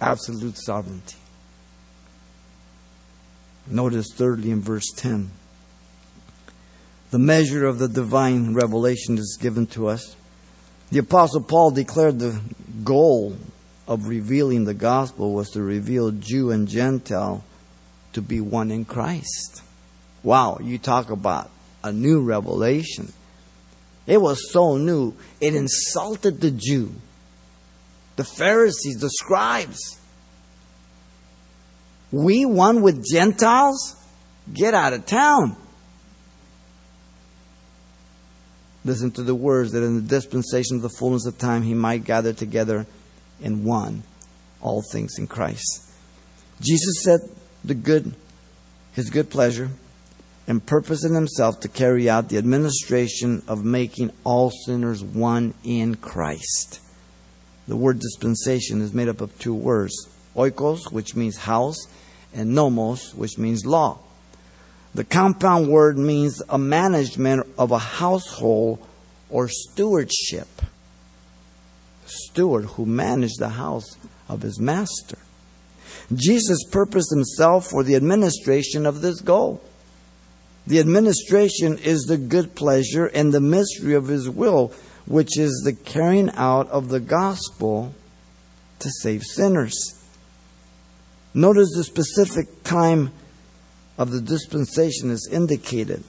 Absolute 0.00 0.58
sovereignty. 0.58 1.16
Notice 3.68 4.06
thirdly 4.14 4.50
in 4.50 4.60
verse 4.60 4.92
10 4.96 5.30
the 7.10 7.18
measure 7.18 7.66
of 7.66 7.78
the 7.78 7.88
divine 7.88 8.52
revelation 8.54 9.16
is 9.16 9.38
given 9.40 9.66
to 9.68 9.88
us. 9.88 10.16
The 10.90 10.98
Apostle 10.98 11.40
Paul 11.40 11.70
declared 11.70 12.18
the 12.18 12.40
goal 12.84 13.36
of 13.86 14.08
revealing 14.08 14.64
the 14.64 14.74
gospel 14.74 15.32
was 15.32 15.50
to 15.50 15.62
reveal 15.62 16.10
Jew 16.10 16.50
and 16.50 16.66
Gentile 16.66 17.44
to 18.12 18.20
be 18.20 18.40
one 18.40 18.70
in 18.70 18.84
Christ. 18.84 19.62
Wow, 20.22 20.58
you 20.60 20.78
talk 20.78 21.10
about 21.10 21.50
a 21.84 21.92
new 21.92 22.22
revelation. 22.22 23.12
It 24.06 24.20
was 24.20 24.52
so 24.52 24.76
new, 24.76 25.14
it 25.40 25.54
insulted 25.54 26.40
the 26.40 26.50
Jew, 26.50 26.92
the 28.16 28.24
Pharisees, 28.24 28.96
the 29.00 29.10
scribes. 29.10 30.00
We 32.10 32.44
one 32.44 32.82
with 32.82 33.04
Gentiles? 33.04 33.96
Get 34.52 34.74
out 34.74 34.92
of 34.92 35.06
town. 35.06 35.56
Listen 38.84 39.10
to 39.12 39.22
the 39.22 39.34
words 39.34 39.72
that 39.72 39.82
in 39.82 39.96
the 39.96 40.08
dispensation 40.08 40.76
of 40.76 40.82
the 40.82 40.88
fullness 40.88 41.26
of 41.26 41.36
time 41.38 41.62
he 41.62 41.74
might 41.74 42.04
gather 42.04 42.32
together 42.32 42.86
in 43.40 43.64
one 43.64 44.04
all 44.62 44.82
things 44.92 45.18
in 45.18 45.26
Christ. 45.26 45.82
Jesus 46.60 47.02
said 47.02 47.20
the 47.64 47.74
good 47.74 48.14
his 48.92 49.10
good 49.10 49.28
pleasure 49.28 49.68
and 50.46 50.64
purpose 50.64 51.04
in 51.04 51.14
himself 51.14 51.60
to 51.60 51.68
carry 51.68 52.08
out 52.08 52.28
the 52.28 52.38
administration 52.38 53.42
of 53.46 53.64
making 53.64 54.10
all 54.24 54.50
sinners 54.64 55.02
one 55.02 55.52
in 55.64 55.96
Christ. 55.96 56.80
The 57.68 57.76
word 57.76 57.98
dispensation 57.98 58.80
is 58.80 58.94
made 58.94 59.08
up 59.08 59.20
of 59.20 59.38
two 59.38 59.54
words 59.54 59.94
oikos, 60.36 60.92
which 60.92 61.16
means 61.16 61.38
house, 61.38 61.78
and 62.34 62.54
nomos, 62.54 63.14
which 63.14 63.38
means 63.38 63.64
law. 63.64 63.98
The 64.94 65.04
compound 65.04 65.68
word 65.68 65.96
means 65.98 66.42
a 66.48 66.58
management 66.58 67.46
of 67.58 67.70
a 67.70 67.78
household 67.78 68.86
or 69.30 69.48
stewardship. 69.48 70.48
Steward 72.06 72.64
who 72.64 72.86
managed 72.86 73.38
the 73.38 73.50
house 73.50 73.96
of 74.28 74.42
his 74.42 74.60
master. 74.60 75.18
Jesus 76.12 76.64
purposed 76.70 77.10
himself 77.10 77.66
for 77.66 77.82
the 77.82 77.96
administration 77.96 78.86
of 78.86 79.00
this 79.00 79.20
goal. 79.20 79.62
The 80.66 80.80
administration 80.80 81.78
is 81.78 82.02
the 82.02 82.16
good 82.16 82.54
pleasure 82.56 83.06
and 83.06 83.32
the 83.32 83.40
mystery 83.40 83.94
of 83.94 84.08
His 84.08 84.28
will, 84.28 84.72
which 85.06 85.38
is 85.38 85.62
the 85.64 85.72
carrying 85.72 86.30
out 86.30 86.68
of 86.68 86.88
the 86.88 87.00
gospel 87.00 87.94
to 88.80 88.90
save 89.02 89.22
sinners. 89.22 89.74
Notice 91.32 91.68
the 91.74 91.84
specific 91.84 92.62
time 92.64 93.12
of 93.98 94.10
the 94.10 94.20
dispensation 94.20 95.10
is 95.10 95.28
indicated, 95.30 96.02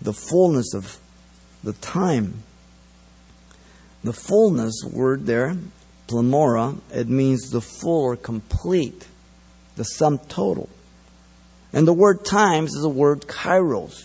the 0.00 0.12
fullness 0.12 0.74
of 0.74 0.98
the 1.62 1.72
time. 1.74 2.42
The 4.02 4.12
fullness 4.12 4.82
word 4.92 5.26
there, 5.26 5.56
pleroma, 6.06 6.78
it 6.92 7.08
means 7.08 7.50
the 7.50 7.60
full 7.60 8.02
or 8.02 8.16
complete, 8.16 9.08
the 9.76 9.84
sum 9.84 10.18
total. 10.28 10.68
And 11.72 11.88
the 11.88 11.94
word 11.94 12.24
times 12.24 12.74
is 12.74 12.82
the 12.82 12.88
word 12.88 13.22
kairos. 13.22 14.04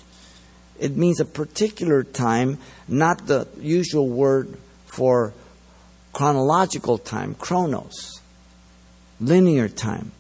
It 0.80 0.96
means 0.96 1.20
a 1.20 1.26
particular 1.26 2.04
time, 2.04 2.58
not 2.88 3.28
the 3.28 3.48
usual 3.60 4.08
word 4.08 4.58
for 4.86 5.34
chronological 6.14 6.98
time, 6.98 7.36
chronos, 7.36 8.22
linear 9.20 9.68
time, 9.68 10.12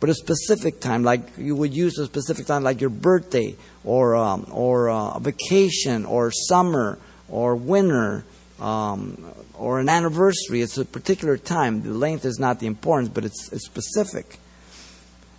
but 0.00 0.10
a 0.10 0.14
specific 0.14 0.80
time, 0.80 1.04
like 1.04 1.20
you 1.36 1.54
would 1.54 1.74
use 1.74 1.98
a 1.98 2.06
specific 2.06 2.46
time, 2.46 2.64
like 2.64 2.80
your 2.80 2.90
birthday, 2.90 3.54
or 3.84 4.16
um, 4.16 4.46
or 4.50 4.90
uh, 4.90 5.12
a 5.14 5.20
vacation, 5.20 6.04
or 6.06 6.32
summer, 6.32 6.98
or 7.28 7.54
winter, 7.54 8.24
um, 8.60 9.32
or 9.54 9.78
an 9.78 9.88
anniversary. 9.88 10.62
It's 10.62 10.78
a 10.78 10.84
particular 10.84 11.36
time. 11.36 11.82
The 11.82 11.92
length 11.92 12.24
is 12.24 12.38
not 12.38 12.58
the 12.58 12.66
importance, 12.66 13.10
but 13.10 13.24
it's, 13.24 13.52
it's 13.52 13.66
specific, 13.66 14.38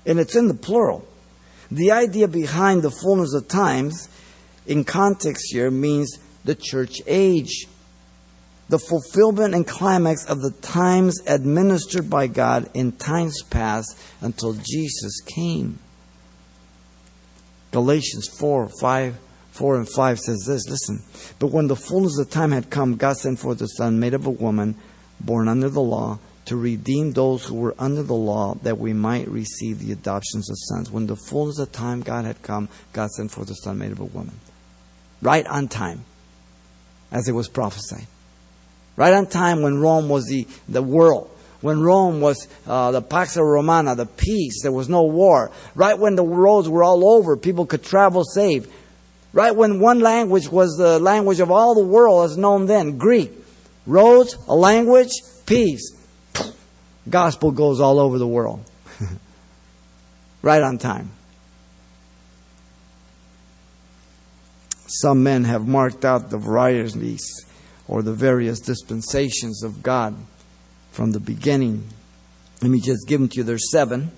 and 0.05 0.19
it's 0.19 0.35
in 0.35 0.47
the 0.47 0.53
plural. 0.53 1.05
The 1.71 1.91
idea 1.91 2.27
behind 2.27 2.83
the 2.83 2.91
fullness 2.91 3.33
of 3.33 3.47
times 3.47 4.07
in 4.65 4.83
context 4.83 5.51
here 5.51 5.69
means 5.69 6.17
the 6.45 6.55
church 6.55 7.01
age, 7.07 7.67
the 8.69 8.79
fulfillment 8.79 9.53
and 9.53 9.67
climax 9.67 10.25
of 10.25 10.41
the 10.41 10.51
times 10.61 11.19
administered 11.27 12.09
by 12.09 12.27
God 12.27 12.69
in 12.73 12.93
times 12.93 13.41
past 13.43 13.97
until 14.21 14.53
Jesus 14.53 15.21
came. 15.21 15.79
Galatians 17.71 18.29
4 18.39 18.69
5 18.79 19.17
4 19.51 19.75
and 19.77 19.89
5 19.89 20.19
says 20.19 20.45
this 20.47 20.67
listen, 20.67 21.03
but 21.37 21.47
when 21.47 21.67
the 21.67 21.75
fullness 21.75 22.17
of 22.17 22.29
time 22.29 22.51
had 22.51 22.71
come, 22.71 22.95
God 22.95 23.17
sent 23.17 23.39
forth 23.39 23.61
a 23.61 23.67
Son 23.67 23.99
made 23.99 24.15
of 24.15 24.25
a 24.25 24.31
woman, 24.31 24.75
born 25.19 25.47
under 25.47 25.69
the 25.69 25.81
law 25.81 26.17
to 26.45 26.57
redeem 26.57 27.11
those 27.11 27.45
who 27.45 27.55
were 27.55 27.75
under 27.79 28.03
the 28.03 28.13
law 28.13 28.55
that 28.63 28.77
we 28.77 28.93
might 28.93 29.27
receive 29.27 29.79
the 29.79 29.91
adoptions 29.91 30.49
of 30.49 30.57
sons. 30.59 30.91
When 30.91 31.07
the 31.07 31.15
fullness 31.15 31.59
of 31.59 31.71
time 31.71 32.01
God 32.01 32.25
had 32.25 32.41
come, 32.41 32.67
God 32.91 33.11
sent 33.11 33.31
forth 33.31 33.49
a 33.49 33.55
son 33.55 33.77
made 33.77 33.91
of 33.91 33.99
a 33.99 34.05
woman. 34.05 34.39
Right 35.23 35.45
on 35.47 35.67
time, 35.67 36.05
as 37.11 37.27
it 37.27 37.31
was 37.31 37.47
prophesied. 37.47 38.05
Right 38.95 39.13
on 39.13 39.25
time 39.25 39.61
when 39.63 39.79
Rome 39.79 40.09
was 40.09 40.25
the, 40.27 40.47
the 40.69 40.83
world. 40.83 41.29
When 41.61 41.81
Rome 41.81 42.21
was 42.21 42.47
uh, 42.67 42.91
the 42.91 43.01
Pax 43.01 43.37
Romana, 43.37 43.95
the 43.95 44.05
peace, 44.05 44.61
there 44.61 44.71
was 44.71 44.89
no 44.89 45.03
war. 45.03 45.49
Right 45.73 45.97
when 45.97 46.15
the 46.15 46.23
roads 46.23 46.69
were 46.69 46.83
all 46.83 47.15
over, 47.15 47.37
people 47.37 47.65
could 47.65 47.83
travel 47.83 48.23
safe. 48.23 48.67
Right 49.31 49.55
when 49.55 49.79
one 49.79 49.99
language 50.01 50.49
was 50.49 50.75
the 50.77 50.99
language 50.99 51.39
of 51.39 51.49
all 51.49 51.73
the 51.73 51.87
world 51.87 52.29
as 52.29 52.37
known 52.37 52.67
then, 52.67 52.97
Greek. 52.97 53.31
Roads, 53.87 54.37
a 54.47 54.55
language, 54.55 55.11
peace 55.45 55.97
gospel 57.09 57.51
goes 57.51 57.79
all 57.79 57.99
over 57.99 58.17
the 58.17 58.27
world. 58.27 58.63
right 60.41 60.61
on 60.61 60.77
time. 60.77 61.11
Some 65.01 65.23
men 65.23 65.45
have 65.45 65.67
marked 65.67 66.05
out 66.05 66.29
the 66.29 66.37
varieties 66.37 67.25
or 67.87 68.03
the 68.03 68.13
various 68.13 68.59
dispensations 68.59 69.63
of 69.63 69.81
God 69.81 70.15
from 70.91 71.11
the 71.11 71.19
beginning. 71.19 71.89
Let 72.61 72.69
me 72.69 72.79
just 72.79 73.07
give 73.07 73.19
them 73.19 73.27
to 73.29 73.37
you. 73.37 73.43
There's 73.43 73.71
seven. 73.71 74.11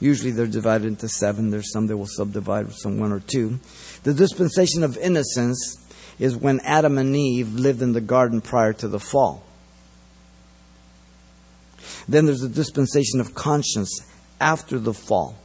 Usually 0.00 0.30
they're 0.30 0.46
divided 0.46 0.86
into 0.88 1.08
seven. 1.08 1.50
There's 1.50 1.72
some 1.72 1.86
that 1.86 1.96
will 1.96 2.06
subdivide 2.06 2.70
some 2.74 3.00
one 3.00 3.12
or 3.12 3.20
two. 3.20 3.58
The 4.02 4.12
dispensation 4.12 4.82
of 4.82 4.98
innocence 4.98 5.78
is 6.18 6.36
when 6.36 6.60
Adam 6.60 6.98
and 6.98 7.16
Eve 7.16 7.54
lived 7.54 7.80
in 7.80 7.94
the 7.94 8.02
garden 8.02 8.42
prior 8.42 8.74
to 8.74 8.88
the 8.88 9.00
fall. 9.00 9.42
Then 12.06 12.26
there's 12.26 12.42
the 12.42 12.48
dispensation 12.50 13.20
of 13.20 13.34
conscience 13.34 14.02
after 14.38 14.78
the 14.78 14.92
fall 14.92 15.36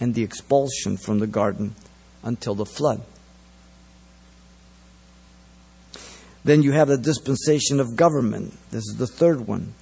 and 0.00 0.14
the 0.14 0.22
expulsion 0.22 0.96
from 0.96 1.18
the 1.18 1.26
garden 1.26 1.74
until 2.22 2.54
the 2.54 2.64
flood. 2.64 3.02
Then 6.48 6.62
you 6.62 6.72
have 6.72 6.88
the 6.88 6.96
dispensation 6.96 7.78
of 7.78 7.94
government. 7.94 8.56
This 8.70 8.84
is 8.84 8.96
the 8.96 9.06
third 9.06 9.46
one. 9.46 9.74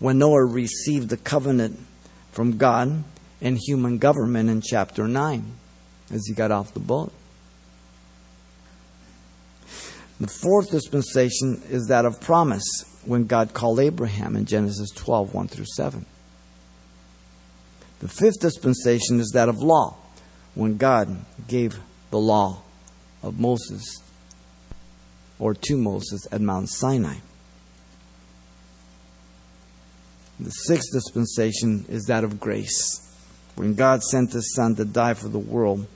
When 0.00 0.18
Noah 0.18 0.44
received 0.44 1.08
the 1.08 1.16
covenant 1.16 1.78
from 2.30 2.58
God 2.58 3.04
and 3.40 3.58
human 3.66 3.96
government 3.96 4.50
in 4.50 4.60
chapter 4.60 5.08
9 5.08 5.52
as 6.12 6.26
he 6.26 6.34
got 6.34 6.50
off 6.50 6.74
the 6.74 6.80
boat. 6.80 7.10
The 10.20 10.26
fourth 10.26 10.70
dispensation 10.70 11.62
is 11.70 11.86
that 11.86 12.04
of 12.04 12.20
promise 12.20 12.84
when 13.06 13.24
God 13.24 13.54
called 13.54 13.80
Abraham 13.80 14.36
in 14.36 14.44
Genesis 14.44 14.90
12 14.90 15.32
1 15.32 15.48
through 15.48 15.72
7. 15.74 16.04
The 18.00 18.08
fifth 18.08 18.40
dispensation 18.40 19.20
is 19.20 19.30
that 19.32 19.48
of 19.48 19.56
law, 19.56 19.96
when 20.54 20.76
God 20.76 21.24
gave 21.48 21.80
the 22.10 22.18
law 22.18 22.60
of 23.22 23.40
Moses 23.40 24.02
or 25.40 25.54
to 25.54 25.76
Moses 25.76 26.28
at 26.30 26.40
Mount 26.40 26.68
Sinai. 26.68 27.16
The 30.38 30.50
sixth 30.50 30.92
dispensation 30.92 31.86
is 31.88 32.04
that 32.04 32.22
of 32.22 32.38
grace, 32.38 33.06
when 33.56 33.74
God 33.74 34.02
sent 34.02 34.32
His 34.32 34.54
Son 34.54 34.76
to 34.76 34.84
die 34.84 35.14
for 35.14 35.28
the 35.28 35.38
world 35.38 35.86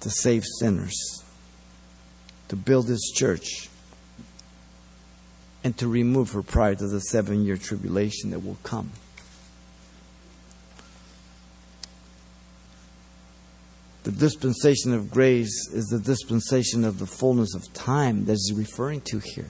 to 0.00 0.10
save 0.10 0.44
sinners, 0.60 1.22
to 2.48 2.56
build 2.56 2.88
His 2.88 3.12
church 3.14 3.68
and 5.64 5.76
to 5.78 5.88
remove 5.88 6.30
her 6.30 6.42
prior 6.42 6.74
to 6.76 6.86
the 6.86 7.00
seven 7.00 7.44
year 7.44 7.56
tribulation 7.56 8.30
that 8.30 8.44
will 8.44 8.58
come. 8.62 8.90
The 14.06 14.12
dispensation 14.12 14.94
of 14.94 15.10
grace 15.10 15.68
is 15.72 15.86
the 15.86 15.98
dispensation 15.98 16.84
of 16.84 17.00
the 17.00 17.06
fullness 17.06 17.56
of 17.56 17.72
time 17.74 18.26
that 18.26 18.34
is 18.34 18.54
referring 18.54 19.00
to 19.00 19.18
here. 19.18 19.48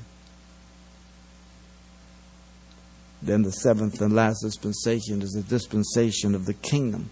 Then 3.20 3.42
the 3.42 3.52
seventh 3.52 4.00
and 4.00 4.14
last 4.14 4.40
dispensation 4.40 5.20
is 5.20 5.32
the 5.32 5.42
dispensation 5.42 6.34
of 6.34 6.46
the 6.46 6.54
kingdom, 6.54 7.10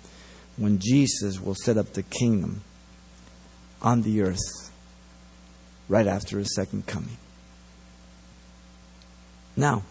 when 0.56 0.78
Jesus 0.78 1.38
will 1.38 1.54
set 1.54 1.76
up 1.76 1.92
the 1.92 2.02
kingdom 2.02 2.62
on 3.82 4.00
the 4.00 4.22
earth 4.22 4.72
right 5.86 6.06
after 6.06 6.38
his 6.38 6.54
second 6.54 6.86
coming. 6.86 7.18
Now, 9.54 9.82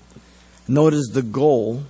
notice 0.68 1.08
the 1.14 1.22
goal 1.22 1.84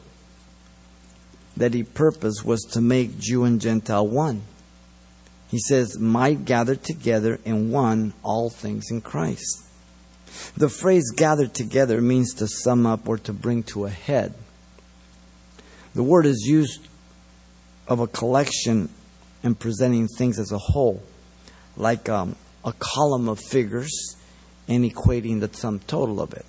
that 1.56 1.74
he 1.74 1.84
purposed 1.84 2.44
was 2.44 2.64
to 2.74 2.82
make 2.82 3.18
Jew 3.18 3.46
and 3.46 3.62
Gentile 3.62 4.06
one. 4.06 4.42
He 5.54 5.60
says, 5.60 6.00
might 6.00 6.46
gather 6.46 6.76
together 6.76 7.40
in 7.46 7.70
one 7.70 8.14
all 8.24 8.50
things 8.50 8.90
in 8.90 9.02
Christ. 9.02 9.64
The 10.58 10.68
phrase 10.68 11.12
gathered 11.16 11.54
together 11.54 12.02
means 12.02 12.34
to 12.34 12.48
sum 12.48 12.88
up 12.88 13.08
or 13.08 13.20
to 13.20 13.34
bring 13.34 13.62
to 13.66 13.86
a 13.86 13.92
head. 13.92 14.34
The 15.94 16.02
word 16.02 16.26
is 16.26 16.48
used 16.48 16.88
of 17.88 18.00
a 18.00 18.08
collection 18.08 18.90
and 19.44 19.60
presenting 19.60 20.08
things 20.08 20.40
as 20.40 20.52
a 20.52 20.58
whole, 20.58 21.04
like 21.78 22.10
um, 22.10 22.36
a 22.66 22.74
column 22.74 23.30
of 23.30 23.40
figures 23.40 24.16
and 24.68 24.84
equating 24.84 25.40
the 25.40 25.54
sum 25.54 25.82
total 25.86 26.20
of 26.20 26.34
it, 26.34 26.48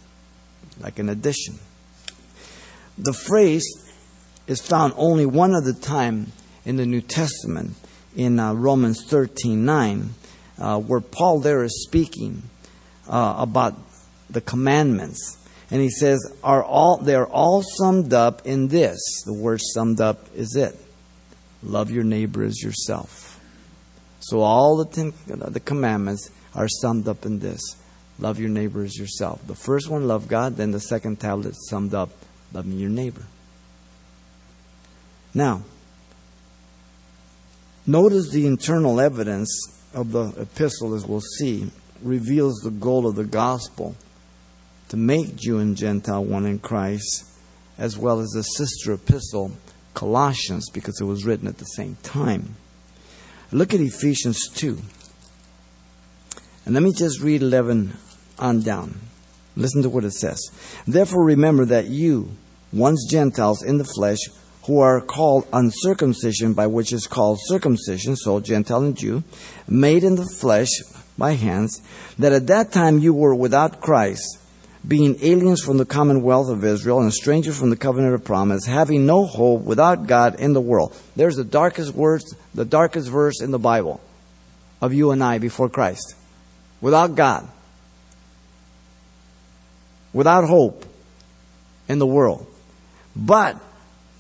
like 0.81 0.99
an 0.99 1.11
addition. 1.11 1.59
The 2.97 3.13
phrase 3.13 3.67
is 4.47 4.63
found 4.63 4.95
only 4.97 5.27
one 5.27 5.55
other 5.55 5.75
time 5.75 6.33
in 6.65 6.77
the 6.77 6.87
New 6.87 7.03
Testament, 7.03 7.75
in 8.17 8.39
uh, 8.39 8.53
Romans 8.53 9.05
13 9.05 9.65
9, 9.65 10.11
uh, 10.59 10.79
where 10.79 11.01
Paul 11.01 11.41
there 11.41 11.63
is 11.65 11.83
speaking 11.83 12.43
uh, 13.09 13.37
about 13.39 13.75
the 14.31 14.41
commandments. 14.41 15.39
And 15.71 15.81
he 15.81 15.91
says, 15.91 16.21
are 16.43 16.63
all, 16.63 16.99
they're 16.99 17.27
all 17.27 17.63
summed 17.63 18.13
up 18.13 18.47
in 18.47 18.69
this. 18.69 19.01
The 19.25 19.33
word 19.33 19.61
summed 19.63 20.01
up 20.01 20.29
is 20.35 20.55
it. 20.57 20.77
Love 21.63 21.91
your 21.91 22.05
neighbor 22.05 22.45
as 22.45 22.63
yourself. 22.63 23.41
So 24.21 24.41
all 24.41 24.77
the, 24.77 24.85
ten, 24.85 25.13
the 25.27 25.61
commandments 25.61 26.31
are 26.55 26.69
summed 26.69 27.09
up 27.09 27.27
in 27.27 27.41
this. 27.41 27.61
Love 28.19 28.39
your 28.39 28.51
neighbor 28.51 28.85
as 28.85 28.97
yourself. 28.97 29.45
The 29.47 29.55
first 29.55 29.89
one, 29.89 30.07
love 30.07 30.29
God. 30.29 30.57
Then 30.57 30.71
the 30.71 30.81
second 30.81 31.19
tablet 31.19 31.55
summed 31.69 31.95
up, 31.95 32.11
loving 32.53 32.79
your 32.79 32.91
neighbor. 32.91 33.23
Now, 35.33 35.63
notice 37.87 38.31
the 38.31 38.47
internal 38.47 39.01
evidence 39.01 39.51
of 39.93 40.13
the 40.13 40.29
epistle, 40.41 40.95
as 40.95 41.07
we'll 41.07 41.21
see, 41.21 41.71
reveals 42.03 42.61
the 42.61 42.71
goal 42.71 43.07
of 43.07 43.15
the 43.15 43.25
gospel 43.25 43.97
to 44.89 44.97
make 44.97 45.37
Jew 45.37 45.59
and 45.59 45.77
Gentile 45.77 46.25
one 46.25 46.47
in 46.47 46.59
Christ, 46.59 47.25
as 47.79 47.97
well 47.99 48.21
as 48.21 48.31
the 48.31 48.43
sister 48.43 48.93
epistle, 48.93 49.53
Colossians, 49.95 50.69
because 50.71 51.01
it 51.01 51.05
was 51.05 51.25
written 51.25 51.49
at 51.49 51.59
the 51.59 51.65
same 51.65 51.97
time. 52.03 52.57
Look 53.51 53.73
at 53.73 53.81
Ephesians 53.81 54.49
2. 54.49 54.79
And 56.67 56.75
let 56.75 56.83
me 56.83 56.93
just 56.93 57.21
read 57.21 57.43
11 57.43 57.95
on 58.39 58.63
down. 58.63 59.01
Listen 59.57 59.83
to 59.83 59.89
what 59.89 60.05
it 60.05 60.13
says. 60.13 60.41
Therefore, 60.87 61.25
remember 61.25 61.65
that 61.67 61.87
you, 61.87 62.31
once 62.73 63.07
Gentiles 63.09 63.63
in 63.63 63.79
the 63.79 63.85
flesh, 63.85 64.19
who 64.67 64.81
are 64.81 65.01
called 65.01 65.47
uncircumcision, 65.53 66.55
by 66.55 66.67
which 66.67 66.93
is 66.93 67.07
called 67.07 67.39
circumcision, 67.43 68.17
so 68.17 68.41
Gentile 68.41 68.83
and 68.83 68.97
Jew, 68.97 69.23
made 69.69 70.05
in 70.05 70.15
the 70.17 70.25
flesh 70.25 70.71
by 71.19 71.33
hands, 71.33 71.83
that 72.19 72.33
at 72.33 72.47
that 72.47 72.73
time 72.73 72.99
you 72.99 73.13
were 73.13 73.35
without 73.35 73.81
Christ, 73.81 74.39
being 74.87 75.17
aliens 75.23 75.63
from 75.63 75.79
the 75.79 75.85
commonwealth 75.85 76.49
of 76.49 76.65
Israel 76.65 77.01
and 77.01 77.13
strangers 77.13 77.59
from 77.59 77.71
the 77.71 77.77
covenant 77.77 78.15
of 78.15 78.25
promise, 78.25 78.67
having 78.67 79.07
no 79.07 79.25
hope 79.25 79.63
without 79.63 80.07
God 80.07 80.41
in 80.41 80.53
the 80.53 80.61
world. 80.61 80.95
There's 81.17 81.37
the 81.37 81.45
darkest 81.45 81.95
words, 81.95 82.35
the 82.55 82.65
darkest 82.65 83.09
verse 83.09 83.41
in 83.41 83.51
the 83.51 83.59
Bible 83.59 84.01
of 84.81 84.93
you 84.93 85.11
and 85.11 85.23
I 85.23 85.39
before 85.39 85.69
Christ. 85.69 86.15
Without 86.81 87.15
God. 87.15 87.49
Without 90.13 90.47
hope 90.47 90.85
in 91.89 91.99
the 91.99 92.07
world. 92.07 92.47
But 93.17 93.61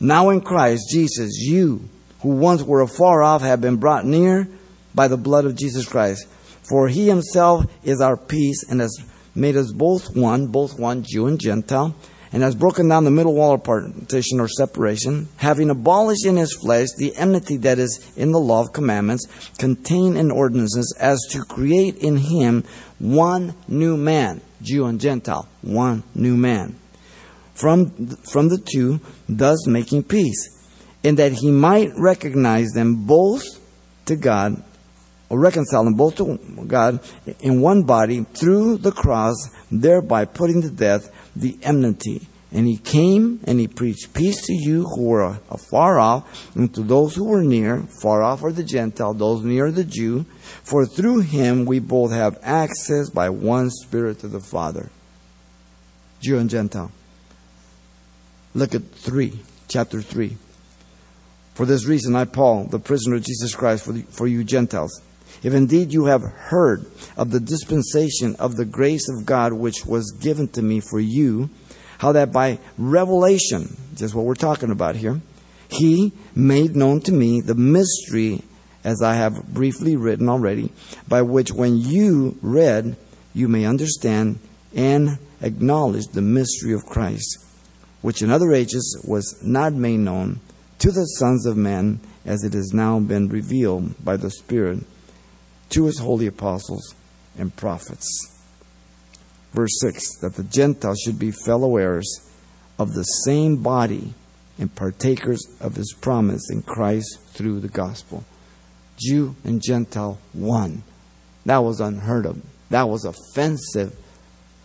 now 0.06 0.30
in 0.30 0.40
Christ 0.40 0.90
Jesus, 0.90 1.38
you 1.38 1.88
who 2.20 2.30
once 2.30 2.62
were 2.62 2.82
afar 2.82 3.22
off 3.22 3.42
have 3.42 3.60
been 3.60 3.76
brought 3.76 4.04
near 4.04 4.48
by 4.94 5.08
the 5.08 5.16
blood 5.16 5.44
of 5.44 5.56
Jesus 5.56 5.86
Christ. 5.86 6.26
For 6.68 6.88
he 6.88 7.08
himself 7.08 7.66
is 7.84 8.00
our 8.00 8.16
peace 8.16 8.64
and 8.68 8.80
has 8.80 8.96
made 9.34 9.56
us 9.56 9.72
both 9.72 10.16
one, 10.16 10.46
both 10.46 10.78
one, 10.78 11.02
Jew 11.02 11.26
and 11.26 11.40
Gentile, 11.40 11.94
and 12.32 12.42
has 12.42 12.54
broken 12.54 12.88
down 12.88 13.04
the 13.04 13.10
middle 13.10 13.34
wall 13.34 13.54
of 13.54 13.64
partition 13.64 14.40
or 14.40 14.48
separation, 14.48 15.28
having 15.36 15.70
abolished 15.70 16.26
in 16.26 16.36
his 16.36 16.54
flesh 16.54 16.88
the 16.96 17.14
enmity 17.16 17.56
that 17.58 17.78
is 17.78 18.12
in 18.16 18.32
the 18.32 18.40
law 18.40 18.60
of 18.60 18.72
commandments, 18.72 19.26
contained 19.58 20.16
in 20.16 20.30
ordinances, 20.30 20.94
as 20.98 21.20
to 21.30 21.42
create 21.44 21.96
in 21.98 22.16
him 22.16 22.64
one 22.98 23.54
new 23.68 23.96
man, 23.96 24.40
Jew 24.62 24.86
and 24.86 25.00
Gentile, 25.00 25.48
one 25.62 26.02
new 26.14 26.36
man. 26.36 26.76
From, 27.54 28.08
from 28.30 28.48
the 28.48 28.58
two, 28.58 29.00
thus 29.28 29.66
making 29.66 30.04
peace, 30.04 30.50
in 31.02 31.16
that 31.16 31.32
he 31.32 31.50
might 31.50 31.92
recognize 31.96 32.70
them 32.70 33.06
both 33.06 33.44
to 34.06 34.16
God 34.16 34.62
or 35.28 35.38
reconcile 35.38 35.84
them 35.84 35.94
both 35.94 36.16
to 36.16 36.38
God 36.66 37.00
in 37.40 37.60
one 37.60 37.82
body 37.82 38.24
through 38.34 38.78
the 38.78 38.92
cross, 38.92 39.34
thereby 39.70 40.24
putting 40.24 40.62
to 40.62 40.70
death 40.70 41.10
the 41.34 41.58
enmity. 41.62 42.28
And 42.52 42.68
he 42.68 42.76
came 42.76 43.40
and 43.44 43.58
he 43.58 43.66
preached 43.66 44.14
peace 44.14 44.46
to 44.46 44.52
you 44.52 44.84
who 44.84 45.08
were 45.08 45.38
afar 45.50 45.98
off, 45.98 46.54
and 46.54 46.72
to 46.74 46.82
those 46.82 47.16
who 47.16 47.24
were 47.24 47.42
near. 47.42 47.82
Far 48.00 48.22
off 48.22 48.44
are 48.44 48.52
the 48.52 48.62
Gentile, 48.62 49.12
those 49.12 49.42
near 49.42 49.72
the 49.72 49.82
Jew. 49.82 50.24
For 50.62 50.86
through 50.86 51.20
him 51.20 51.64
we 51.64 51.80
both 51.80 52.12
have 52.12 52.38
access 52.42 53.10
by 53.10 53.28
one 53.28 53.70
Spirit 53.70 54.20
to 54.20 54.28
the 54.28 54.40
Father. 54.40 54.88
Jew 56.20 56.38
and 56.38 56.48
Gentile. 56.48 56.92
Look 58.54 58.74
at 58.74 58.90
3, 58.92 59.32
chapter 59.68 60.00
3. 60.00 60.36
For 61.54 61.66
this 61.66 61.86
reason, 61.86 62.16
I, 62.16 62.24
Paul, 62.24 62.64
the 62.64 62.78
prisoner 62.78 63.16
of 63.16 63.24
Jesus 63.24 63.54
Christ, 63.54 63.84
for, 63.84 63.92
the, 63.92 64.02
for 64.02 64.26
you 64.26 64.44
Gentiles, 64.44 65.02
if 65.42 65.52
indeed 65.54 65.92
you 65.92 66.06
have 66.06 66.22
heard 66.22 66.86
of 67.16 67.30
the 67.30 67.40
dispensation 67.40 68.36
of 68.36 68.56
the 68.56 68.64
grace 68.64 69.08
of 69.08 69.26
God 69.26 69.52
which 69.52 69.84
was 69.84 70.10
given 70.20 70.48
to 70.48 70.62
me 70.62 70.80
for 70.80 71.00
you, 71.00 71.50
how 71.98 72.12
that 72.12 72.32
by 72.32 72.58
revelation, 72.78 73.76
just 73.94 74.14
what 74.14 74.24
we're 74.24 74.34
talking 74.34 74.70
about 74.70 74.96
here, 74.96 75.20
he 75.68 76.12
made 76.34 76.76
known 76.76 77.00
to 77.02 77.12
me 77.12 77.40
the 77.40 77.54
mystery, 77.54 78.42
as 78.82 79.02
I 79.02 79.14
have 79.14 79.48
briefly 79.48 79.96
written 79.96 80.28
already, 80.28 80.72
by 81.08 81.22
which 81.22 81.52
when 81.52 81.78
you 81.78 82.36
read, 82.42 82.96
you 83.32 83.48
may 83.48 83.64
understand 83.64 84.38
and 84.74 85.18
acknowledge 85.40 86.06
the 86.08 86.22
mystery 86.22 86.72
of 86.72 86.84
Christ, 86.86 87.43
which 88.04 88.20
in 88.20 88.30
other 88.30 88.52
ages 88.52 89.02
was 89.02 89.42
not 89.42 89.72
made 89.72 89.96
known 89.96 90.38
to 90.78 90.90
the 90.90 91.06
sons 91.18 91.46
of 91.46 91.56
men, 91.56 91.98
as 92.26 92.44
it 92.44 92.52
has 92.52 92.70
now 92.74 93.00
been 93.00 93.30
revealed 93.30 94.04
by 94.04 94.14
the 94.14 94.30
Spirit 94.30 94.80
to 95.70 95.86
his 95.86 96.00
holy 96.00 96.26
apostles 96.26 96.94
and 97.38 97.56
prophets. 97.56 98.06
Verse 99.54 99.80
6 99.80 100.18
that 100.20 100.34
the 100.34 100.44
Gentiles 100.44 101.00
should 101.00 101.18
be 101.18 101.30
fellow 101.30 101.78
heirs 101.78 102.30
of 102.78 102.92
the 102.92 103.04
same 103.04 103.62
body 103.62 104.12
and 104.58 104.74
partakers 104.74 105.42
of 105.58 105.76
his 105.76 105.94
promise 105.98 106.50
in 106.50 106.60
Christ 106.60 107.20
through 107.28 107.60
the 107.60 107.68
gospel. 107.68 108.22
Jew 108.98 109.34
and 109.44 109.62
Gentile 109.62 110.18
one. 110.34 110.82
That 111.46 111.64
was 111.64 111.80
unheard 111.80 112.26
of. 112.26 112.42
That 112.68 112.86
was 112.86 113.06
offensive 113.06 113.96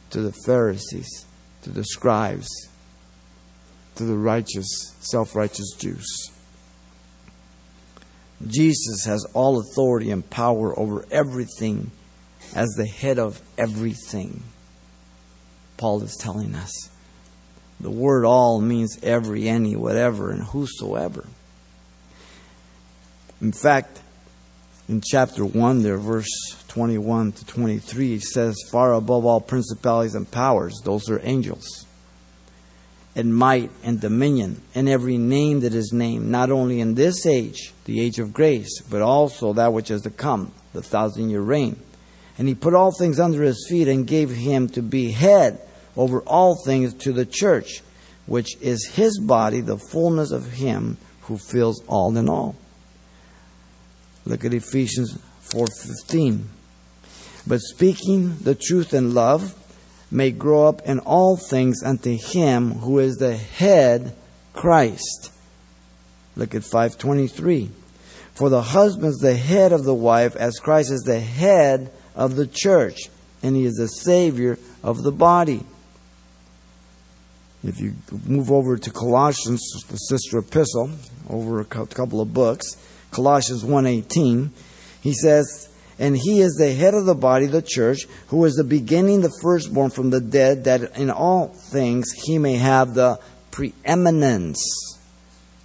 to 0.10 0.20
the 0.20 0.34
Pharisees, 0.46 1.26
to 1.62 1.70
the 1.70 1.86
scribes, 1.86 2.50
to 4.00 4.06
the 4.06 4.18
righteous, 4.18 4.96
self 5.02 5.36
righteous 5.36 5.74
Jews. 5.78 6.32
Jesus 8.48 9.04
has 9.04 9.26
all 9.34 9.60
authority 9.60 10.10
and 10.10 10.28
power 10.30 10.78
over 10.80 11.06
everything 11.12 11.92
as 12.56 12.70
the 12.78 12.88
head 12.88 13.20
of 13.20 13.42
everything. 13.58 14.44
Paul 15.76 16.02
is 16.04 16.16
telling 16.18 16.56
us. 16.56 16.72
The 17.82 17.90
word 17.90 18.24
all 18.24 18.62
means 18.62 19.00
every, 19.04 19.50
any, 19.50 19.76
whatever, 19.76 20.32
and 20.32 20.44
whosoever. 20.44 21.26
In 23.42 23.52
fact, 23.52 24.00
in 24.88 25.02
chapter 25.06 25.46
1, 25.46 25.84
there, 25.84 25.98
verse 25.98 26.30
21 26.70 27.34
to 27.34 27.46
23, 27.46 28.14
it 28.14 28.22
says, 28.22 28.56
Far 28.72 28.94
above 28.94 29.26
all 29.26 29.42
principalities 29.42 30.16
and 30.16 30.30
powers, 30.32 30.80
those 30.86 31.10
are 31.10 31.20
angels, 31.24 31.86
and 33.16 33.36
might 33.36 33.72
and 33.84 34.00
dominion, 34.00 34.62
and 34.76 34.88
every 34.88 35.18
name 35.18 35.62
that 35.62 35.74
is 35.74 35.92
named, 35.92 36.28
not 36.28 36.52
only 36.52 36.80
in 36.80 36.96
this 36.96 37.26
age, 37.26 37.74
the 37.86 38.00
age 38.00 38.20
of 38.20 38.34
grace, 38.34 38.82
but 38.82 39.02
also 39.02 39.54
that 39.54 39.74
which 39.74 39.92
is 39.92 40.04
to 40.04 40.10
come, 40.10 40.52
the 40.74 40.82
thousand 40.82 41.30
year 41.30 41.42
reign. 41.42 41.80
And 42.38 42.48
he 42.48 42.56
put 42.56 42.74
all 42.74 42.92
things 42.92 43.20
under 43.20 43.44
his 43.44 43.68
feet 43.68 43.88
and 43.88 44.08
gave 44.08 44.30
him 44.30 44.70
to 44.70 44.82
be 44.82 45.12
head 45.12 45.60
over 45.98 46.22
all 46.22 46.56
things 46.64 46.94
to 46.94 47.12
the 47.12 47.26
church, 47.26 47.82
which 48.26 48.56
is 48.62 48.92
his 48.94 49.20
body, 49.20 49.60
the 49.60 49.78
fullness 49.78 50.32
of 50.32 50.54
him 50.54 50.98
who 51.24 51.38
fills 51.38 51.84
all 51.88 52.16
in 52.16 52.30
all. 52.30 52.56
Look 54.26 54.46
at 54.46 54.54
Ephesians 54.54 55.18
4:15. 55.50 56.48
But 57.46 57.62
speaking 57.62 58.38
the 58.42 58.56
truth 58.56 58.94
in 58.94 59.14
love 59.14 59.56
may 60.12 60.32
grow 60.32 60.68
up 60.68 60.82
in 60.84 61.00
all 61.00 61.38
things 61.38 61.84
unto 61.84 62.18
him 62.18 62.72
who 62.72 63.00
is 63.00 63.18
the 63.18 63.36
head 63.36 64.16
Christ. 64.54 65.32
Look 66.36 66.56
at 66.56 66.64
523. 66.64 67.70
For 68.34 68.50
the 68.50 68.62
husband 68.62 69.10
is 69.10 69.18
the 69.18 69.36
head 69.36 69.72
of 69.72 69.84
the 69.84 69.94
wife 69.94 70.36
as 70.36 70.60
Christ 70.60 70.92
is 70.92 71.02
the 71.02 71.20
head 71.20 71.92
of 72.16 72.36
the 72.36 72.48
church 72.48 73.10
and 73.44 73.56
he 73.56 73.66
is 73.66 73.76
the 73.76 73.88
savior 73.88 74.58
of 74.84 75.04
the 75.04 75.12
body. 75.12 75.64
If 77.64 77.80
you 77.80 77.94
move 78.26 78.52
over 78.52 78.78
to 78.78 78.92
Colossians, 78.92 79.62
the 79.90 79.98
sister 79.98 80.38
epistle, 80.38 80.92
over 81.30 81.60
a 81.60 81.66
couple 81.66 82.22
of 82.22 82.34
books, 82.34 82.78
Colossians 83.12 83.64
1:18, 83.64 84.50
he 85.02 85.14
says, 85.14 85.69
"And 86.00 86.18
he 86.18 86.40
is 86.40 86.54
the 86.54 86.74
head 86.74 86.94
of 86.94 87.06
the 87.06 87.14
body, 87.14 87.46
the 87.46 87.62
church, 87.62 88.08
who 88.28 88.46
is 88.46 88.56
the 88.56 88.64
beginning, 88.64 89.22
the 89.22 89.38
firstborn 89.42 89.90
from 89.90 90.10
the 90.10 90.22
dead, 90.22 90.64
that 90.64 90.98
in 90.98 91.12
all 91.12 91.48
things 91.48 92.06
he 92.26 92.38
may 92.38 92.56
have 92.56 92.94
the 92.94 93.20
preeminence." 93.52 94.64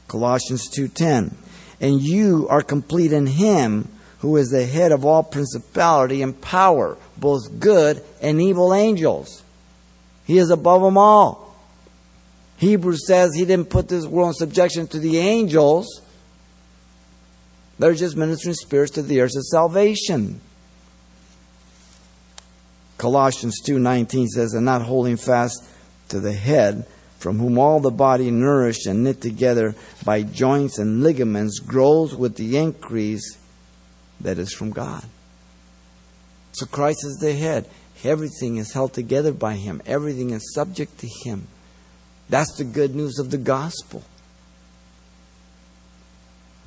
Colossians 0.09 0.69
2:10. 0.69 1.37
And 1.81 2.01
you 2.01 2.47
are 2.51 2.63
complete 2.63 3.13
in 3.13 3.27
him 3.27 3.89
who 4.19 4.37
is 4.37 4.49
the 4.49 4.67
head 4.67 4.91
of 4.91 5.05
all 5.05 5.23
principality 5.23 6.23
and 6.23 6.41
power, 6.41 6.97
both 7.17 7.61
good 7.61 8.03
and 8.21 8.41
evil 8.41 8.73
angels. 8.75 9.43
He 10.25 10.39
is 10.39 10.51
above 10.51 10.83
them 10.83 10.97
all. 10.97 11.55
Hebrews 12.57 13.07
says 13.07 13.35
he 13.35 13.45
didn't 13.45 13.69
put 13.69 13.89
this 13.89 14.07
world 14.07 14.29
in 14.29 14.35
subjection 14.35 14.87
to 14.89 14.99
the 14.99 15.19
angels. 15.19 16.01
They're 17.79 17.95
just 17.95 18.17
ministering 18.17 18.55
spirits 18.55 18.93
to 18.93 19.03
the 19.03 19.19
heirs 19.19 19.37
of 19.37 19.45
salvation. 19.47 20.41
Colossians 22.99 23.61
2:19 23.61 24.29
says, 24.29 24.55
"And 24.55 24.65
not 24.65 24.83
holding 24.83 25.17
fast 25.17 25.63
to 26.09 26.21
the 26.21 26.33
head, 26.33 26.87
from 27.19 27.39
whom 27.39 27.59
all 27.59 27.81
the 27.81 27.91
body 27.91 28.31
nourished 28.31 28.87
and 28.87 29.03
knit 29.03 29.21
together 29.21 29.75
by 30.05 30.23
joints 30.23 30.79
and 30.79 31.03
ligaments 31.03 31.59
grows 31.59 32.15
with 32.15 32.37
the 32.37 32.57
increase 32.57 33.37
that 34.21 34.39
is 34.39 34.53
from 34.53 34.71
God." 34.71 35.05
So 36.53 36.67
Christ 36.67 37.05
is 37.05 37.17
the 37.17 37.35
head. 37.35 37.67
Everything 38.05 38.59
is 38.59 38.73
held 38.73 38.93
together 38.93 39.33
by 39.33 39.55
him. 39.57 39.83
Everything 39.87 40.31
is 40.31 40.53
subject 40.53 40.99
to 41.01 41.09
him. 41.25 41.49
That's 42.29 42.55
the 42.57 42.65
good 42.65 42.95
news 42.95 43.19
of 43.19 43.31
the 43.31 43.39
gospel. 43.39 44.03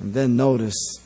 And 0.00 0.14
then 0.14 0.36
notice 0.36 1.00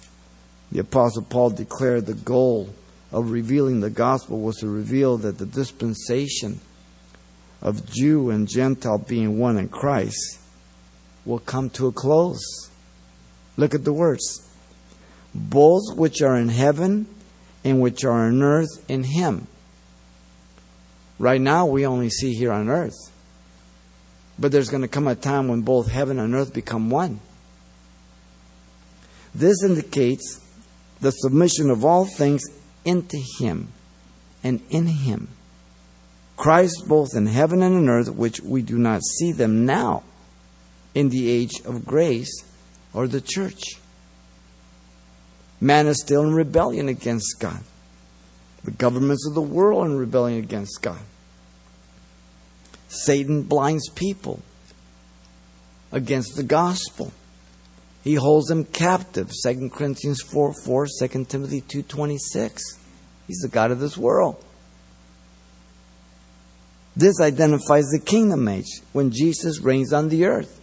the 0.70 0.80
Apostle 0.80 1.22
Paul 1.22 1.50
declared 1.50 2.06
the 2.06 2.14
goal 2.14 2.74
of 3.10 3.30
revealing 3.30 3.80
the 3.80 3.90
gospel 3.90 4.40
was 4.40 4.56
to 4.56 4.68
reveal 4.68 5.18
that 5.18 5.38
the 5.38 5.46
dispensation 5.46 6.60
of 7.60 7.90
Jew 7.90 8.30
and 8.30 8.48
Gentile 8.48 8.98
being 8.98 9.38
one 9.38 9.58
in 9.58 9.68
Christ 9.68 10.40
will 11.24 11.38
come 11.38 11.70
to 11.70 11.86
a 11.86 11.92
close. 11.92 12.70
Look 13.56 13.74
at 13.74 13.84
the 13.84 13.92
words. 13.92 14.48
Both 15.34 15.96
which 15.96 16.22
are 16.22 16.36
in 16.36 16.48
heaven 16.48 17.06
and 17.64 17.80
which 17.80 18.04
are 18.04 18.26
on 18.26 18.42
earth 18.42 18.84
in 18.88 19.04
Him. 19.04 19.46
Right 21.18 21.40
now, 21.40 21.66
we 21.66 21.86
only 21.86 22.10
see 22.10 22.34
here 22.34 22.50
on 22.50 22.68
earth. 22.68 23.12
But 24.38 24.50
there's 24.50 24.70
going 24.70 24.82
to 24.82 24.88
come 24.88 25.06
a 25.06 25.14
time 25.14 25.48
when 25.48 25.60
both 25.60 25.88
heaven 25.88 26.18
and 26.18 26.34
earth 26.34 26.52
become 26.52 26.90
one. 26.90 27.20
This 29.34 29.62
indicates 29.64 30.40
the 31.00 31.10
submission 31.10 31.70
of 31.70 31.84
all 31.84 32.04
things 32.04 32.42
into 32.84 33.18
Him 33.38 33.68
and 34.42 34.60
in 34.70 34.86
Him. 34.86 35.28
Christ 36.36 36.84
both 36.86 37.14
in 37.14 37.26
heaven 37.26 37.62
and 37.62 37.76
in 37.76 37.88
earth, 37.88 38.10
which 38.10 38.40
we 38.40 38.62
do 38.62 38.78
not 38.78 39.02
see 39.02 39.32
them 39.32 39.64
now 39.64 40.02
in 40.94 41.08
the 41.08 41.30
age 41.30 41.60
of 41.64 41.86
grace 41.86 42.44
or 42.92 43.06
the 43.06 43.20
church. 43.20 43.62
Man 45.60 45.86
is 45.86 46.00
still 46.00 46.22
in 46.22 46.34
rebellion 46.34 46.88
against 46.88 47.36
God. 47.38 47.60
The 48.64 48.72
governments 48.72 49.26
of 49.26 49.34
the 49.34 49.42
world 49.42 49.84
are 49.84 49.90
in 49.90 49.96
rebellion 49.96 50.38
against 50.40 50.82
God. 50.82 51.00
Satan 52.88 53.42
blinds 53.42 53.88
people 53.88 54.42
against 55.90 56.36
the 56.36 56.42
gospel. 56.42 57.12
He 58.02 58.14
holds 58.14 58.48
them 58.48 58.64
captive. 58.64 59.30
2 59.44 59.70
Corinthians 59.70 60.20
4 60.22 60.54
4, 60.64 60.86
2 61.00 61.24
Timothy 61.24 61.60
2 61.60 61.82
26. 61.82 62.62
He's 63.26 63.38
the 63.38 63.48
God 63.48 63.70
of 63.70 63.80
this 63.80 63.96
world. 63.96 64.44
This 66.94 67.20
identifies 67.20 67.86
the 67.86 68.00
kingdom 68.00 68.48
age 68.48 68.80
when 68.92 69.10
Jesus 69.10 69.60
reigns 69.60 69.92
on 69.92 70.08
the 70.08 70.26
earth. 70.26 70.60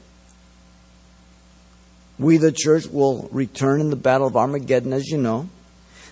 We, 2.20 2.38
the 2.38 2.52
church, 2.52 2.86
will 2.86 3.30
return 3.32 3.80
in 3.80 3.90
the 3.90 3.96
battle 3.96 4.28
of 4.28 4.36
Armageddon, 4.36 4.94
as 4.94 5.08
you 5.08 5.18
know, 5.18 5.50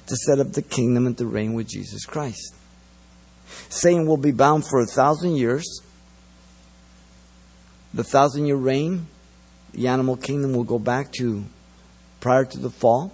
to 0.08 0.16
set 0.16 0.40
up 0.40 0.54
the 0.54 0.62
kingdom 0.62 1.06
and 1.06 1.18
to 1.18 1.26
reign 1.26 1.54
with 1.54 1.68
Jesus 1.68 2.06
Christ. 2.06 2.56
Satan 3.70 4.08
will 4.08 4.18
be 4.18 4.32
bound 4.32 4.66
for 4.66 4.80
a 4.80 4.86
thousand 4.86 5.36
years 5.36 5.82
the 7.94 8.04
thousand 8.04 8.46
year 8.46 8.56
reign, 8.56 9.08
the 9.74 9.88
animal 9.88 10.18
kingdom 10.18 10.54
will 10.54 10.64
go 10.64 10.80
back 10.80 11.12
to 11.14 11.44
prior 12.20 12.46
to 12.46 12.58
the 12.60 12.70
fall. 12.70 13.14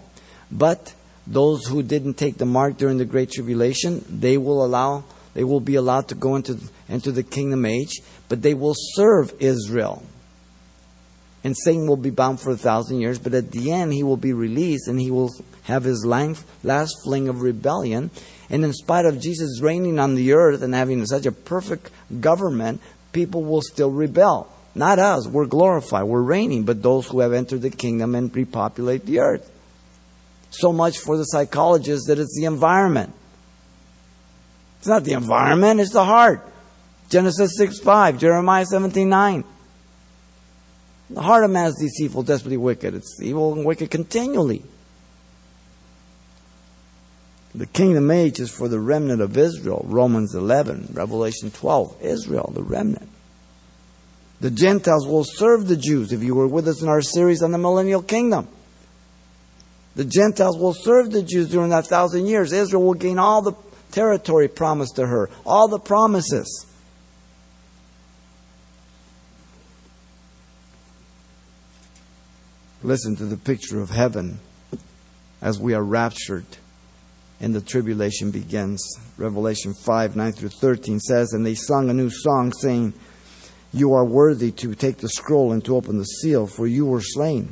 But 0.51 0.93
those 1.26 1.66
who 1.66 1.84
didn't 1.84 2.16
take 2.16 2.38
the 2.38 2.45
mark 2.45 2.78
during 2.78 2.97
the 2.97 3.06
great 3.06 3.32
tribulation, 3.32 4.04
they 4.10 4.38
will 4.38 4.64
allow 4.64 5.04
they 5.34 5.43
will 5.43 5.60
be 5.60 5.76
allowed 5.76 6.10
to 6.10 6.16
go 6.16 6.36
into 6.36 6.60
into 6.88 7.12
the 7.12 7.24
kingdom 7.24 7.66
age, 7.66 8.01
but 8.30 8.41
they 8.41 8.54
will 8.54 8.76
serve 8.76 9.34
Israel. 9.39 10.04
And 11.43 11.58
Satan 11.58 11.88
will 11.88 11.97
be 11.97 12.10
bound 12.10 12.39
for 12.39 12.51
a 12.51 12.58
thousand 12.58 13.01
years, 13.01 13.20
but 13.20 13.34
at 13.34 13.51
the 13.51 13.72
end 13.72 13.91
he 13.91 14.04
will 14.04 14.18
be 14.18 14.32
released 14.32 14.88
and 14.88 14.99
he 14.99 15.12
will 15.12 15.32
have 15.64 15.84
his 15.84 16.06
last 16.06 16.95
fling 17.04 17.28
of 17.28 17.41
rebellion. 17.41 18.12
And 18.49 18.64
in 18.64 18.72
spite 18.72 19.06
of 19.06 19.20
Jesus 19.20 19.60
reigning 19.62 19.99
on 19.99 20.16
the 20.16 20.34
earth 20.34 20.62
and 20.62 20.74
having 20.74 21.06
such 21.06 21.26
a 21.26 21.32
perfect 21.34 21.89
government, 22.22 22.80
people 23.12 23.43
will 23.43 23.62
still 23.62 23.91
rebel. 23.91 24.53
Not 24.76 24.99
us. 24.99 25.28
We're 25.28 25.45
glorified. 25.45 26.05
We're 26.05 26.21
reigning, 26.21 26.63
but 26.63 26.82
those 26.82 27.07
who 27.07 27.19
have 27.19 27.34
entered 27.34 27.61
the 27.61 27.69
kingdom 27.69 28.15
and 28.15 28.36
repopulate 28.36 29.05
the 29.05 29.19
earth. 29.19 29.49
So 30.49 30.74
much 30.74 30.97
for 30.97 31.17
the 31.17 31.24
psychologists 31.24 32.07
that 32.07 32.19
it's 32.19 32.36
the 32.36 32.45
environment. 32.45 33.13
It's 34.80 34.88
not 34.88 35.03
the 35.03 35.13
environment, 35.13 35.80
it's 35.80 35.93
the 35.93 36.03
heart. 36.03 36.45
Genesis 37.09 37.55
6 37.57 37.80
5, 37.80 38.17
Jeremiah 38.17 38.65
17 38.65 39.07
9. 39.07 39.43
The 41.11 41.21
heart 41.21 41.43
of 41.43 41.51
man 41.51 41.67
is 41.67 41.76
deceitful, 41.76 42.24
desperately 42.24 42.57
wicked. 42.57 42.95
It's 42.95 43.19
evil 43.21 43.53
and 43.53 43.65
wicked 43.65 43.91
continually. 43.91 44.63
The 47.55 47.67
kingdom 47.67 48.09
age 48.09 48.39
is 48.39 48.49
for 48.49 48.67
the 48.67 48.80
remnant 48.80 49.21
of 49.21 49.38
Israel, 49.38 49.86
Romans 49.88 50.34
11, 50.34 50.89
Revelation 50.93 51.51
12. 51.51 52.01
Israel, 52.01 52.51
the 52.53 52.63
remnant. 52.63 53.09
The 54.44 54.52
Gentiles 54.52 55.08
will 55.08 55.24
serve 55.24 55.70
the 55.70 55.78
Jews, 55.78 56.12
if 56.12 56.22
you 56.22 56.36
were 56.36 56.50
with 56.50 56.68
us 56.68 56.82
in 56.82 56.89
our 56.89 57.02
series 57.02 57.41
on 57.41 57.54
the 57.54 57.58
millennial 57.58 58.02
kingdom. 58.02 58.50
The 59.96 60.04
Gentiles 60.04 60.58
will 60.58 60.74
serve 60.74 61.12
the 61.12 61.24
Jews 61.24 61.48
during 61.48 61.70
that 61.70 61.88
thousand 61.88 62.26
years. 62.26 62.52
Israel 62.52 62.84
will 62.84 62.94
gain 62.94 63.20
all 63.20 63.41
the 63.41 63.54
territory 63.91 64.50
promised 64.50 64.98
to 64.98 65.08
her, 65.08 65.30
all 65.46 65.70
the 65.70 65.80
promises. 65.80 66.66
Listen 72.82 73.16
to 73.16 73.24
the 73.24 73.38
picture 73.38 73.80
of 73.80 73.91
heaven 73.91 74.41
as 75.41 75.58
we 75.58 75.74
are 75.74 75.84
raptured 75.86 76.44
and 77.39 77.56
the 77.56 77.62
tribulation 77.62 78.30
begins. 78.30 78.86
Revelation 79.16 79.74
5 79.74 80.18
9 80.18 80.32
through 80.34 80.50
13 80.50 81.00
says, 81.00 81.32
And 81.32 81.46
they 81.46 81.56
sung 81.56 81.89
a 81.89 81.94
new 81.94 82.10
song, 82.10 82.52
saying, 82.52 82.94
you 83.74 83.93
are 83.93 84.05
worthy 84.05 84.51
to 84.51 84.76
take 84.76 84.97
the 84.97 85.09
scroll 85.09 85.51
and 85.51 85.65
to 85.65 85.76
open 85.76 85.97
the 85.97 86.05
seal, 86.05 86.47
for 86.47 86.67
you 86.67 86.86
were 86.86 87.01
slain. 87.01 87.51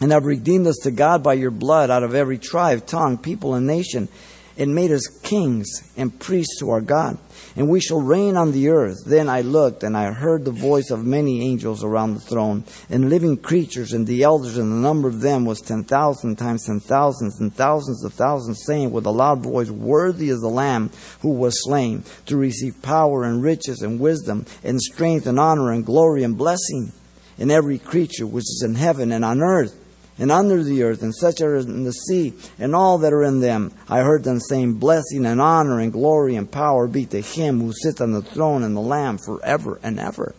And 0.00 0.10
have 0.10 0.24
redeemed 0.24 0.66
us 0.66 0.78
to 0.82 0.90
God 0.90 1.22
by 1.22 1.34
your 1.34 1.52
blood 1.52 1.90
out 1.90 2.02
of 2.02 2.14
every 2.14 2.38
tribe, 2.38 2.84
tongue, 2.86 3.16
people, 3.16 3.54
and 3.54 3.66
nation, 3.66 4.08
and 4.56 4.74
made 4.74 4.92
us 4.92 5.06
kings 5.22 5.82
and 5.96 6.18
priests 6.20 6.58
to 6.60 6.70
our 6.70 6.80
God, 6.80 7.18
and 7.56 7.68
we 7.68 7.80
shall 7.80 8.00
reign 8.00 8.36
on 8.36 8.52
the 8.52 8.68
earth. 8.68 9.04
Then 9.06 9.28
I 9.28 9.40
looked, 9.40 9.82
and 9.82 9.96
I 9.96 10.12
heard 10.12 10.44
the 10.44 10.50
voice 10.50 10.90
of 10.90 11.04
many 11.04 11.42
angels 11.42 11.82
around 11.82 12.14
the 12.14 12.20
throne, 12.20 12.64
and 12.88 13.10
living 13.10 13.36
creatures, 13.36 13.92
and 13.92 14.06
the 14.06 14.22
elders, 14.22 14.56
and 14.56 14.70
the 14.70 14.76
number 14.76 15.08
of 15.08 15.20
them 15.20 15.44
was 15.44 15.60
ten 15.60 15.84
thousand 15.84 16.36
times 16.36 16.66
ten 16.66 16.80
thousands, 16.80 17.40
and 17.40 17.54
thousands 17.54 18.04
of 18.04 18.12
thousands, 18.14 18.62
saying 18.64 18.92
with 18.92 19.06
a 19.06 19.10
loud 19.10 19.42
voice, 19.42 19.70
Worthy 19.70 20.30
is 20.30 20.40
the 20.40 20.48
Lamb 20.48 20.90
who 21.20 21.30
was 21.30 21.64
slain, 21.64 22.04
to 22.26 22.36
receive 22.36 22.82
power 22.82 23.24
and 23.24 23.42
riches 23.42 23.82
and 23.82 23.98
wisdom, 23.98 24.46
and 24.62 24.80
strength 24.80 25.26
and 25.26 25.40
honor 25.40 25.72
and 25.72 25.84
glory 25.84 26.22
and 26.22 26.38
blessing. 26.38 26.92
And 27.36 27.50
every 27.50 27.80
creature 27.80 28.26
which 28.26 28.44
is 28.44 28.62
in 28.64 28.76
heaven 28.76 29.10
and 29.10 29.24
on 29.24 29.42
earth 29.42 29.76
and 30.18 30.30
under 30.30 30.62
the 30.62 30.82
earth, 30.82 31.02
and 31.02 31.14
such 31.14 31.36
as 31.36 31.42
are 31.42 31.56
in 31.56 31.84
the 31.84 31.92
sea, 31.92 32.34
and 32.58 32.74
all 32.74 32.98
that 32.98 33.12
are 33.12 33.24
in 33.24 33.40
them. 33.40 33.72
I 33.88 34.00
heard 34.00 34.22
them 34.22 34.38
saying, 34.38 34.74
Blessing 34.74 35.26
and 35.26 35.40
honor 35.40 35.80
and 35.80 35.92
glory 35.92 36.36
and 36.36 36.50
power 36.50 36.86
be 36.86 37.04
to 37.06 37.20
him 37.20 37.60
who 37.60 37.72
sits 37.72 38.00
on 38.00 38.12
the 38.12 38.22
throne 38.22 38.62
and 38.62 38.76
the 38.76 38.80
Lamb 38.80 39.18
forever 39.18 39.80
and 39.82 39.98
ever. 39.98 40.34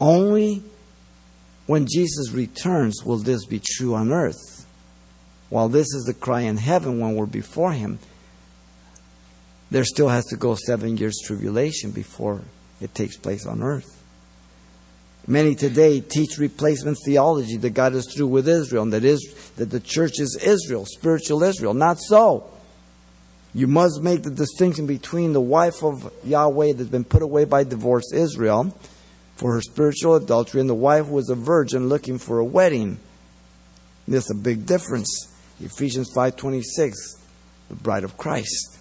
Only 0.00 0.62
when 1.66 1.86
Jesus 1.86 2.30
returns 2.32 3.02
will 3.04 3.18
this 3.18 3.46
be 3.46 3.60
true 3.60 3.94
on 3.94 4.12
earth. 4.12 4.66
While 5.48 5.68
this 5.68 5.92
is 5.94 6.04
the 6.04 6.14
cry 6.14 6.42
in 6.42 6.56
heaven 6.56 7.00
when 7.00 7.14
we're 7.14 7.26
before 7.26 7.72
him, 7.72 7.98
there 9.70 9.84
still 9.84 10.08
has 10.08 10.24
to 10.26 10.36
go 10.36 10.54
seven 10.54 10.96
years 10.96 11.18
tribulation 11.24 11.90
before 11.90 12.42
it 12.80 12.94
takes 12.94 13.16
place 13.16 13.46
on 13.46 13.62
earth. 13.62 13.95
Many 15.28 15.56
today 15.56 16.00
teach 16.00 16.38
replacement 16.38 16.98
theology 17.04 17.56
that 17.56 17.70
God 17.70 17.94
is 17.94 18.12
through 18.14 18.28
with 18.28 18.48
Israel 18.48 18.84
and 18.84 18.92
that, 18.92 19.04
is, 19.04 19.50
that 19.56 19.70
the 19.70 19.80
church 19.80 20.20
is 20.20 20.38
Israel, 20.40 20.84
spiritual 20.86 21.42
Israel. 21.42 21.74
Not 21.74 21.98
so. 21.98 22.50
You 23.52 23.66
must 23.66 24.02
make 24.02 24.22
the 24.22 24.30
distinction 24.30 24.86
between 24.86 25.32
the 25.32 25.40
wife 25.40 25.82
of 25.82 26.12
Yahweh 26.24 26.74
that's 26.74 26.90
been 26.90 27.04
put 27.04 27.22
away 27.22 27.44
by 27.44 27.64
divorce, 27.64 28.12
Israel, 28.12 28.76
for 29.34 29.54
her 29.54 29.62
spiritual 29.62 30.14
adultery, 30.14 30.60
and 30.60 30.70
the 30.70 30.74
wife 30.74 31.06
who 31.06 31.18
is 31.18 31.28
a 31.30 31.34
virgin 31.34 31.88
looking 31.88 32.18
for 32.18 32.38
a 32.38 32.44
wedding. 32.44 32.98
There's 34.06 34.30
a 34.30 34.34
big 34.34 34.66
difference. 34.66 35.32
Ephesians 35.60 36.12
5.26, 36.14 36.92
the 37.68 37.74
bride 37.76 38.04
of 38.04 38.16
Christ. 38.16 38.75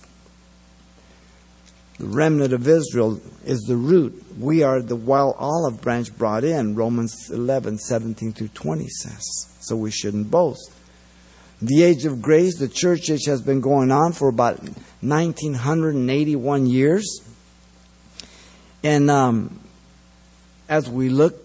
The 1.98 2.08
remnant 2.08 2.52
of 2.52 2.68
Israel 2.68 3.22
is 3.46 3.62
the 3.62 3.78
root. 3.78 4.22
We 4.38 4.64
are 4.64 4.82
the 4.82 4.98
wild 4.98 5.36
olive 5.40 5.82
branch 5.82 6.16
brought 6.18 6.44
in, 6.44 6.76
Romans 6.76 7.30
11, 7.30 7.78
17 7.78 8.34
through 8.34 8.50
20 8.50 8.86
says. 8.88 9.24
So 9.62 9.78
we 9.78 9.92
shouldn't 9.92 10.30
boast. 10.30 10.72
The 11.62 11.84
age 11.84 12.04
of 12.04 12.22
grace, 12.22 12.58
the 12.58 12.68
church 12.68 13.10
age, 13.10 13.24
has 13.28 13.42
been 13.42 13.62
going 13.62 13.92
on 13.92 14.12
for 14.12 14.28
about 14.28 14.60
1981 14.60 16.66
years. 16.66 17.22
And 18.84 19.10
um, 19.10 19.62
as 20.68 20.90
we 20.90 21.08
look 21.08 21.45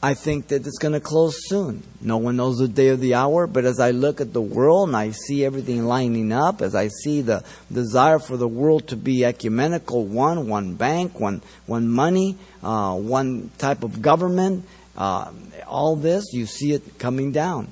I 0.00 0.14
think 0.14 0.48
that 0.48 0.64
it's 0.64 0.78
going 0.78 0.92
to 0.92 1.00
close 1.00 1.48
soon. 1.48 1.82
No 2.00 2.18
one 2.18 2.36
knows 2.36 2.58
the 2.58 2.68
day 2.68 2.90
or 2.90 2.96
the 2.96 3.14
hour, 3.14 3.48
but 3.48 3.64
as 3.64 3.80
I 3.80 3.90
look 3.90 4.20
at 4.20 4.32
the 4.32 4.40
world 4.40 4.88
and 4.88 4.96
I 4.96 5.10
see 5.10 5.44
everything 5.44 5.86
lining 5.86 6.30
up, 6.30 6.62
as 6.62 6.76
I 6.76 6.86
see 6.86 7.20
the 7.20 7.42
desire 7.72 8.20
for 8.20 8.36
the 8.36 8.46
world 8.46 8.86
to 8.88 8.96
be 8.96 9.24
ecumenical, 9.24 10.04
one, 10.04 10.46
one 10.46 10.76
bank, 10.76 11.18
one, 11.18 11.42
one 11.66 11.88
money, 11.88 12.36
uh, 12.62 12.94
one 12.94 13.50
type 13.58 13.82
of 13.82 14.00
government, 14.00 14.64
uh, 14.96 15.32
all 15.66 15.96
this, 15.96 16.32
you 16.32 16.46
see 16.46 16.72
it 16.72 17.00
coming 17.00 17.32
down. 17.32 17.66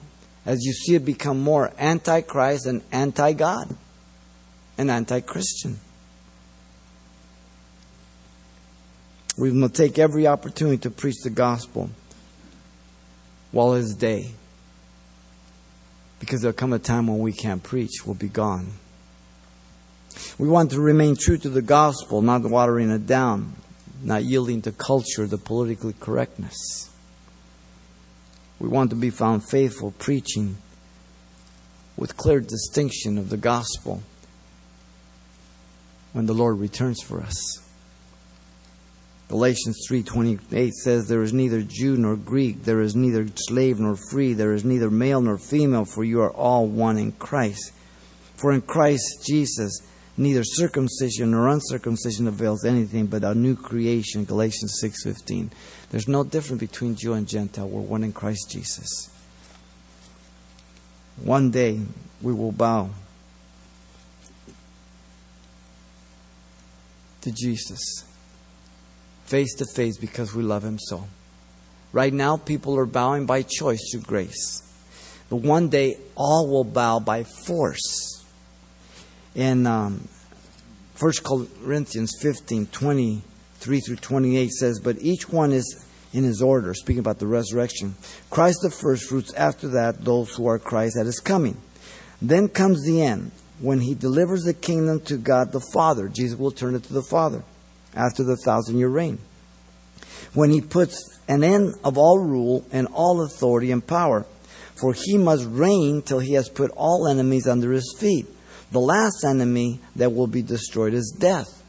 As 0.45 0.65
you 0.65 0.73
see 0.73 0.97
it 0.97 1.05
become 1.05 1.41
more 1.41 1.73
anti-Christ 1.79 2.67
and 2.67 2.83
anti-God 2.91 3.77
and 4.77 4.91
anti-Christian. 4.91 5.79
We 9.39 9.53
must 9.53 9.77
take 9.77 10.01
every 10.01 10.27
opportunity 10.27 10.79
to 10.79 10.91
preach 10.91 11.17
the 11.23 11.31
gospel 11.31 11.91
while 13.57 13.73
it's 13.73 13.95
day. 13.95 14.33
Because 16.21 16.43
there'll 16.43 16.53
come 16.53 16.75
a 16.75 16.79
time 16.79 17.07
when 17.07 17.21
we 17.21 17.33
can't 17.33 17.63
preach, 17.63 18.05
we'll 18.05 18.15
be 18.15 18.29
gone. 18.29 18.73
We 20.39 20.47
want 20.47 20.73
to 20.73 20.81
remain 20.81 21.17
true 21.19 21.39
to 21.39 21.49
the 21.49 21.63
gospel, 21.63 22.21
not 22.21 22.43
watering 22.43 22.91
it 22.91 23.07
down, 23.07 23.57
not 24.03 24.25
yielding 24.25 24.61
to 24.63 24.73
culture, 24.73 25.27
the 25.27 25.39
politically 25.39 25.95
correctness. 25.99 26.91
We 28.59 28.69
want 28.69 28.91
to 28.91 28.97
be 28.97 29.09
found 29.09 29.49
faithful, 29.49 29.93
preaching 29.93 30.59
with 31.97 32.19
clear 32.19 32.41
distinction 32.41 33.17
of 33.17 33.31
the 33.31 33.39
gospel 33.39 34.03
when 36.13 36.27
the 36.27 36.35
Lord 36.35 36.59
returns 36.59 37.03
for 37.03 37.23
us. 37.23 37.66
Galatians 39.29 39.85
3:28 39.89 40.73
says 40.73 41.09
there 41.09 41.23
is 41.23 41.33
neither 41.33 41.61
Jew 41.61 41.97
nor 41.97 42.17
Greek, 42.17 42.63
there 42.63 42.81
is 42.81 42.95
neither 42.95 43.27
slave 43.35 43.81
nor 43.81 43.97
free, 44.11 44.33
there 44.33 44.53
is 44.53 44.65
neither 44.65 44.89
male 44.89 45.21
nor 45.21 45.37
female, 45.37 45.85
for 45.85 46.05
you 46.05 46.21
are 46.21 46.33
all 46.33 46.67
one 46.69 46.97
in 46.97 47.11
Christ. 47.13 47.73
For 48.37 48.53
in 48.53 48.61
Christ 48.61 49.25
Jesus 49.27 49.81
neither 50.17 50.45
circumcision 50.45 51.33
nor 51.33 51.49
uncircumcision 51.49 52.29
avails 52.29 52.65
anything 52.65 53.07
but 53.07 53.25
a 53.25 53.35
new 53.35 53.57
creation 53.57 54.25
Galatians 54.25 54.79
6:15. 54.81 55.51
There's 55.91 56.07
no 56.07 56.23
difference 56.23 56.61
between 56.61 56.95
Jew 56.95 57.15
and 57.15 57.27
Gentile, 57.27 57.69
we're 57.69 57.81
one 57.81 58.05
in 58.05 58.13
Christ 58.13 58.49
Jesus. 58.51 59.09
One 61.17 61.51
day 61.51 61.81
we 62.23 62.33
will 62.33 62.53
bow 62.53 62.91
to 67.23 67.33
Jesus 67.33 68.05
face 69.27 69.55
to 69.55 69.67
face 69.75 69.99
because 69.99 70.35
we 70.35 70.43
love 70.43 70.65
Him 70.65 70.79
so. 70.79 71.05
Right 71.93 72.13
now, 72.13 72.37
people 72.37 72.79
are 72.79 72.87
bowing 72.87 73.27
by 73.27 73.43
choice 73.43 73.91
to 73.93 73.99
grace. 73.99 74.63
But 75.29 75.37
one 75.37 75.69
day, 75.69 75.99
all 76.15 76.49
will 76.49 76.65
bow 76.65 77.01
by 77.01 77.25
force. 77.25 78.25
In 79.35 79.67
um, 79.67 80.09
1 80.99 81.13
Corinthians 81.25 82.13
15 82.21 82.67
23 82.67 83.81
through 83.81 83.97
28 83.97 84.51
says, 84.51 84.81
But 84.81 84.97
each 85.01 85.29
one 85.29 85.53
is 85.53 85.85
in 86.13 86.25
his 86.25 86.41
order, 86.41 86.73
speaking 86.75 87.01
about 87.01 87.19
the 87.19 87.27
resurrection. 87.27 87.95
Christ 88.31 88.61
the 88.63 88.71
first 88.71 89.09
fruits, 89.09 89.35
after 89.35 89.69
that, 89.69 90.05
those 90.05 90.35
who 90.35 90.47
are 90.47 90.59
Christ 90.59 90.97
at 90.99 91.07
his 91.07 91.21
coming. 91.21 91.57
Then 92.23 92.49
comes 92.49 92.85
the 92.85 93.03
end, 93.03 93.33
when 93.61 93.81
he 93.81 93.95
delivers 93.95 94.45
the 94.45 94.55
kingdom 94.55 95.01
to 95.01 95.17
God 95.17 95.53
the 95.53 95.61
Father. 95.73 96.09
Jesus 96.09 96.39
will 96.39 96.51
turn 96.51 96.75
it 96.75 96.85
to 96.85 96.93
the 96.93 97.03
Father 97.03 97.43
after 97.97 98.23
the 98.23 98.37
thousand 98.37 98.79
year 98.79 98.89
reign. 98.89 99.19
When 100.35 100.51
he 100.51 100.61
puts 100.61 101.17
an 101.29 101.43
end 101.43 101.75
of 101.83 101.99
all 101.99 102.19
rule 102.19 102.65
and 102.71 102.87
all 102.89 103.23
authority 103.23 103.73
and 103.73 103.87
power. 103.87 104.27
For 104.75 104.93
he 104.93 105.17
must 105.17 105.47
reign 105.49 106.03
till 106.03 106.19
he 106.19 106.35
has 106.35 106.49
put 106.49 106.71
all 106.77 107.09
enemies 107.09 107.47
under 107.47 107.73
his 107.73 107.97
feet. 107.99 108.27
The 108.73 108.81
last 108.81 109.25
enemy 109.25 109.81
that 109.97 110.13
will 110.13 110.27
be 110.27 110.43
destroyed 110.43 110.93
is 110.93 111.17
death. 111.19 111.63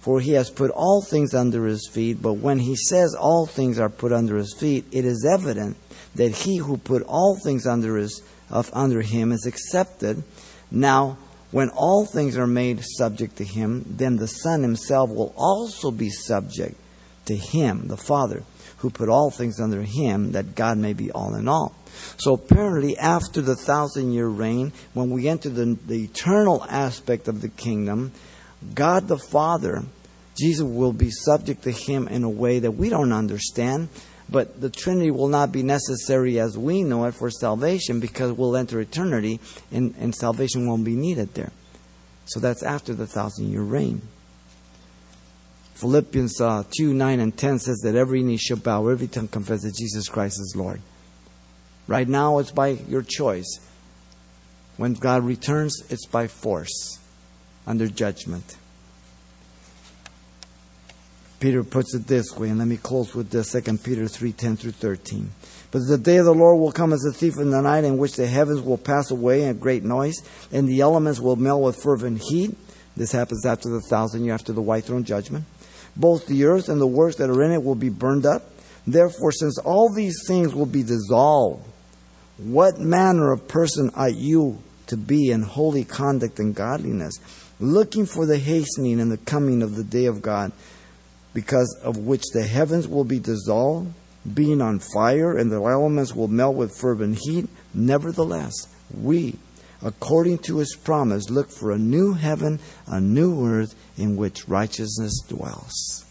For 0.00 0.20
he 0.20 0.32
has 0.32 0.50
put 0.50 0.70
all 0.70 1.02
things 1.02 1.34
under 1.34 1.66
his 1.66 1.88
feet, 1.90 2.20
but 2.20 2.34
when 2.34 2.58
he 2.58 2.76
says 2.76 3.14
all 3.14 3.46
things 3.46 3.78
are 3.78 3.88
put 3.88 4.12
under 4.12 4.36
his 4.36 4.54
feet, 4.58 4.84
it 4.92 5.04
is 5.04 5.26
evident 5.30 5.76
that 6.14 6.30
he 6.30 6.58
who 6.58 6.76
put 6.76 7.02
all 7.02 7.38
things 7.42 7.66
under 7.66 7.96
his 7.96 8.22
under 8.72 9.00
him 9.00 9.32
is 9.32 9.46
accepted. 9.46 10.22
Now 10.70 11.16
when 11.54 11.68
all 11.68 12.04
things 12.04 12.36
are 12.36 12.48
made 12.48 12.82
subject 12.82 13.36
to 13.36 13.44
him, 13.44 13.84
then 13.86 14.16
the 14.16 14.26
Son 14.26 14.64
himself 14.64 15.08
will 15.08 15.32
also 15.36 15.92
be 15.92 16.10
subject 16.10 16.74
to 17.26 17.36
him, 17.36 17.86
the 17.86 17.96
Father, 17.96 18.42
who 18.78 18.90
put 18.90 19.08
all 19.08 19.30
things 19.30 19.60
under 19.60 19.82
him, 19.82 20.32
that 20.32 20.56
God 20.56 20.78
may 20.78 20.94
be 20.94 21.12
all 21.12 21.36
in 21.36 21.46
all. 21.46 21.72
So 22.16 22.34
apparently, 22.34 22.98
after 22.98 23.40
the 23.40 23.54
thousand 23.54 24.14
year 24.14 24.26
reign, 24.26 24.72
when 24.94 25.10
we 25.10 25.28
enter 25.28 25.48
the, 25.48 25.78
the 25.86 26.02
eternal 26.02 26.64
aspect 26.68 27.28
of 27.28 27.40
the 27.40 27.50
kingdom, 27.50 28.10
God 28.74 29.06
the 29.06 29.16
Father, 29.16 29.84
Jesus 30.36 30.66
will 30.66 30.92
be 30.92 31.12
subject 31.12 31.62
to 31.62 31.70
him 31.70 32.08
in 32.08 32.24
a 32.24 32.28
way 32.28 32.58
that 32.58 32.72
we 32.72 32.88
don't 32.88 33.12
understand. 33.12 33.90
But 34.28 34.60
the 34.60 34.70
Trinity 34.70 35.10
will 35.10 35.28
not 35.28 35.52
be 35.52 35.62
necessary 35.62 36.40
as 36.40 36.56
we 36.56 36.82
know 36.82 37.04
it 37.04 37.14
for 37.14 37.30
salvation 37.30 38.00
because 38.00 38.32
we'll 38.32 38.56
enter 38.56 38.80
eternity 38.80 39.38
and, 39.70 39.94
and 39.98 40.14
salvation 40.14 40.66
won't 40.66 40.84
be 40.84 40.96
needed 40.96 41.34
there. 41.34 41.52
So 42.26 42.40
that's 42.40 42.62
after 42.62 42.94
the 42.94 43.06
thousand 43.06 43.50
year 43.50 43.62
reign. 43.62 44.02
Philippians 45.74 46.40
uh, 46.40 46.62
2 46.78 46.94
9 46.94 47.20
and 47.20 47.36
10 47.36 47.58
says 47.58 47.78
that 47.84 47.96
every 47.96 48.22
knee 48.22 48.38
shall 48.38 48.56
bow, 48.56 48.88
every 48.88 49.08
tongue 49.08 49.28
confess 49.28 49.62
that 49.62 49.74
Jesus 49.74 50.08
Christ 50.08 50.40
is 50.40 50.54
Lord. 50.56 50.80
Right 51.86 52.08
now, 52.08 52.38
it's 52.38 52.52
by 52.52 52.68
your 52.68 53.02
choice. 53.02 53.60
When 54.76 54.94
God 54.94 55.24
returns, 55.24 55.82
it's 55.90 56.06
by 56.06 56.28
force, 56.28 56.98
under 57.66 57.86
judgment. 57.88 58.56
Peter 61.44 61.62
puts 61.62 61.94
it 61.94 62.06
this 62.06 62.34
way, 62.38 62.48
and 62.48 62.58
let 62.58 62.68
me 62.68 62.78
close 62.78 63.14
with 63.14 63.28
this 63.28 63.52
2 63.52 63.76
Peter 63.76 64.08
3 64.08 64.32
10 64.32 64.56
through 64.56 64.70
13. 64.70 65.30
But 65.72 65.82
the 65.86 65.98
day 65.98 66.16
of 66.16 66.24
the 66.24 66.32
Lord 66.32 66.58
will 66.58 66.72
come 66.72 66.94
as 66.94 67.04
a 67.04 67.12
thief 67.12 67.34
in 67.36 67.50
the 67.50 67.60
night, 67.60 67.84
in 67.84 67.98
which 67.98 68.16
the 68.16 68.26
heavens 68.26 68.62
will 68.62 68.78
pass 68.78 69.10
away 69.10 69.42
in 69.42 69.50
a 69.50 69.52
great 69.52 69.84
noise, 69.84 70.14
and 70.50 70.66
the 70.66 70.80
elements 70.80 71.20
will 71.20 71.36
melt 71.36 71.62
with 71.62 71.82
fervent 71.82 72.22
heat. 72.22 72.56
This 72.96 73.12
happens 73.12 73.44
after 73.44 73.68
the 73.68 73.82
thousand 73.90 74.24
year 74.24 74.32
after 74.32 74.54
the 74.54 74.62
white 74.62 74.84
throne 74.84 75.04
judgment. 75.04 75.44
Both 75.94 76.28
the 76.28 76.46
earth 76.46 76.70
and 76.70 76.80
the 76.80 76.86
works 76.86 77.16
that 77.16 77.28
are 77.28 77.42
in 77.42 77.52
it 77.52 77.62
will 77.62 77.74
be 77.74 77.90
burned 77.90 78.24
up. 78.24 78.50
Therefore, 78.86 79.30
since 79.30 79.58
all 79.58 79.92
these 79.92 80.16
things 80.26 80.54
will 80.54 80.64
be 80.64 80.82
dissolved, 80.82 81.68
what 82.38 82.78
manner 82.78 83.32
of 83.32 83.46
person 83.48 83.90
are 83.94 84.08
you 84.08 84.62
to 84.86 84.96
be 84.96 85.30
in 85.30 85.42
holy 85.42 85.84
conduct 85.84 86.38
and 86.38 86.54
godliness, 86.54 87.18
looking 87.60 88.06
for 88.06 88.24
the 88.24 88.38
hastening 88.38 88.98
and 88.98 89.12
the 89.12 89.18
coming 89.18 89.60
of 89.60 89.76
the 89.76 89.84
day 89.84 90.06
of 90.06 90.22
God, 90.22 90.50
because 91.34 91.78
of 91.82 91.98
which 91.98 92.22
the 92.32 92.44
heavens 92.44 92.88
will 92.88 93.04
be 93.04 93.18
dissolved, 93.18 93.92
being 94.32 94.62
on 94.62 94.78
fire, 94.78 95.36
and 95.36 95.52
the 95.52 95.60
elements 95.60 96.14
will 96.14 96.28
melt 96.28 96.54
with 96.54 96.78
fervent 96.78 97.18
heat? 97.20 97.48
Nevertheless, 97.74 98.68
we, 98.96 99.36
according 99.82 100.38
to 100.38 100.58
his 100.58 100.76
promise, 100.76 101.28
look 101.28 101.50
for 101.50 101.72
a 101.72 101.78
new 101.78 102.14
heaven, 102.14 102.60
a 102.86 103.00
new 103.00 103.46
earth 103.46 103.74
in 103.98 104.16
which 104.16 104.48
righteousness 104.48 105.20
dwells. 105.28 106.06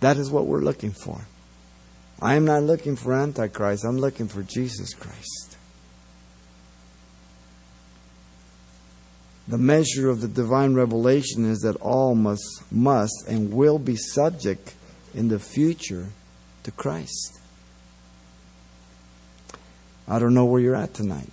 That 0.00 0.16
is 0.16 0.30
what 0.30 0.46
we're 0.46 0.60
looking 0.60 0.92
for. 0.92 1.26
I 2.20 2.34
am 2.34 2.44
not 2.44 2.62
looking 2.62 2.96
for 2.96 3.12
Antichrist, 3.12 3.84
I'm 3.84 3.98
looking 3.98 4.28
for 4.28 4.42
Jesus 4.42 4.94
Christ. 4.94 5.43
The 9.46 9.58
measure 9.58 10.08
of 10.08 10.20
the 10.20 10.28
divine 10.28 10.74
revelation 10.74 11.50
is 11.50 11.60
that 11.60 11.76
all 11.76 12.14
must, 12.14 12.64
must 12.72 13.26
and 13.28 13.52
will 13.52 13.78
be 13.78 13.96
subject 13.96 14.74
in 15.14 15.28
the 15.28 15.38
future 15.38 16.08
to 16.62 16.70
Christ. 16.70 17.40
I 20.08 20.18
don't 20.18 20.34
know 20.34 20.46
where 20.46 20.60
you're 20.60 20.76
at 20.76 20.94
tonight. 20.94 21.30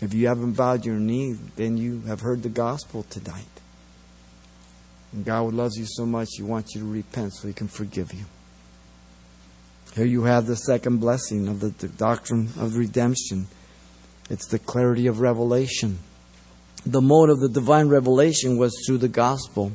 If 0.00 0.12
you 0.12 0.26
haven't 0.26 0.52
bowed 0.52 0.84
your 0.84 0.96
knee, 0.96 1.36
then 1.56 1.76
you 1.76 2.02
have 2.02 2.20
heard 2.20 2.42
the 2.42 2.48
gospel 2.48 3.04
tonight. 3.04 3.44
And 5.12 5.24
God 5.24 5.54
loves 5.54 5.76
you 5.76 5.86
so 5.86 6.04
much, 6.04 6.30
He 6.36 6.42
wants 6.42 6.74
you 6.74 6.80
to 6.80 6.86
repent 6.90 7.34
so 7.34 7.46
He 7.46 7.54
can 7.54 7.68
forgive 7.68 8.12
you. 8.12 8.24
Here 9.94 10.04
you 10.04 10.24
have 10.24 10.46
the 10.46 10.56
second 10.56 10.98
blessing 10.98 11.46
of 11.46 11.60
the, 11.60 11.68
the 11.68 11.86
doctrine 11.86 12.48
of 12.58 12.76
redemption. 12.76 13.46
It's 14.28 14.48
the 14.48 14.58
clarity 14.58 15.06
of 15.06 15.20
revelation. 15.20 16.00
The 16.86 17.00
mode 17.00 17.30
of 17.30 17.40
the 17.40 17.48
divine 17.48 17.88
revelation 17.88 18.58
was 18.58 18.74
through 18.86 18.98
the 18.98 19.08
gospel 19.08 19.72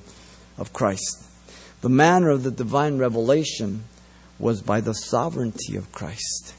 of 0.57 0.74
Christ. 0.74 1.26
The 1.82 1.89
manner 1.89 2.30
of 2.30 2.43
the 2.43 2.51
divine 2.51 2.97
revelation 2.97 3.84
was 4.38 4.62
by 4.62 4.82
the 4.82 4.93
sovereignty 4.93 5.76
of 5.76 5.91
Christ. 5.91 6.53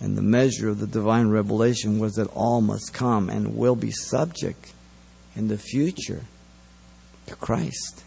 And 0.00 0.16
the 0.16 0.22
measure 0.22 0.68
of 0.68 0.78
the 0.78 0.86
divine 0.86 1.28
revelation 1.28 1.98
was 1.98 2.14
that 2.14 2.28
all 2.28 2.60
must 2.60 2.92
come 2.92 3.28
and 3.28 3.56
will 3.56 3.76
be 3.76 3.90
subject 3.90 4.72
in 5.34 5.48
the 5.48 5.58
future 5.58 6.22
to 7.26 7.36
Christ. 7.36 8.04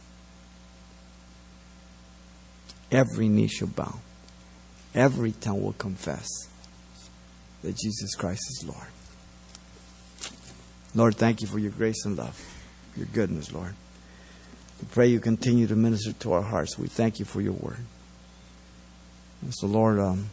Every 2.91 3.27
knee 3.27 3.47
shall 3.47 3.67
bow 3.67 3.99
every 4.95 5.32
tongue 5.32 5.61
will 5.61 5.73
confess 5.73 6.27
that 7.61 7.77
Jesus 7.77 8.15
Christ 8.15 8.41
is 8.49 8.67
Lord. 8.67 8.88
Lord, 10.95 11.15
thank 11.15 11.41
you 11.41 11.47
for 11.47 11.59
your 11.59 11.71
grace 11.71 12.05
and 12.05 12.17
love, 12.17 12.39
your 12.95 13.07
goodness, 13.13 13.53
Lord. 13.53 13.73
We 14.81 14.87
pray 14.91 15.07
you 15.07 15.19
continue 15.19 15.67
to 15.67 15.75
minister 15.75 16.13
to 16.13 16.33
our 16.33 16.41
hearts. 16.41 16.77
We 16.77 16.87
thank 16.87 17.19
you 17.19 17.25
for 17.25 17.41
your 17.41 17.53
word. 17.53 17.79
And 19.41 19.53
so, 19.53 19.67
Lord, 19.67 19.99
um, 19.99 20.29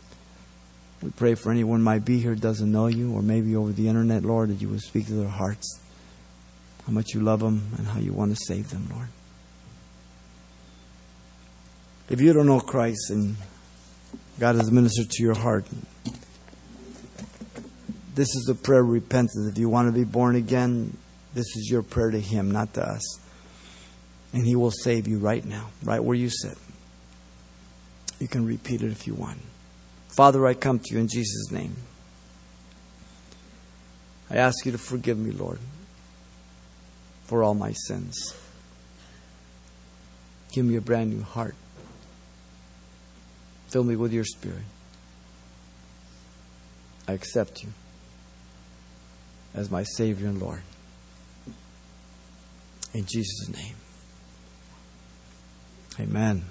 we 1.02 1.11
pray 1.11 1.34
for 1.34 1.50
anyone 1.50 1.82
might 1.82 2.04
be 2.04 2.18
here 2.20 2.34
doesn't 2.34 2.70
know 2.70 2.86
you, 2.86 3.12
or 3.12 3.22
maybe 3.22 3.54
over 3.54 3.72
the 3.72 3.88
internet, 3.88 4.24
Lord, 4.24 4.50
that 4.50 4.61
you 4.61 4.68
would 4.70 4.80
speak 4.80 5.07
to 5.07 5.14
their 5.14 5.28
hearts, 5.28 5.80
how 6.86 6.92
much 6.92 7.12
you 7.12 7.20
love 7.20 7.40
them 7.40 7.72
and 7.76 7.86
how 7.88 8.00
you 8.00 8.12
want 8.12 8.36
to 8.36 8.44
save 8.46 8.70
them, 8.70 8.88
Lord. 8.92 9.09
If 12.09 12.20
you 12.20 12.32
don't 12.32 12.46
know 12.46 12.61
Christ 12.61 13.11
and 13.11 13.36
God 14.38 14.57
has 14.57 14.70
ministered 14.70 15.11
to 15.11 15.22
your 15.22 15.34
heart. 15.34 15.64
This 18.16 18.34
is 18.34 18.44
the 18.44 18.54
prayer 18.54 18.80
of 18.80 18.88
repentance. 18.88 19.46
If 19.46 19.58
you 19.58 19.68
want 19.68 19.88
to 19.88 19.92
be 19.92 20.04
born 20.04 20.36
again, 20.36 20.96
this 21.34 21.44
is 21.54 21.68
your 21.70 21.82
prayer 21.82 22.10
to 22.10 22.18
Him, 22.18 22.50
not 22.50 22.72
to 22.74 22.82
us. 22.82 23.20
And 24.32 24.46
He 24.46 24.56
will 24.56 24.70
save 24.70 25.06
you 25.06 25.18
right 25.18 25.44
now, 25.44 25.68
right 25.84 26.02
where 26.02 26.16
you 26.16 26.30
sit. 26.30 26.56
You 28.18 28.26
can 28.26 28.46
repeat 28.46 28.80
it 28.80 28.90
if 28.90 29.06
you 29.06 29.12
want. 29.12 29.40
Father, 30.08 30.46
I 30.46 30.54
come 30.54 30.78
to 30.78 30.94
you 30.94 30.98
in 30.98 31.08
Jesus' 31.08 31.50
name. 31.52 31.76
I 34.30 34.36
ask 34.38 34.64
you 34.64 34.72
to 34.72 34.78
forgive 34.78 35.18
me, 35.18 35.32
Lord, 35.32 35.58
for 37.24 37.42
all 37.42 37.52
my 37.52 37.72
sins. 37.72 38.34
Give 40.52 40.64
me 40.64 40.76
a 40.76 40.80
brand 40.80 41.10
new 41.10 41.22
heart. 41.22 41.54
Fill 43.68 43.84
me 43.84 43.94
with 43.94 44.14
your 44.14 44.24
spirit. 44.24 44.64
I 47.06 47.12
accept 47.12 47.62
you 47.62 47.74
as 49.57 49.70
my 49.70 49.82
Savior 49.82 50.28
and 50.28 50.40
Lord. 50.40 50.62
In 52.92 53.04
Jesus' 53.07 53.48
name. 53.48 53.74
Amen. 55.98 56.44